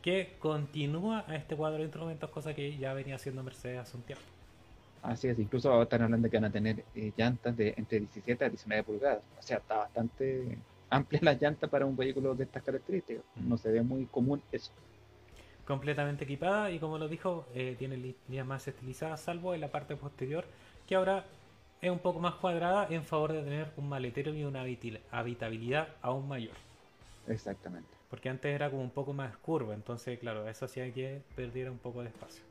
que 0.00 0.34
continúa 0.38 1.24
a 1.28 1.36
este 1.36 1.54
cuadro 1.56 1.78
de 1.78 1.84
instrumentos, 1.84 2.30
cosa 2.30 2.54
que 2.54 2.76
ya 2.76 2.92
venía 2.94 3.16
haciendo 3.16 3.42
Mercedes 3.42 3.80
hace 3.80 3.96
un 3.96 4.02
tiempo. 4.02 4.24
Así 5.02 5.28
es, 5.28 5.38
incluso 5.38 5.70
ahora 5.70 5.84
están 5.84 6.02
hablando 6.02 6.30
que 6.30 6.36
van 6.36 6.44
a 6.44 6.50
tener 6.50 6.84
eh, 6.94 7.12
llantas 7.16 7.56
de 7.56 7.74
entre 7.76 8.00
17 8.00 8.44
a 8.44 8.48
19 8.48 8.82
pulgadas. 8.84 9.22
O 9.38 9.42
sea, 9.42 9.58
está 9.58 9.76
bastante 9.78 10.58
amplia 10.90 11.20
la 11.22 11.34
llanta 11.34 11.66
para 11.66 11.86
un 11.86 11.96
vehículo 11.96 12.34
de 12.34 12.44
estas 12.44 12.62
características. 12.62 13.24
Mm. 13.36 13.48
No 13.48 13.56
se 13.56 13.70
ve 13.70 13.82
muy 13.82 14.06
común 14.06 14.42
eso. 14.52 14.70
Completamente 15.72 16.24
equipada 16.24 16.70
y 16.70 16.78
como 16.78 16.98
lo 16.98 17.08
dijo, 17.08 17.46
eh, 17.54 17.76
tiene 17.78 17.96
líneas 17.96 18.46
más 18.46 18.68
estilizadas, 18.68 19.22
salvo 19.22 19.54
en 19.54 19.62
la 19.62 19.68
parte 19.68 19.96
posterior, 19.96 20.44
que 20.86 20.94
ahora 20.96 21.24
es 21.80 21.90
un 21.90 21.98
poco 21.98 22.18
más 22.20 22.34
cuadrada 22.34 22.86
en 22.90 23.04
favor 23.04 23.32
de 23.32 23.42
tener 23.42 23.72
un 23.78 23.88
maletero 23.88 24.34
y 24.34 24.44
una 24.44 24.66
habitabilidad 25.10 25.88
aún 26.02 26.28
mayor. 26.28 26.52
Exactamente. 27.26 27.88
Porque 28.10 28.28
antes 28.28 28.54
era 28.54 28.68
como 28.68 28.82
un 28.82 28.90
poco 28.90 29.14
más 29.14 29.34
curva, 29.38 29.72
entonces 29.72 30.18
claro, 30.18 30.46
eso 30.46 30.66
hacía 30.66 30.92
que 30.92 31.22
perdiera 31.34 31.72
un 31.72 31.78
poco 31.78 32.02
de 32.02 32.08
espacio. 32.08 32.42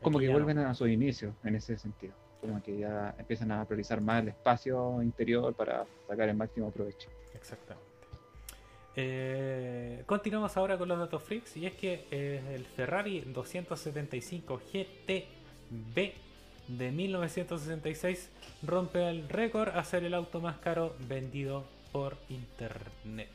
Como 0.00 0.18
Aquí 0.18 0.28
que 0.28 0.32
no. 0.32 0.38
vuelven 0.38 0.58
a 0.58 0.72
su 0.72 0.86
inicio 0.86 1.34
en 1.42 1.56
ese 1.56 1.76
sentido. 1.76 2.14
Como 2.40 2.62
que 2.62 2.78
ya 2.78 3.12
empiezan 3.18 3.50
a 3.50 3.64
priorizar 3.64 4.00
más 4.00 4.22
el 4.22 4.28
espacio 4.28 5.02
interior 5.02 5.52
para 5.52 5.84
sacar 6.06 6.28
el 6.28 6.36
máximo 6.36 6.70
provecho. 6.70 7.08
Exactamente. 7.34 7.91
Eh, 8.94 10.02
continuamos 10.06 10.56
ahora 10.56 10.76
con 10.76 10.88
los 10.88 10.98
datos 10.98 11.22
freaks 11.22 11.56
y 11.56 11.66
es 11.66 11.74
que 11.74 12.06
eh, 12.10 12.42
el 12.54 12.66
Ferrari 12.66 13.20
275 13.20 14.60
GTB 14.72 16.12
de 16.68 16.92
1966 16.92 18.30
rompe 18.62 19.08
el 19.08 19.28
récord 19.28 19.70
a 19.70 19.82
ser 19.84 20.04
el 20.04 20.14
auto 20.14 20.40
más 20.40 20.58
caro 20.58 20.94
vendido 21.08 21.64
por 21.90 22.16
internet. 22.28 23.28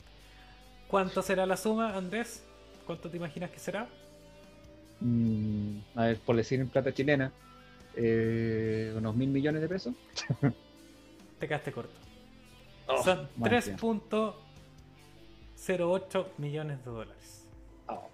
¿Cuánto 0.87 1.21
será 1.21 1.45
la 1.45 1.57
suma, 1.57 1.95
Andrés? 1.95 2.43
¿Cuánto 2.85 3.09
te 3.09 3.17
imaginas 3.17 3.51
que 3.51 3.59
será? 3.59 3.87
Mm, 5.01 5.79
a 5.95 6.05
ver, 6.05 6.19
por 6.19 6.35
decir 6.35 6.59
en 6.59 6.69
plata 6.69 6.93
chilena, 6.93 7.31
eh, 7.95 8.93
unos 8.95 9.15
mil 9.15 9.29
millones 9.29 9.61
de 9.61 9.67
pesos. 9.67 9.93
Te 11.39 11.47
quedaste 11.47 11.71
corto. 11.71 11.93
Oh, 12.87 13.03
Son 13.03 13.27
más 13.35 13.67
bien. 15.67 15.79
3.08 15.79 16.25
millones 16.37 16.85
de 16.85 16.91
dólares. 16.91 17.47
Oh. 17.87 18.07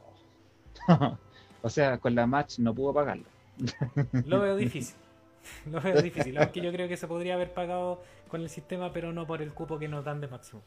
o 1.62 1.70
sea, 1.70 1.98
con 1.98 2.16
la 2.16 2.28
match 2.28 2.60
no 2.60 2.74
pudo 2.74 2.94
pagarlo. 2.94 3.26
Lo 4.26 4.40
veo 4.40 4.56
difícil. 4.56 4.96
Lo 5.70 5.82
veo 5.82 6.02
difícil. 6.02 6.38
Aunque 6.38 6.62
yo 6.62 6.72
creo 6.72 6.88
que 6.88 6.96
se 6.98 7.08
podría 7.08 7.36
haber 7.36 7.54
pagado 7.54 8.02
con 8.30 8.42
el 8.42 8.50
sistema, 8.50 8.92
pero 8.94 9.14
no 9.14 9.28
por 9.28 9.42
el 9.42 9.54
cupo 9.54 9.78
que 9.78 9.88
nos 9.88 10.06
dan 10.06 10.22
de 10.22 10.28
máximo. 10.28 10.62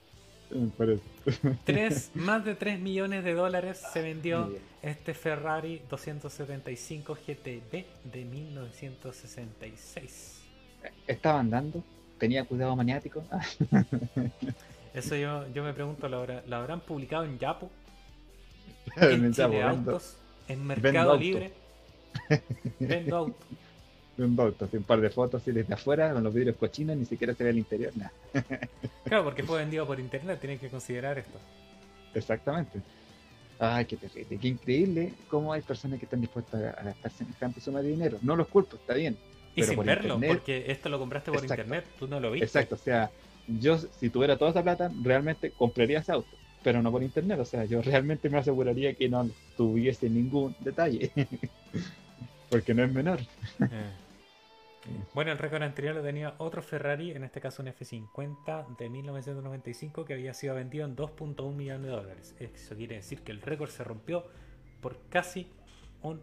Tres, 1.65 2.11
más 2.15 2.45
de 2.45 2.55
3 2.55 2.79
millones 2.81 3.25
de 3.25 3.35
dólares 3.35 3.83
se 3.93 4.01
vendió 4.01 4.49
este 4.83 5.13
Ferrari 5.15 5.83
275 5.91 7.15
GTB 7.15 7.85
de 8.05 8.25
1966. 8.25 10.43
Estaba 11.07 11.41
andando, 11.41 11.83
tenía 12.19 12.45
cuidado 12.45 12.77
maniático. 12.77 13.25
Eso 14.97 15.15
yo, 15.15 15.47
yo 15.53 15.63
me 15.63 15.73
pregunto, 15.75 16.09
¿lo, 16.09 16.19
habrá- 16.23 16.43
lo 16.47 16.57
habrán 16.57 16.81
publicado 16.81 17.25
en 17.25 17.39
Yapo? 17.39 17.71
¿En 18.97 19.27
estaba 19.27 19.51
Chile. 19.51 19.63
Autos? 19.63 20.17
¿En 20.49 20.67
Vendo 20.67 20.83
Mercado 20.83 21.11
auto. 21.13 21.23
Libre? 21.23 21.53
Vendo 22.81 23.17
auto. 23.17 23.37
un 24.19 24.41
auto, 24.41 24.65
así 24.65 24.77
un 24.79 24.85
par 24.85 25.01
de 25.01 25.11
fotos 25.11 25.43
así 25.43 25.53
desde 25.53 25.75
afuera, 25.75 26.13
con 26.13 26.25
los 26.25 26.33
vidrios 26.33 26.57
cochinos, 26.57 26.97
ni 26.97 27.05
siquiera 27.05 27.35
se 27.35 27.45
ve 27.45 27.51
el 27.51 27.59
interior, 27.59 27.93
nada. 27.97 28.13
Claro, 29.05 29.23
porque 29.25 29.43
fue 29.45 29.59
vendido 29.59 29.87
por 29.87 30.01
internet, 30.01 30.41
tienen 30.41 30.59
que 30.59 30.69
considerar 30.69 31.17
esto. 31.19 31.39
Exactamente. 32.15 32.81
Ay, 33.59 33.85
qué 33.85 33.97
terrible, 33.97 34.39
qué 34.39 34.49
increíble 34.49 35.13
cómo 35.29 35.53
hay 35.53 35.63
personas 35.63 35.99
que 36.01 36.07
están 36.07 36.21
dispuestas 36.21 36.75
a 36.77 36.83
gastar 36.83 37.13
semejante 37.13 37.61
suma 37.61 37.83
de 37.83 37.89
dinero. 37.91 38.19
No 38.23 38.35
los 38.35 38.49
culpo, 38.49 38.77
está 38.77 38.95
bien. 38.95 39.17
Y 39.55 39.63
sin 39.63 39.77
por 39.77 39.85
verlo, 39.87 40.15
internet- 40.15 40.31
porque 40.39 40.65
esto 40.73 40.89
lo 40.89 40.99
compraste 40.99 41.31
por 41.31 41.41
Exacto. 41.43 41.63
internet, 41.63 41.85
tú 41.99 42.09
no 42.09 42.19
lo 42.19 42.31
viste. 42.33 42.45
Exacto, 42.47 42.75
o 42.75 42.79
sea, 42.79 43.11
yo 43.47 43.79
si 43.79 44.11
tuviera 44.11 44.37
toda 44.37 44.51
esa 44.51 44.63
plata, 44.63 44.91
realmente 45.03 45.51
compraría 45.51 46.01
ese 46.01 46.13
auto, 46.13 46.29
pero 46.63 46.83
no 46.83 46.91
por 46.91 47.03
internet, 47.03 47.39
o 47.41 47.45
sea, 47.45 47.65
yo 47.65 47.83
realmente 47.83 48.29
me 48.29 48.39
aseguraría 48.39 48.95
que 48.95 49.09
no 49.09 49.29
tuviese 49.57 50.11
ningún 50.11 50.55
detalle, 50.61 51.11
porque 52.51 52.75
no 52.75 52.85
es 52.85 52.93
menor. 52.93 53.21
Eh. 53.61 53.91
Bueno, 55.15 55.33
el 55.33 55.39
récord 55.39 55.63
anterior 55.63 55.97
lo 55.97 56.03
tenía 56.03 56.35
otro 56.39 56.63
Ferrari, 56.63 57.11
en 57.11 57.25
este 57.25 57.41
caso 57.41 57.63
un 57.63 57.69
F50 57.69 58.77
de 58.77 58.89
1995 58.89 60.05
que 60.05 60.15
había 60.15 60.33
sido 60.33 60.55
vendido 60.55 60.87
en 60.87 60.95
2.1 60.95 61.55
millones 61.55 61.83
de 61.83 61.89
dólares. 61.89 62.35
Eso 62.39 62.77
quiere 62.77 62.97
decir 62.97 63.23
que 63.23 63.33
el 63.33 63.43
récord 63.43 63.71
se 63.71 63.83
rompió 63.83 64.25
por 64.81 65.01
casi 65.09 65.49
un 66.03 66.21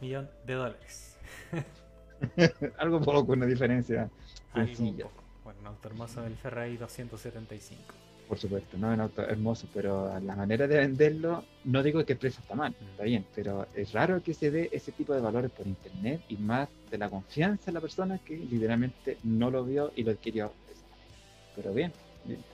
millón 0.00 0.28
de 0.44 0.54
dólares. 0.54 1.18
Algo 2.78 3.00
poco, 3.00 3.32
una 3.32 3.46
diferencia 3.46 4.10
Algo 4.52 4.66
sencilla, 4.66 5.04
poco. 5.04 5.23
Bueno, 5.44 5.60
un 5.60 5.66
auto 5.68 5.88
hermoso 5.88 6.22
del 6.22 6.36
Ferrari 6.36 6.76
275. 6.76 7.94
por 8.26 8.38
supuesto, 8.38 8.78
no 8.78 8.90
es 8.90 8.94
un 8.94 9.00
auto 9.02 9.22
hermoso, 9.22 9.68
pero 9.72 10.18
la 10.20 10.34
manera 10.34 10.66
de 10.66 10.78
venderlo, 10.78 11.44
no 11.64 11.82
digo 11.82 12.04
que 12.06 12.14
el 12.14 12.18
precio 12.18 12.40
está 12.40 12.54
mal, 12.54 12.74
está 12.80 13.04
bien, 13.04 13.26
pero 13.34 13.66
es 13.74 13.92
raro 13.92 14.22
que 14.22 14.32
se 14.32 14.50
dé 14.50 14.70
ese 14.72 14.92
tipo 14.92 15.12
de 15.14 15.20
valores 15.20 15.50
por 15.50 15.66
internet 15.66 16.22
y 16.28 16.36
más 16.38 16.68
de 16.90 16.96
la 16.98 17.10
confianza 17.10 17.70
en 17.70 17.74
la 17.74 17.80
persona 17.82 18.18
que 18.24 18.36
literalmente 18.38 19.18
no 19.24 19.50
lo 19.50 19.62
vio 19.64 19.92
y 19.94 20.02
lo 20.04 20.12
adquirió 20.12 20.54
de 20.66 20.72
esa 20.72 20.86
manera. 20.88 21.12
Pero 21.54 21.74
bien, 21.74 21.92
bien. 22.24 22.44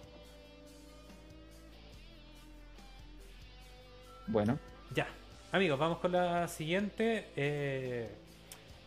Bueno, 4.27 4.59
Ya, 4.95 5.07
amigos, 5.53 5.79
vamos 5.79 5.99
con 5.99 6.13
la 6.13 6.49
siguiente. 6.49 7.31
eh, 7.37 8.09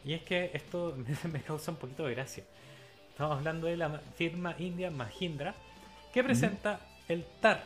y 0.05 0.13
es 0.13 0.21
que 0.23 0.51
esto 0.53 0.95
me, 0.97 1.15
me 1.31 1.41
causa 1.41 1.71
un 1.71 1.77
poquito 1.77 2.05
de 2.05 2.13
gracia. 2.15 2.43
Estamos 3.13 3.37
hablando 3.37 3.67
de 3.67 3.77
la 3.77 3.89
ma- 3.89 4.01
firma 4.15 4.55
india 4.57 4.89
Mahindra 4.89 5.53
que 6.13 6.23
presenta 6.23 6.79
el 7.07 7.23
TAR, 7.41 7.63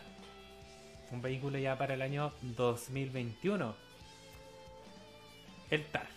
un 1.12 1.22
vehículo 1.22 1.58
ya 1.58 1.78
para 1.78 1.94
el 1.94 2.02
año 2.02 2.34
2021. 2.42 3.76
El 5.70 5.86
TAR. 5.86 6.08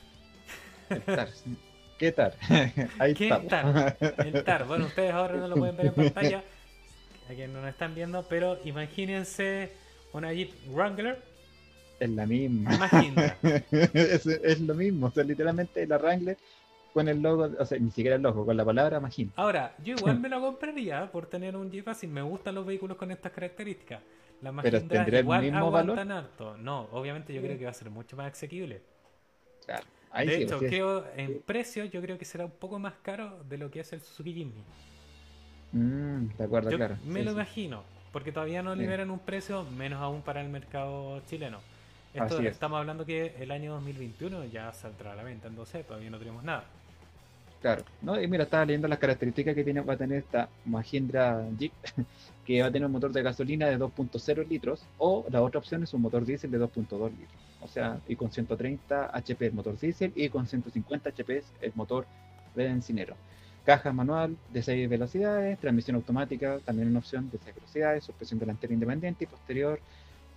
el 0.91 1.03
TAR. 1.03 1.29
¿Qué 1.99 2.13
tal? 2.13 2.35
Ahí 2.99 3.15
¿Qué 3.15 3.25
estamos. 3.29 3.49
TAR? 3.49 3.97
El 4.19 4.45
TAR. 4.45 4.65
Bueno, 4.67 4.87
ustedes 4.87 5.13
ahora 5.13 5.37
no 5.37 5.49
lo 5.49 5.57
pueden 5.57 5.77
ver 5.77 5.87
en 5.87 5.95
pantalla, 5.95 6.43
a 7.25 7.29
quienes 7.29 7.51
no 7.51 7.61
nos 7.61 7.71
están 7.71 7.95
viendo, 7.95 8.27
pero 8.29 8.59
imagínense 8.65 9.73
una 10.13 10.33
Jeep 10.33 10.51
Wrangler 10.71 11.23
Es 12.01 12.11
la 12.11 12.27
misma. 12.27 12.77
Mahindra. 12.79 13.37
es, 13.43 14.27
es 14.27 14.61
lo 14.61 14.75
mismo, 14.75 15.07
o 15.09 15.11
sea, 15.11 15.23
literalmente 15.25 15.87
la 15.87 15.99
Wrangler 15.99 16.37
con 16.93 17.09
el 17.09 17.21
logo, 17.23 17.49
o 17.59 17.65
sea, 17.67 17.79
ni 17.79 17.91
siquiera 17.91 18.17
el 18.17 18.23
logo, 18.23 18.45
con 18.47 18.57
la 18.57 18.65
palabra 18.65 19.01
Magin. 19.01 19.33
Ahora, 19.37 19.75
yo 19.83 19.95
igual 19.95 20.19
me 20.21 20.29
lo 20.29 20.41
compraría 20.41 21.11
por 21.11 21.27
tener 21.27 21.57
un 21.57 21.71
Jeep 21.71 21.89
así. 21.89 22.07
Me 22.07 22.23
gustan 22.23 22.55
los 22.55 22.67
vehículos 22.67 22.97
con 22.97 23.11
estas 23.11 23.33
características. 23.33 24.03
La 24.41 24.53
Pero 24.61 24.81
¿tendrá 24.87 25.19
el 25.19 25.27
mismo 25.27 25.71
valor? 25.71 25.99
harto. 25.99 26.57
No, 26.57 26.89
obviamente 26.93 27.33
yo 27.35 27.43
creo 27.43 27.59
que 27.59 27.65
va 27.65 27.71
a 27.71 27.75
ser 27.75 27.91
mucho 27.91 28.17
más 28.17 28.33
asequible. 28.33 28.83
Claro. 29.65 29.87
Ahí 30.11 30.29
de 30.29 30.37
sí, 30.37 30.43
hecho, 30.45 30.59
creo 30.67 31.07
en 31.17 31.43
precio 31.45 31.85
yo 31.85 32.01
creo 32.03 32.19
que 32.19 32.25
será 32.25 32.45
un 32.45 32.51
poco 32.53 32.79
más 32.79 32.95
caro 33.03 33.43
de 33.45 33.59
lo 33.59 33.71
que 33.71 33.81
es 33.81 33.93
el 33.93 34.01
Suzuki 34.03 34.33
Jimny. 34.35 34.65
Mm, 35.73 36.29
de 36.37 36.45
acuerdo, 36.45 36.71
Yo 36.71 36.75
claro. 36.75 37.01
me 37.01 37.23
Sí, 37.23 37.25
lo 37.25 37.33
imagino, 37.33 37.85
porque 38.13 38.33
todavía 38.33 38.63
no 38.63 38.75
liberan 38.75 39.11
un 39.11 39.21
precio, 39.21 39.65
menos 39.65 40.01
aún 40.01 40.23
para 40.23 40.41
el 40.41 40.49
mercado 40.49 41.21
chileno. 41.27 41.63
Esto 42.13 42.37
Así 42.37 42.47
es. 42.47 42.53
estamos 42.53 42.79
hablando 42.79 43.07
que 43.07 43.37
el 43.39 43.51
año 43.53 43.73
2021 43.75 44.47
ya 44.47 44.73
saldrá 44.73 45.13
a 45.13 45.15
la 45.15 45.23
venta, 45.23 45.47
entonces 45.47 45.87
todavía 45.87 46.11
no 46.11 46.19
tenemos 46.19 46.43
nada. 46.43 46.65
Claro. 47.61 47.85
No, 48.01 48.21
y 48.21 48.27
mira, 48.27 48.45
estaba 48.45 48.65
leyendo 48.65 48.89
las 48.89 48.99
características 48.99 49.55
que 49.55 49.63
tiene, 49.63 49.83
va 49.83 49.95
a 49.95 49.97
tener 49.97 50.19
esta 50.19 50.49
Mahindra 50.65 51.47
Jeep, 51.59 51.73
que 52.47 52.63
va 52.63 52.69
a 52.69 52.71
tener 52.73 52.87
un 52.87 52.93
motor 52.93 53.13
de 53.13 53.23
gasolina 53.23 53.69
de 53.69 53.79
2.0 53.79 54.49
litros, 54.49 54.83
o 54.99 55.27
la 55.31 55.43
otra 55.43 55.59
opción 55.59 55.83
es 55.83 55.93
un 55.93 56.01
motor 56.03 56.25
diésel 56.25 56.51
de 56.51 56.59
2.2 56.59 57.11
litros. 57.11 57.29
O 57.63 57.69
sea, 57.69 58.01
y 58.09 58.17
con 58.17 58.31
130 58.33 59.11
HP 59.15 59.47
el 59.47 59.53
motor 59.53 59.79
diésel 59.79 60.13
y 60.17 60.31
con 60.31 60.47
150 60.47 61.11
HP 61.11 61.43
el 61.61 61.73
motor 61.75 62.07
bencinero. 62.57 63.15
Caja 63.65 63.93
manual 63.93 64.37
de 64.53 64.63
6 64.63 64.89
velocidades, 64.89 65.59
transmisión 65.59 65.97
automática, 65.97 66.59
también 66.65 66.89
una 66.89 67.01
opción 67.01 67.31
de 67.31 67.39
6 67.45 67.55
velocidades, 67.55 68.05
suspensión 68.05 68.41
delantera 68.41 68.73
independiente 68.73 69.25
y 69.25 69.27
posterior. 69.27 69.81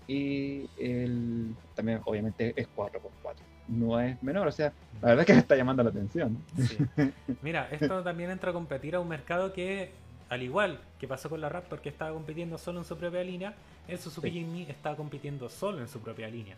Y 0.07 0.69
el, 0.79 1.55
también, 1.75 2.01
obviamente, 2.05 2.53
es 2.55 2.67
4x4. 2.75 3.35
No 3.69 3.99
es 3.99 4.21
menor, 4.21 4.47
o 4.47 4.51
sea, 4.51 4.73
la 5.01 5.09
verdad 5.09 5.21
es 5.21 5.27
que 5.27 5.33
me 5.33 5.39
está 5.39 5.55
llamando 5.55 5.83
la 5.83 5.89
atención. 5.89 6.37
Sí. 6.57 6.77
Mira, 7.41 7.67
esto 7.71 8.03
también 8.03 8.29
entra 8.31 8.49
a 8.49 8.53
competir 8.53 8.95
a 8.95 8.99
un 8.99 9.07
mercado 9.07 9.53
que, 9.53 9.91
al 10.29 10.43
igual 10.43 10.79
que 10.99 11.07
pasó 11.07 11.29
con 11.29 11.39
la 11.41 11.49
Raptor, 11.49 11.81
que 11.81 11.89
estaba 11.89 12.11
compitiendo 12.11 12.57
solo 12.57 12.79
en 12.79 12.85
su 12.85 12.97
propia 12.97 13.23
línea, 13.23 13.53
el 13.87 13.97
Suzuki 13.99 14.27
Sí. 14.29 14.33
Jimny 14.39 14.63
está 14.63 14.95
compitiendo 14.95 15.49
solo 15.49 15.79
en 15.79 15.87
su 15.87 15.99
propia 15.99 16.27
línea. 16.27 16.55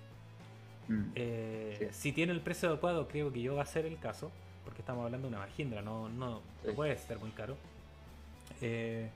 Mm. 0.87 1.03
Eh, 1.15 1.75
Sí. 1.79 1.85
Si 1.91 2.11
tiene 2.11 2.31
el 2.33 2.41
precio 2.41 2.69
adecuado, 2.69 3.07
creo 3.07 3.31
que 3.31 3.41
yo 3.41 3.55
va 3.55 3.63
a 3.63 3.67
ser 3.67 3.85
el 3.85 3.97
caso, 3.99 4.31
porque 4.63 4.81
estamos 4.81 5.05
hablando 5.05 5.27
de 5.29 5.35
una 5.35 5.45
Mahindra, 5.45 5.81
no, 5.81 6.09
no, 6.09 6.41
no 6.65 6.73
puede 6.73 6.97
ser 6.97 7.19
muy 7.19 7.31
caro. 7.31 7.55
Eh, 8.61 9.09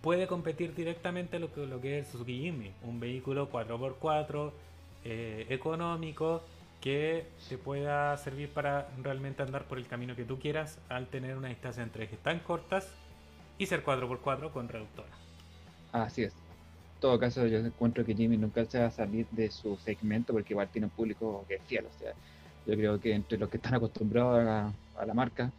puede 0.00 0.26
competir 0.26 0.74
directamente 0.74 1.38
lo 1.38 1.52
que, 1.52 1.66
lo 1.66 1.80
que 1.80 1.98
es 1.98 2.06
el 2.06 2.12
Suzuki 2.12 2.40
Jimny, 2.40 2.72
un 2.84 3.00
vehículo 3.00 3.50
4x4 3.50 4.52
eh, 5.04 5.46
económico 5.48 6.42
que 6.80 7.26
te 7.48 7.58
pueda 7.58 8.16
servir 8.16 8.48
para 8.50 8.88
realmente 9.02 9.42
andar 9.42 9.64
por 9.64 9.78
el 9.78 9.86
camino 9.86 10.16
que 10.16 10.24
tú 10.24 10.38
quieras 10.38 10.78
al 10.88 11.08
tener 11.08 11.36
una 11.36 11.48
distancia 11.48 11.82
entre 11.82 12.04
ejes 12.04 12.18
tan 12.20 12.40
cortas 12.40 12.88
y 13.58 13.66
ser 13.66 13.84
4x4 13.84 14.50
con 14.50 14.68
reductora. 14.68 15.10
Así 15.92 16.22
es. 16.22 16.32
En 16.32 17.00
todo 17.00 17.18
caso, 17.18 17.46
yo 17.46 17.58
encuentro 17.58 18.04
que 18.04 18.14
Jimmy 18.14 18.36
nunca 18.36 18.64
se 18.64 18.78
va 18.78 18.86
a 18.86 18.90
salir 18.90 19.26
de 19.30 19.50
su 19.50 19.76
segmento 19.76 20.32
porque 20.32 20.54
igual 20.54 20.68
tiene 20.68 20.86
un 20.86 20.90
público 20.90 21.44
que 21.48 21.56
es 21.56 21.62
fiel. 21.62 21.86
O 21.86 21.98
sea, 21.98 22.12
yo 22.66 22.74
creo 22.74 23.00
que 23.00 23.14
entre 23.14 23.38
los 23.38 23.48
que 23.48 23.56
están 23.56 23.74
acostumbrados 23.74 24.46
a, 24.46 25.04
la 25.04 25.14
marca 25.14 25.50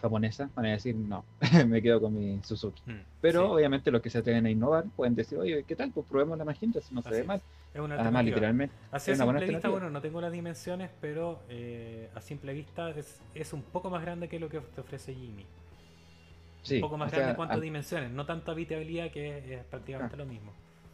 japonesa 0.00 0.48
van 0.54 0.66
a 0.66 0.70
decir, 0.70 0.94
no, 0.94 1.24
me 1.66 1.82
quedo 1.82 2.00
con 2.00 2.14
mi 2.14 2.40
Suzuki. 2.42 2.80
Mm, 2.86 3.00
Pero 3.20 3.40
sí, 3.42 3.52
obviamente 3.52 3.90
los 3.90 4.00
que 4.02 4.10
se 4.10 4.18
atreven 4.18 4.46
a 4.46 4.50
innovar 4.50 4.84
pueden 4.96 5.14
decir, 5.14 5.38
oye, 5.38 5.64
¿qué 5.64 5.76
tal? 5.76 5.90
Pues 5.92 6.06
probemos 6.06 6.38
la 6.38 6.44
Magenta 6.44 6.80
si 6.80 6.94
no 6.94 7.02
se 7.02 7.10
ve 7.10 7.20
es. 7.20 7.26
mal. 7.26 7.40
es 7.74 7.80
una 7.80 8.00
Además, 8.00 8.24
literalmente. 8.24 8.74
Así 8.90 9.10
es 9.10 9.20
a 9.20 9.24
simple 9.24 9.46
vista, 9.46 9.68
bueno, 9.68 9.90
no 9.90 10.00
tengo 10.00 10.20
las 10.20 10.32
dimensiones, 10.32 10.90
pero 11.00 11.40
eh, 11.48 12.08
a 12.14 12.20
simple 12.20 12.52
vista 12.52 12.90
es, 12.90 13.20
es 13.34 13.52
un 13.52 13.62
poco 13.62 13.90
más 13.90 14.02
grande 14.02 14.28
que 14.28 14.38
lo 14.38 14.48
que 14.48 14.60
te 14.60 14.80
ofrece 14.80 15.14
Jimmy. 15.14 15.44
Sí, 16.62 16.76
un 16.76 16.80
poco 16.82 16.96
más 16.98 17.06
o 17.06 17.10
sea, 17.10 17.18
grande 17.18 17.30
en 17.32 17.36
cuanto 17.36 17.54
a 17.54 17.60
dimensiones, 17.60 18.10
no 18.10 18.26
tanto 18.26 18.50
habitabilidad 18.50 19.10
que 19.10 19.54
es 19.54 19.64
prácticamente 19.64 20.14
Ah. 20.14 20.18
lo 20.18 20.26
mismo. 20.26 20.52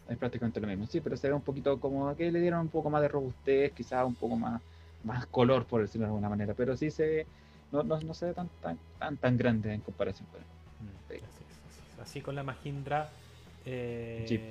es 0.09 0.19
prácticamente 0.19 0.61
lo 0.61 0.67
mismo. 0.67 0.87
Sí, 0.87 1.01
pero 1.01 1.17
se 1.17 1.29
ve 1.29 1.35
un 1.35 1.41
poquito 1.41 1.81
como 1.81 2.15
que 2.15 2.31
le 2.31 2.39
dieron 2.41 2.61
un 2.61 2.69
poco 2.69 2.91
más 2.91 3.01
de 3.01 3.09
robustez, 3.09 3.73
quizás 3.73 4.05
un 4.07 4.15
poco 4.15 4.37
más, 4.37 4.61
más 5.03 5.27
color, 5.27 5.65
por 5.65 5.81
decirlo 5.81 6.07
de 6.07 6.11
alguna 6.11 6.29
manera. 6.29 6.53
Pero 6.55 6.77
sí 6.77 6.91
se 6.91 7.07
ve, 7.07 7.27
no, 7.75 7.83
no, 7.83 8.01
no 8.01 8.15
se 8.15 8.27
ve 8.27 8.35
tan, 8.35 8.49
tan, 8.63 8.79
tan, 8.99 9.17
tan 9.17 9.37
grande 9.37 9.73
en 9.75 9.81
comparación 9.81 10.27
con 10.31 10.41
él. 10.41 10.47
Mm, 10.81 10.95
Sí. 11.09 11.15
así, 11.15 11.25
es, 11.25 11.59
así 11.69 11.81
es. 11.95 12.01
Así 12.01 12.21
con 12.21 12.35
la 12.35 12.43
Mahindra 12.43 13.09
eh, 13.67 14.25
Jeep. 14.29 14.43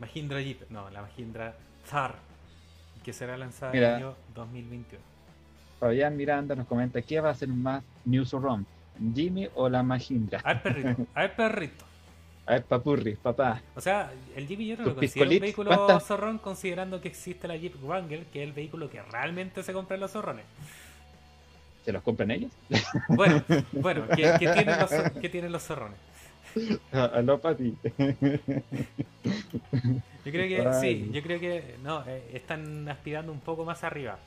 Mahindra 0.00 0.40
Jeep, 0.40 0.70
no, 0.70 0.90
la 0.90 1.02
Mahindra 1.02 1.54
Thar, 1.88 2.16
que 3.04 3.12
será 3.12 3.36
lanzada 3.36 3.72
en 3.72 3.78
el 3.78 3.84
año 3.84 4.14
2021. 4.34 5.02
Fabián 5.78 6.16
Miranda 6.16 6.54
nos 6.54 6.66
comenta, 6.66 7.02
¿qué 7.02 7.20
va 7.20 7.30
a 7.30 7.34
ser 7.34 7.48
más 7.48 7.82
News 8.04 8.32
or 8.34 8.42
Rom? 8.42 8.64
¿Jimmy 9.14 9.48
o 9.54 9.68
la 9.68 9.82
Mahindra? 9.82 10.40
A 10.44 10.54
ver, 10.54 10.62
perrito, 10.62 11.06
a 11.14 11.20
ver, 11.22 11.36
perrito. 11.36 11.84
A 12.46 12.52
ver, 12.52 12.64
papurri, 12.64 13.16
papá. 13.16 13.62
O 13.74 13.80
sea, 13.80 14.12
el 14.36 14.46
Jeep 14.46 14.60
yo 14.60 14.76
no 14.76 14.84
¿Tus 14.84 14.92
lo 14.92 14.94
considero 14.96 15.30
un 15.30 15.38
vehículo 15.40 15.70
¿Cuántas? 15.74 16.06
zorrón 16.06 16.36
considerando 16.36 17.00
que 17.00 17.08
existe 17.08 17.48
la 17.48 17.56
Jeep 17.56 17.74
Wrangler, 17.82 18.26
que 18.26 18.42
es 18.42 18.46
el 18.46 18.52
vehículo 18.52 18.90
que 18.90 19.00
realmente 19.00 19.62
se 19.62 19.72
compra 19.72 19.94
en 19.94 20.02
los 20.02 20.10
zorrones. 20.10 20.44
¿Se 21.84 21.92
los 21.92 22.02
compran 22.02 22.30
ellos? 22.30 22.50
Bueno, 23.08 23.42
bueno, 23.72 24.06
¿qué, 24.14 24.22
qué 24.38 24.48
tienen, 24.48 24.78
los, 24.78 24.90
qué 25.20 25.28
tienen 25.28 25.52
los 25.52 25.62
zorrones? 25.62 25.98
Aló, 26.92 27.38
papi. 27.40 27.74
Yo 30.24 30.32
creo 30.32 30.48
que 30.48 30.66
Ay. 30.66 30.80
sí, 30.80 31.10
yo 31.12 31.22
creo 31.22 31.38
que 31.38 31.76
no, 31.82 32.02
eh, 32.06 32.30
están 32.32 32.88
aspirando 32.88 33.32
un 33.32 33.40
poco 33.40 33.64
más 33.64 33.84
arriba. 33.84 34.18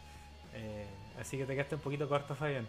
Eh, 0.54 0.86
así 1.20 1.38
que 1.38 1.46
te 1.46 1.54
quedaste 1.54 1.76
un 1.76 1.82
poquito 1.82 2.08
corto, 2.08 2.36
Fabián. 2.36 2.68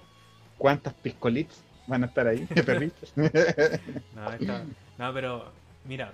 ¿Cuántas 0.57 0.95
piscolits 0.95 1.63
van 1.87 2.05
a 2.05 2.07
estar 2.07 2.27
ahí, 2.27 2.47
perritos? 2.47 3.13
No, 4.15 4.33
esta- 4.33 4.65
no, 4.99 5.13
pero 5.13 5.53
mira, 5.85 6.13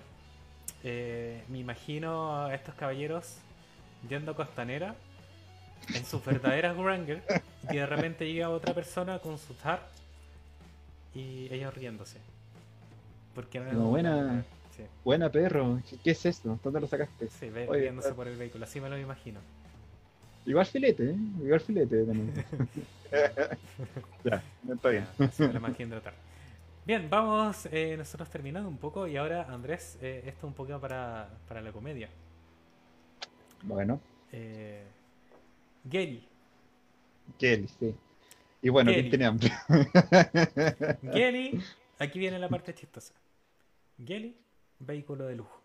eh, 0.83 1.43
me 1.49 1.59
imagino 1.59 2.45
a 2.47 2.55
estos 2.55 2.75
caballeros 2.75 3.37
yendo 4.09 4.33
a 4.33 4.37
Costanera 4.37 4.95
en 5.95 6.05
sus 6.05 6.25
verdaderas 6.25 6.77
Wrangler 6.77 7.23
y 7.71 7.77
de 7.77 7.87
repente 7.87 8.31
llega 8.33 8.51
otra 8.51 8.75
persona 8.75 9.19
con 9.19 9.39
su 9.39 9.55
TAR 9.55 9.81
y 11.15 11.53
ellos 11.53 11.75
riéndose. 11.75 12.19
Porque 13.35 13.61
no 13.61 13.73
No, 13.73 13.89
buena. 13.89 14.45
Sí, 14.77 14.83
Buena, 15.05 15.31
perro. 15.31 15.81
¿Qué, 16.03 16.11
es 16.11 16.27
eso? 16.27 16.59
¿Dónde 16.63 16.81
lo 16.81 16.87
sacaste? 16.89 17.29
sí, 17.29 17.49
ve- 17.51 17.69
Oye, 17.69 17.83
riéndose 17.83 18.11
ah. 18.11 18.15
por 18.15 18.27
el 18.29 18.37
vehículo, 18.37 18.65
así 18.65 18.81
me 18.81 18.89
lo 18.89 18.99
imagino. 18.99 19.41
Igual 20.47 20.67
filete, 20.67 21.11
¿eh? 21.11 21.17
Igual 21.43 21.61
filete 21.61 22.05
también. 22.05 22.33
ya, 24.25 24.43
está 24.73 24.89
bien. 24.91 25.07
Ya, 25.19 25.27
así 25.27 25.43
me 25.43 25.53
lo 25.53 25.59
imagino 25.59 26.01
TAR. 26.01 26.15
Bien, 26.87 27.09
vamos 27.09 27.67
eh, 27.73 27.95
nosotros 27.97 28.29
terminando 28.29 28.69
un 28.69 28.77
poco 28.77 29.07
y 29.07 29.17
ahora 29.17 29.47
Andrés, 29.49 29.97
eh, 30.03 30.23
esto 30.27 30.47
un 30.47 30.53
poco 30.53 30.79
para, 30.81 31.29
para 31.49 31.63
la 31.63 31.73
comedia. 31.73 32.09
Bueno, 33.63 34.01
Eh, 34.33 34.85
Gary. 35.85 36.27
Kelly, 37.39 37.69
sí. 37.69 37.95
Y 38.63 38.69
bueno, 38.71 38.91
Kelly. 38.91 39.03
¿quién 39.03 39.11
tiene 39.11 39.25
hambre? 39.27 39.53
Geli, 41.13 41.61
aquí 41.99 42.19
viene 42.19 42.39
la 42.39 42.49
parte 42.49 42.75
chistosa. 42.75 43.15
Geli, 44.03 44.37
vehículo 44.79 45.27
de 45.27 45.37
lujo. 45.37 45.61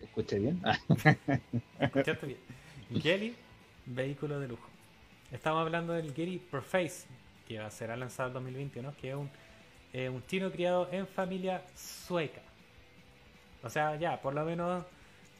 Escuché 0.00 0.38
bien. 0.38 0.60
Ah, 0.64 0.78
¿Escuchaste 1.80 2.26
bien? 2.26 2.38
Geli, 3.02 3.34
vehículo 3.86 4.38
de 4.38 4.48
lujo. 4.48 4.68
Estamos 5.32 5.62
hablando 5.62 5.92
del 5.94 6.14
Geli 6.14 6.38
Perface, 6.38 7.08
que 7.48 7.60
será 7.70 7.96
lanzado 7.96 8.28
en 8.28 8.34
2021, 8.34 8.94
que 8.96 9.10
es 9.10 9.16
un, 9.16 9.30
eh, 9.92 10.08
un 10.08 10.24
chino 10.26 10.52
criado 10.52 10.88
en 10.92 11.08
familia 11.08 11.64
sueca. 11.74 12.42
O 13.64 13.70
sea, 13.70 13.96
ya, 13.96 14.20
por 14.20 14.34
lo 14.34 14.44
menos 14.44 14.84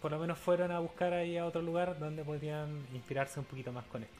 por 0.04 0.12
lo 0.12 0.18
menos 0.18 0.38
fueron 0.38 0.70
a 0.70 0.80
buscar 0.80 1.14
ahí 1.14 1.38
a 1.38 1.46
otro 1.46 1.62
lugar 1.62 1.98
donde 1.98 2.22
podrían 2.24 2.86
inspirarse 2.92 3.40
un 3.40 3.46
poquito 3.46 3.72
más 3.72 3.86
con 3.86 4.02
esto. 4.02 4.14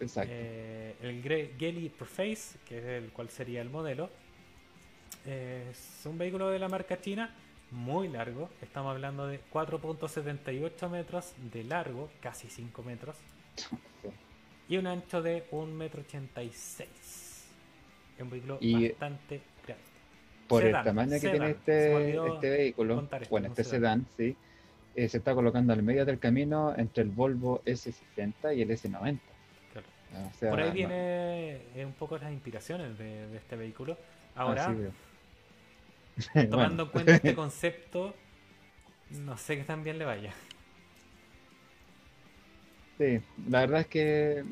exacto. 0.00 0.32
Eh, 0.34 0.96
el 1.00 1.22
Geli 1.22 1.90
Perface, 1.90 2.58
que 2.66 2.78
es 2.78 2.84
el 3.04 3.10
cual 3.12 3.28
sería 3.28 3.62
el 3.62 3.70
modelo, 3.70 4.10
eh, 5.24 5.68
es 5.70 6.00
un 6.06 6.18
vehículo 6.18 6.50
de 6.50 6.58
la 6.58 6.68
marca 6.68 7.00
china 7.00 7.32
muy 7.70 8.08
largo. 8.08 8.50
Estamos 8.60 8.90
hablando 8.90 9.28
de 9.28 9.38
4.78 9.52 10.90
metros 10.90 11.34
de 11.52 11.62
largo, 11.62 12.10
casi 12.20 12.48
5 12.48 12.82
metros, 12.82 13.14
y 14.68 14.76
un 14.76 14.88
ancho 14.88 15.22
de 15.22 15.48
1,86 15.52 15.68
metro. 15.68 16.02
Es 16.10 17.46
un 18.18 18.28
vehículo 18.28 18.58
Y- 18.60 18.88
bastante 18.88 19.40
grande. 19.64 19.84
Por 20.48 20.62
sedán, 20.62 20.80
el 20.80 20.84
tamaño 20.84 21.10
que 21.12 21.20
sedán. 21.20 21.36
tiene 21.36 21.50
este, 21.52 22.16
este 22.26 22.50
vehículo, 22.50 23.00
esto, 23.00 23.18
bueno, 23.30 23.46
este 23.46 23.62
sedán, 23.62 24.04
sí, 24.16 24.36
eh, 24.94 25.08
se 25.08 25.18
está 25.18 25.34
colocando 25.34 25.72
al 25.72 25.82
medio 25.82 26.04
del 26.04 26.18
camino 26.18 26.74
entre 26.76 27.02
el 27.04 27.10
Volvo 27.10 27.62
S60 27.64 28.54
y 28.54 28.62
el 28.62 28.70
S90. 28.70 29.32
Claro. 29.72 29.86
O 30.30 30.34
sea, 30.38 30.50
Por 30.50 30.60
ahí 30.60 30.70
no- 30.72 30.72
viene 30.72 31.62
eh, 31.74 31.84
un 31.86 31.92
poco 31.94 32.18
las 32.18 32.32
inspiraciones 32.32 32.98
de, 32.98 33.28
de 33.28 33.36
este 33.38 33.56
vehículo. 33.56 33.96
Ahora, 34.34 34.74
veo. 34.74 34.92
tomando 36.48 36.84
en 36.84 36.90
cuenta 36.90 37.16
este 37.16 37.34
concepto, 37.34 38.14
no 39.10 39.36
sé 39.36 39.56
qué 39.58 39.64
tan 39.64 39.84
bien 39.84 39.98
le 39.98 40.04
vaya. 40.04 40.34
sí, 42.98 43.20
la 43.48 43.60
verdad 43.60 43.80
es 43.82 43.86
que, 43.88 44.44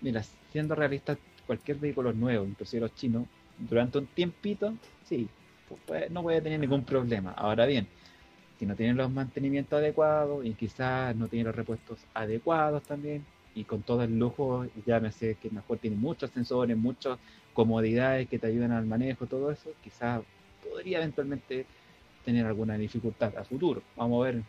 mira, 0.00 0.22
siendo 0.50 0.74
realista 0.74 1.18
cualquier 1.46 1.78
vehículo 1.78 2.12
nuevo, 2.12 2.44
inclusive 2.44 2.80
los 2.82 2.94
chinos, 2.94 3.26
durante 3.58 3.98
un 3.98 4.06
tiempito, 4.08 4.74
sí, 5.04 5.28
no 6.10 6.22
puede 6.22 6.40
tener 6.42 6.58
ningún 6.60 6.84
problema. 6.84 7.32
Ahora 7.32 7.66
bien, 7.66 7.86
si 8.60 8.66
no 8.66 8.76
tienen 8.76 8.98
los 8.98 9.10
mantenimientos 9.10 9.78
adecuados 9.78 10.44
y 10.44 10.52
quizás 10.52 11.16
no 11.16 11.28
tienen 11.28 11.46
los 11.46 11.56
repuestos 11.56 11.98
adecuados 12.12 12.82
también, 12.82 13.24
y 13.54 13.64
con 13.64 13.80
todo 13.80 14.02
el 14.02 14.18
lujo, 14.18 14.66
ya 14.84 15.00
me 15.00 15.10
sé 15.12 15.36
que 15.36 15.48
mejor 15.48 15.78
tiene 15.78 15.96
muchos 15.96 16.30
sensores, 16.30 16.76
muchas 16.76 17.18
comodidades 17.54 18.28
que 18.28 18.38
te 18.38 18.48
ayudan 18.48 18.72
al 18.72 18.84
manejo, 18.84 19.26
todo 19.26 19.50
eso, 19.50 19.70
quizás 19.82 20.20
podría 20.62 20.98
eventualmente 20.98 21.64
tener 22.22 22.44
alguna 22.44 22.76
dificultad 22.76 23.34
a 23.38 23.44
futuro. 23.44 23.82
Vamos 23.96 24.20
a 24.20 24.30
ver 24.30 24.42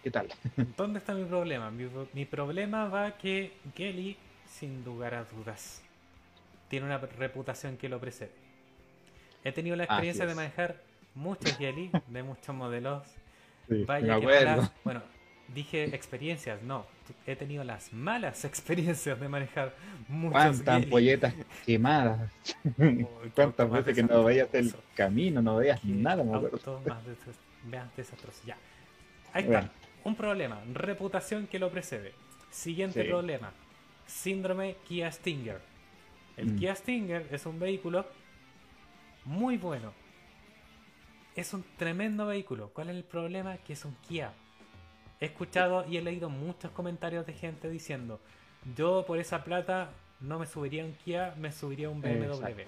qué 0.00 0.12
tal. 0.12 0.28
¿Dónde 0.76 1.00
está 1.00 1.12
mi 1.12 1.24
problema? 1.24 1.72
Mi, 2.12 2.24
problema 2.24 2.86
va 2.86 3.18
que 3.18 3.52
Kelly, 3.74 4.16
sin 4.48 4.84
lugar 4.84 5.14
a 5.14 5.24
dudas, 5.24 5.82
tiene 6.68 6.86
una 6.86 6.98
reputación 6.98 7.76
que 7.76 7.88
lo 7.88 7.98
precede. 7.98 8.30
He 9.42 9.50
tenido 9.50 9.74
la 9.74 9.84
experiencia 9.84 10.24
de 10.24 10.36
manejar 10.36 10.80
muchos 11.16 11.56
Kelly, 11.56 11.90
de 12.06 12.22
muchos 12.22 12.54
modelos. 12.54 13.02
Vaya 13.68 14.20
que 14.20 14.68
bueno, 14.84 15.02
dije 15.54 15.84
experiencias, 15.94 16.62
no. 16.62 16.86
He 17.26 17.36
tenido 17.36 17.62
las 17.64 17.92
malas 17.92 18.44
experiencias 18.50 19.18
de 19.20 19.28
manejar 19.28 19.74
¿Cuántas 20.30 20.68
ampolletas 20.84 21.34
quemadas? 21.64 22.30
¿Cuántas 23.34 23.70
veces 23.70 23.94
que 23.94 24.02
no 24.02 24.24
veías 24.24 24.52
el 24.54 24.74
camino, 24.94 25.40
no 25.42 25.56
veías 25.56 25.84
nada? 25.84 26.22
Me 26.24 26.34
acuerdo. 26.34 26.80
Más 26.86 27.02
Ya. 28.44 28.56
Ahí 29.32 29.44
está. 29.44 29.70
Un 30.04 30.14
problema. 30.14 30.60
Reputación 30.72 31.46
que 31.46 31.58
lo 31.58 31.70
precede. 31.70 32.12
Siguiente 32.50 33.04
problema. 33.04 33.52
Síndrome 34.06 34.76
Kia 34.86 35.10
Stinger. 35.10 35.60
El 36.36 36.52
mm. 36.52 36.58
Kia 36.58 36.74
Stinger 36.74 37.26
es 37.30 37.44
un 37.44 37.58
vehículo 37.58 38.06
muy 39.24 39.56
bueno. 39.56 39.92
Es 41.36 41.54
un 41.54 41.64
tremendo 41.76 42.26
vehículo. 42.26 42.70
¿Cuál 42.72 42.90
es 42.90 42.96
el 42.96 43.04
problema? 43.04 43.58
Que 43.58 43.74
es 43.74 43.84
un 43.84 43.94
Kia 44.08 44.32
he 45.20 45.26
escuchado 45.26 45.84
y 45.88 45.96
he 45.96 46.02
leído 46.02 46.28
muchos 46.28 46.70
comentarios 46.72 47.26
de 47.26 47.32
gente 47.32 47.70
diciendo, 47.70 48.20
yo 48.76 49.04
por 49.06 49.18
esa 49.18 49.44
plata 49.44 49.90
no 50.20 50.38
me 50.38 50.46
subiría 50.46 50.84
un 50.84 50.92
Kia, 50.92 51.34
me 51.38 51.52
subiría 51.52 51.88
un 51.88 52.00
BMW. 52.00 52.62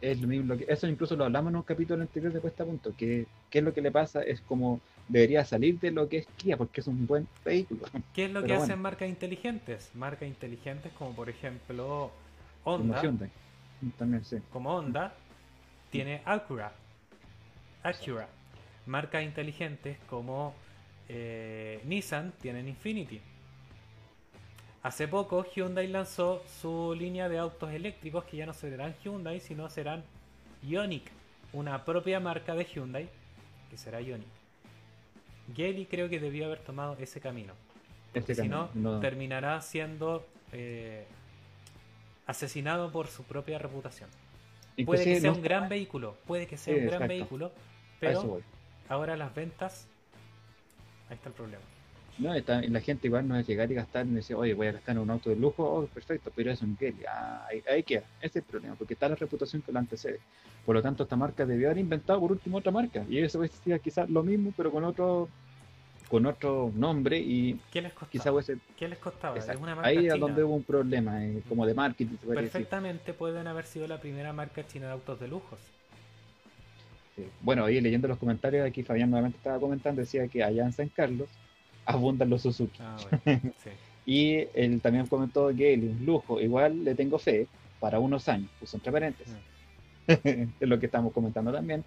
Es 0.00 0.20
lo 0.20 0.28
mismo, 0.28 0.56
que, 0.56 0.66
eso 0.68 0.86
incluso 0.86 1.16
lo 1.16 1.24
hablamos 1.24 1.50
en 1.50 1.56
un 1.56 1.62
capítulo 1.62 2.02
anterior 2.02 2.32
de 2.32 2.40
Cuesta 2.40 2.64
Punto, 2.64 2.94
que 2.96 3.26
qué 3.48 3.58
es 3.58 3.64
lo 3.64 3.72
que 3.72 3.80
le 3.80 3.90
pasa, 3.90 4.22
es 4.22 4.40
como 4.40 4.80
debería 5.08 5.44
salir 5.44 5.78
de 5.80 5.90
lo 5.90 6.08
que 6.08 6.18
es 6.18 6.26
Kia, 6.36 6.56
porque 6.56 6.80
es 6.80 6.86
un 6.86 7.06
buen 7.06 7.26
vehículo. 7.44 7.82
¿Qué 8.12 8.26
es 8.26 8.32
lo 8.32 8.42
que 8.42 8.54
hacen 8.54 8.80
marcas 8.80 9.08
inteligentes? 9.08 9.90
Marcas 9.94 10.28
inteligentes 10.28 10.92
como 10.92 11.14
por 11.14 11.30
ejemplo 11.30 12.10
Honda. 12.64 13.02
También, 13.98 14.24
sí. 14.24 14.38
Como 14.50 14.74
Honda, 14.74 15.14
tiene 15.90 16.22
Acura. 16.24 16.72
Acura. 17.84 18.28
Marcas 18.86 19.22
inteligentes 19.22 19.98
como 20.08 20.54
eh, 21.08 21.80
Nissan 21.84 22.32
tienen 22.40 22.66
Infinity. 22.66 23.20
Hace 24.82 25.08
poco 25.08 25.44
Hyundai 25.44 25.86
lanzó 25.88 26.42
su 26.60 26.94
línea 26.98 27.28
de 27.28 27.38
autos 27.38 27.72
eléctricos 27.72 28.24
que 28.24 28.38
ya 28.38 28.46
no 28.46 28.52
serán 28.52 28.94
Hyundai, 29.02 29.40
sino 29.40 29.70
serán 29.70 30.04
Ioniq, 30.62 31.04
una 31.52 31.84
propia 31.84 32.20
marca 32.20 32.54
de 32.54 32.64
Hyundai 32.64 33.08
que 33.70 33.78
será 33.78 34.00
Ioniq. 34.00 34.28
Geely 35.54 35.86
creo 35.86 36.08
que 36.08 36.20
debió 36.20 36.46
haber 36.46 36.58
tomado 36.58 36.96
ese 36.98 37.20
camino. 37.20 37.54
Este 38.12 38.34
si 38.34 38.48
no, 38.48 38.68
terminará 39.00 39.60
siendo 39.60 40.26
eh, 40.52 41.04
asesinado 42.26 42.90
por 42.92 43.08
su 43.08 43.24
propia 43.24 43.58
reputación. 43.58 44.08
puede 44.84 45.04
que 45.04 45.20
sea 45.20 45.32
un 45.32 45.42
gran 45.42 45.68
vehículo, 45.68 46.16
puede 46.26 46.46
que 46.46 46.56
sea 46.56 46.76
un 46.76 46.86
gran 46.86 47.08
vehículo, 47.08 47.52
pero 48.00 48.40
ahora 48.88 49.16
las 49.16 49.34
ventas 49.34 49.88
Ahí 51.08 51.16
está 51.16 51.28
el 51.28 51.34
problema. 51.34 51.62
No, 52.16 52.32
está, 52.32 52.62
la 52.62 52.80
gente 52.80 53.08
igual 53.08 53.26
no 53.26 53.36
es 53.36 53.46
llegar 53.46 53.70
y 53.72 53.74
gastar 53.74 54.06
y 54.06 54.10
decir, 54.10 54.36
oye, 54.36 54.54
voy 54.54 54.68
a 54.68 54.72
gastar 54.72 54.94
en 54.94 55.02
un 55.02 55.10
auto 55.10 55.30
de 55.30 55.36
lujo, 55.36 55.64
oh, 55.64 55.86
perfecto, 55.86 56.30
pero 56.34 56.52
es 56.52 56.62
un 56.62 56.76
Kelly. 56.76 57.04
Ah, 57.08 57.44
ahí, 57.50 57.62
ahí, 57.68 57.82
queda. 57.82 58.04
Ese 58.20 58.26
es 58.26 58.36
el 58.36 58.42
problema, 58.44 58.76
porque 58.76 58.94
está 58.94 59.08
la 59.08 59.16
reputación 59.16 59.62
que 59.62 59.72
lo 59.72 59.80
antecede. 59.80 60.20
Por 60.64 60.76
lo 60.76 60.82
tanto, 60.82 61.02
esta 61.02 61.16
marca 61.16 61.44
debió 61.44 61.68
haber 61.68 61.78
inventado 61.78 62.20
por 62.20 62.30
último 62.30 62.58
otra 62.58 62.70
marca. 62.70 63.04
Y 63.08 63.18
eso 63.18 63.40
decir 63.40 63.80
quizás 63.80 64.08
lo 64.08 64.22
mismo, 64.22 64.52
pero 64.56 64.70
con 64.70 64.84
otro 64.84 65.28
con 66.08 66.26
otro 66.26 66.70
nombre 66.74 67.18
y 67.18 67.58
¿Qué 67.72 67.80
les 67.80 67.92
costaba? 67.92 68.40
¿Qué 68.76 68.88
les 68.88 68.98
costaba? 68.98 69.36
Es 69.38 69.48
una 69.56 69.74
marca 69.74 69.88
ahí 69.88 70.06
es 70.06 70.20
donde 70.20 70.44
hubo 70.44 70.54
un 70.54 70.62
problema, 70.62 71.24
eh, 71.24 71.42
como 71.48 71.66
de 71.66 71.74
marketing. 71.74 72.16
Perfectamente 72.16 73.14
pueden 73.14 73.46
haber 73.48 73.64
sido 73.64 73.88
la 73.88 73.98
primera 73.98 74.32
marca 74.32 74.64
china 74.66 74.86
de 74.86 74.92
autos 74.92 75.18
de 75.18 75.28
lujos. 75.28 75.58
Bueno, 77.40 77.64
ahí 77.64 77.80
leyendo 77.80 78.08
los 78.08 78.18
comentarios, 78.18 78.66
aquí 78.66 78.82
Fabián 78.82 79.10
nuevamente 79.10 79.38
estaba 79.38 79.58
comentando, 79.58 80.00
decía 80.00 80.26
que 80.28 80.42
allá 80.42 80.64
en 80.64 80.72
San 80.72 80.88
Carlos 80.88 81.28
abundan 81.84 82.30
los 82.30 82.42
Suzuki. 82.42 82.78
Ah, 82.80 82.96
y 84.06 84.46
él 84.54 84.80
también 84.80 85.06
comentó 85.06 85.54
que 85.54 85.74
un 85.74 86.04
lujo, 86.04 86.40
igual 86.40 86.84
le 86.84 86.94
tengo 86.94 87.18
fe 87.18 87.46
para 87.80 87.98
unos 87.98 88.28
años, 88.28 88.50
puso 88.58 88.76
entre 88.76 88.92
paréntesis. 88.92 89.34
Ah. 89.34 89.54
es 90.24 90.68
lo 90.68 90.78
que 90.78 90.86
estamos 90.86 91.12
comentando 91.12 91.52
también. 91.52 91.84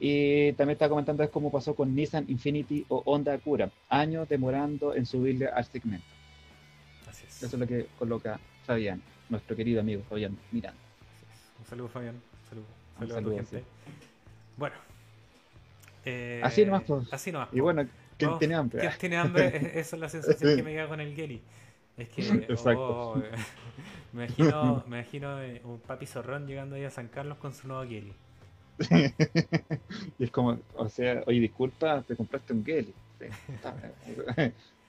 Y 0.00 0.52
también 0.52 0.76
está 0.76 0.88
comentando 0.88 1.24
es 1.24 1.30
cómo 1.30 1.50
pasó 1.50 1.74
con 1.74 1.94
Nissan 1.94 2.24
Infinity 2.28 2.86
o 2.88 3.02
Honda 3.04 3.34
Acura, 3.34 3.70
años 3.88 4.28
demorando 4.28 4.94
en 4.94 5.06
subirle 5.06 5.48
al 5.48 5.64
segmento. 5.64 6.06
Eso 7.08 7.46
es 7.46 7.54
lo 7.54 7.66
que 7.66 7.86
coloca 7.98 8.38
Fabián, 8.64 9.02
nuestro 9.28 9.56
querido 9.56 9.80
amigo 9.80 10.02
Fabián 10.08 10.36
Miranda. 10.52 10.78
Un 11.58 11.66
saludo 11.66 11.88
Fabián, 11.88 12.14
un 13.00 13.08
saludo, 13.08 13.32
a 13.32 13.36
gente. 13.36 13.64
Bueno. 14.58 14.74
Eh, 16.04 16.40
así 16.42 16.64
nomás, 16.66 16.82
pues. 16.82 17.12
Así 17.12 17.32
nomás. 17.32 17.48
Y 17.52 17.60
bueno, 17.60 17.86
¿quién 18.18 18.38
tiene 18.38 18.54
hambre? 18.56 18.80
¿Quién 18.80 18.92
tiene 18.98 19.16
hambre? 19.16 19.56
Esa 19.78 19.96
es 19.96 20.00
la 20.00 20.08
sensación 20.08 20.56
que 20.56 20.62
me 20.62 20.72
queda 20.72 20.88
con 20.88 21.00
el 21.00 21.14
Geli. 21.14 21.40
Es 21.96 22.08
que. 22.08 22.22
Exacto. 22.48 23.12
Oh, 23.12 23.16
me 24.12 24.24
imagino, 24.24 24.84
me 24.88 24.98
imagino 24.98 25.40
eh, 25.40 25.62
un 25.64 25.78
papi 25.78 26.06
zorrón 26.06 26.46
llegando 26.46 26.76
ahí 26.76 26.84
a 26.84 26.90
San 26.90 27.08
Carlos 27.08 27.38
con 27.38 27.54
su 27.54 27.68
nuevo 27.68 27.84
Geli. 27.88 28.12
y 30.18 30.24
es 30.24 30.30
como, 30.30 30.58
o 30.76 30.88
sea, 30.88 31.22
oye, 31.26 31.40
disculpa, 31.40 32.02
te 32.02 32.16
compraste 32.16 32.52
un 32.52 32.64
Geli. 32.64 32.94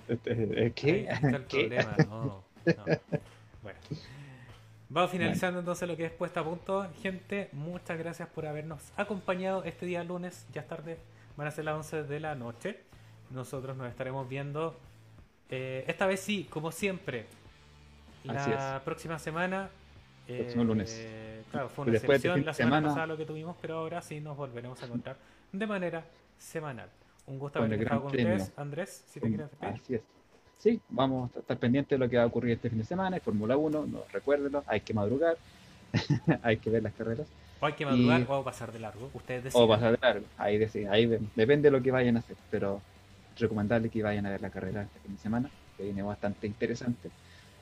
Este, 0.08 0.72
¿Qué? 0.74 1.08
Ahí 1.10 1.16
está 1.22 1.38
el 1.38 1.44
problema, 1.44 1.96
no, 2.08 2.44
no. 2.66 2.99
Vamos 5.00 5.12
finalizando 5.12 5.60
entonces 5.60 5.88
lo 5.88 5.96
que 5.96 6.04
es 6.04 6.12
puesta 6.12 6.42
a 6.42 6.44
punto. 6.44 6.86
Gente, 7.02 7.48
muchas 7.54 7.98
gracias 7.98 8.28
por 8.28 8.46
habernos 8.46 8.92
acompañado 8.98 9.64
este 9.64 9.86
día 9.86 10.04
lunes. 10.04 10.46
Ya 10.52 10.60
es 10.60 10.68
tarde, 10.68 10.98
van 11.38 11.48
a 11.48 11.52
ser 11.52 11.64
las 11.64 11.76
11 11.76 12.04
de 12.04 12.20
la 12.20 12.36
noche. 12.36 12.82
Nosotros 13.30 13.78
nos 13.78 13.90
estaremos 13.90 14.28
viendo. 14.28 14.78
Eh, 15.50 15.86
esta 15.88 16.06
vez 16.06 16.20
sí, 16.20 16.48
como 16.50 16.74
siempre. 16.74 17.28
La 18.26 18.82
próxima 18.84 19.18
semana. 19.20 19.70
Próximo 20.28 20.66
lunes. 20.66 20.94
Eh, 21.00 21.44
claro, 21.50 21.70
fue 21.70 21.86
una 21.86 21.96
excepción 21.96 22.44
la 22.44 22.54
semana, 22.54 22.90
pasada 22.90 23.08
lo 23.08 23.16
que 23.16 23.26
tuvimos, 23.26 23.56
pero 23.62 23.78
ahora 23.78 24.02
sí 24.02 24.20
nos 24.20 24.36
volveremos 24.36 24.84
a 24.84 24.86
encontrar 24.86 25.16
de 25.54 25.66
manera 25.66 26.04
semanal. 26.38 26.90
Un 27.26 27.40
gusto 27.40 27.60
haber 27.60 27.82
estado 27.82 28.02
con 28.02 28.12
ustedes, 28.12 28.52
Andrés, 28.58 29.06
si 29.08 29.22
te 29.22 29.30
quieres 29.30 29.48
Así 29.62 29.96
es. 29.96 30.02
Sí, 30.60 30.82
vamos 30.90 31.34
a 31.36 31.40
estar 31.40 31.58
pendientes 31.58 31.98
de 31.98 32.04
lo 32.04 32.10
que 32.10 32.18
va 32.18 32.24
a 32.24 32.26
ocurrir 32.26 32.52
este 32.52 32.70
fin 32.70 32.80
de 32.80 32.84
semana, 32.84 33.16
en 33.16 33.22
Fórmula 33.22 33.56
1, 33.56 33.86
no, 33.86 34.04
recuérdenlo, 34.12 34.62
hay 34.68 34.82
que 34.82 34.94
madrugar, 34.94 35.38
hay 36.44 36.58
que 36.58 36.70
ver 36.70 36.84
las 36.84 36.94
carreras. 36.94 37.28
O 37.62 37.66
hay 37.66 37.74
que 37.74 37.86
madrugar 37.86 38.26
o 38.28 38.44
pasar 38.44 38.74
de 38.74 38.80
largo, 38.80 39.10
ustedes 39.14 39.46
deciden. 39.46 39.64
O 39.64 39.68
pasar 39.70 39.92
de 39.94 40.00
largo, 40.02 40.26
ahí, 40.38 40.58
deciden, 40.58 40.92
ahí 40.92 41.06
depende 41.36 41.70
de 41.70 41.78
lo 41.78 41.82
que 41.82 41.92
vayan 41.92 42.18
a 42.18 42.20
hacer, 42.20 42.36
pero 42.52 42.82
recomendarles 43.38 43.90
que 43.90 44.04
vayan 44.04 44.26
a 44.26 44.32
ver 44.32 44.42
la 44.42 44.50
carrera 44.50 44.84
este 44.84 45.00
fin 45.00 45.16
de 45.16 45.22
semana, 45.22 45.50
que 45.78 45.84
viene 45.84 46.02
bastante 46.02 46.46
interesante. 46.46 47.10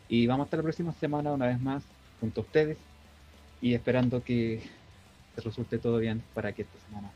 Y 0.10 0.26
vamos 0.26 0.46
a 0.46 0.48
estar 0.48 0.58
la 0.58 0.64
próxima 0.64 0.92
semana 0.94 1.32
una 1.32 1.46
vez 1.46 1.62
más 1.62 1.84
junto 2.20 2.42
a 2.42 2.44
ustedes 2.46 2.80
y 3.62 3.76
esperando 3.76 4.24
que 4.24 4.64
resulte 5.36 5.78
todo 5.78 6.00
bien 6.00 6.24
para 6.34 6.52
que 6.52 6.64
esta 6.64 6.80
semana 6.88 7.12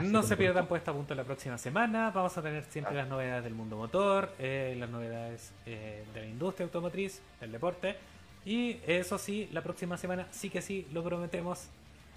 no 0.00 0.22
se 0.22 0.36
pierdan 0.36 0.66
puesta 0.66 0.90
a 0.90 0.94
punto 0.94 1.14
la 1.14 1.24
próxima 1.24 1.58
semana. 1.58 2.10
Vamos 2.10 2.36
a 2.38 2.42
tener 2.42 2.64
siempre 2.64 2.94
las 2.94 3.08
novedades 3.08 3.44
del 3.44 3.54
mundo 3.54 3.76
motor, 3.76 4.32
eh, 4.38 4.74
las 4.78 4.90
novedades 4.90 5.52
eh, 5.66 6.04
de 6.14 6.20
la 6.20 6.26
industria 6.26 6.64
automotriz, 6.64 7.20
del 7.40 7.52
deporte. 7.52 7.96
Y 8.44 8.78
eso 8.86 9.18
sí, 9.18 9.48
la 9.52 9.62
próxima 9.62 9.96
semana 9.96 10.26
sí 10.30 10.50
que 10.50 10.62
sí, 10.62 10.86
lo 10.92 11.02
prometemos. 11.04 11.68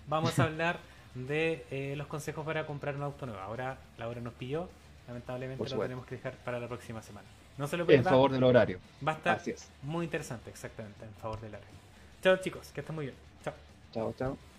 Vamos 0.07 0.39
a 0.39 0.43
hablar 0.45 0.79
de 1.13 1.65
eh, 1.71 1.95
los 1.95 2.07
consejos 2.07 2.45
para 2.45 2.65
comprar 2.65 2.95
un 2.95 3.03
auto 3.03 3.25
nuevo. 3.25 3.41
Ahora 3.41 3.77
la 3.97 4.07
hora 4.07 4.21
nos 4.21 4.33
pilló. 4.33 4.69
Lamentablemente 5.07 5.69
lo 5.69 5.79
tenemos 5.81 6.05
que 6.05 6.15
dejar 6.15 6.33
para 6.33 6.59
la 6.59 6.67
próxima 6.67 7.01
semana. 7.01 7.27
No 7.57 7.67
se 7.67 7.77
lo 7.77 7.85
pierdan. 7.85 8.05
En 8.05 8.09
favor 8.09 8.31
del 8.31 8.43
horario. 8.43 8.79
Va 9.05 9.13
a 9.13 9.15
estar 9.15 9.41
muy 9.83 10.05
interesante, 10.05 10.49
exactamente, 10.49 11.05
en 11.05 11.13
favor 11.13 11.39
del 11.39 11.51
horario. 11.51 11.75
Chao 12.21 12.37
chicos, 12.37 12.71
que 12.73 12.81
estén 12.81 12.95
muy 12.95 13.05
bien. 13.05 13.17
Chao. 13.43 13.53
Chao, 13.93 14.13
chao. 14.17 14.54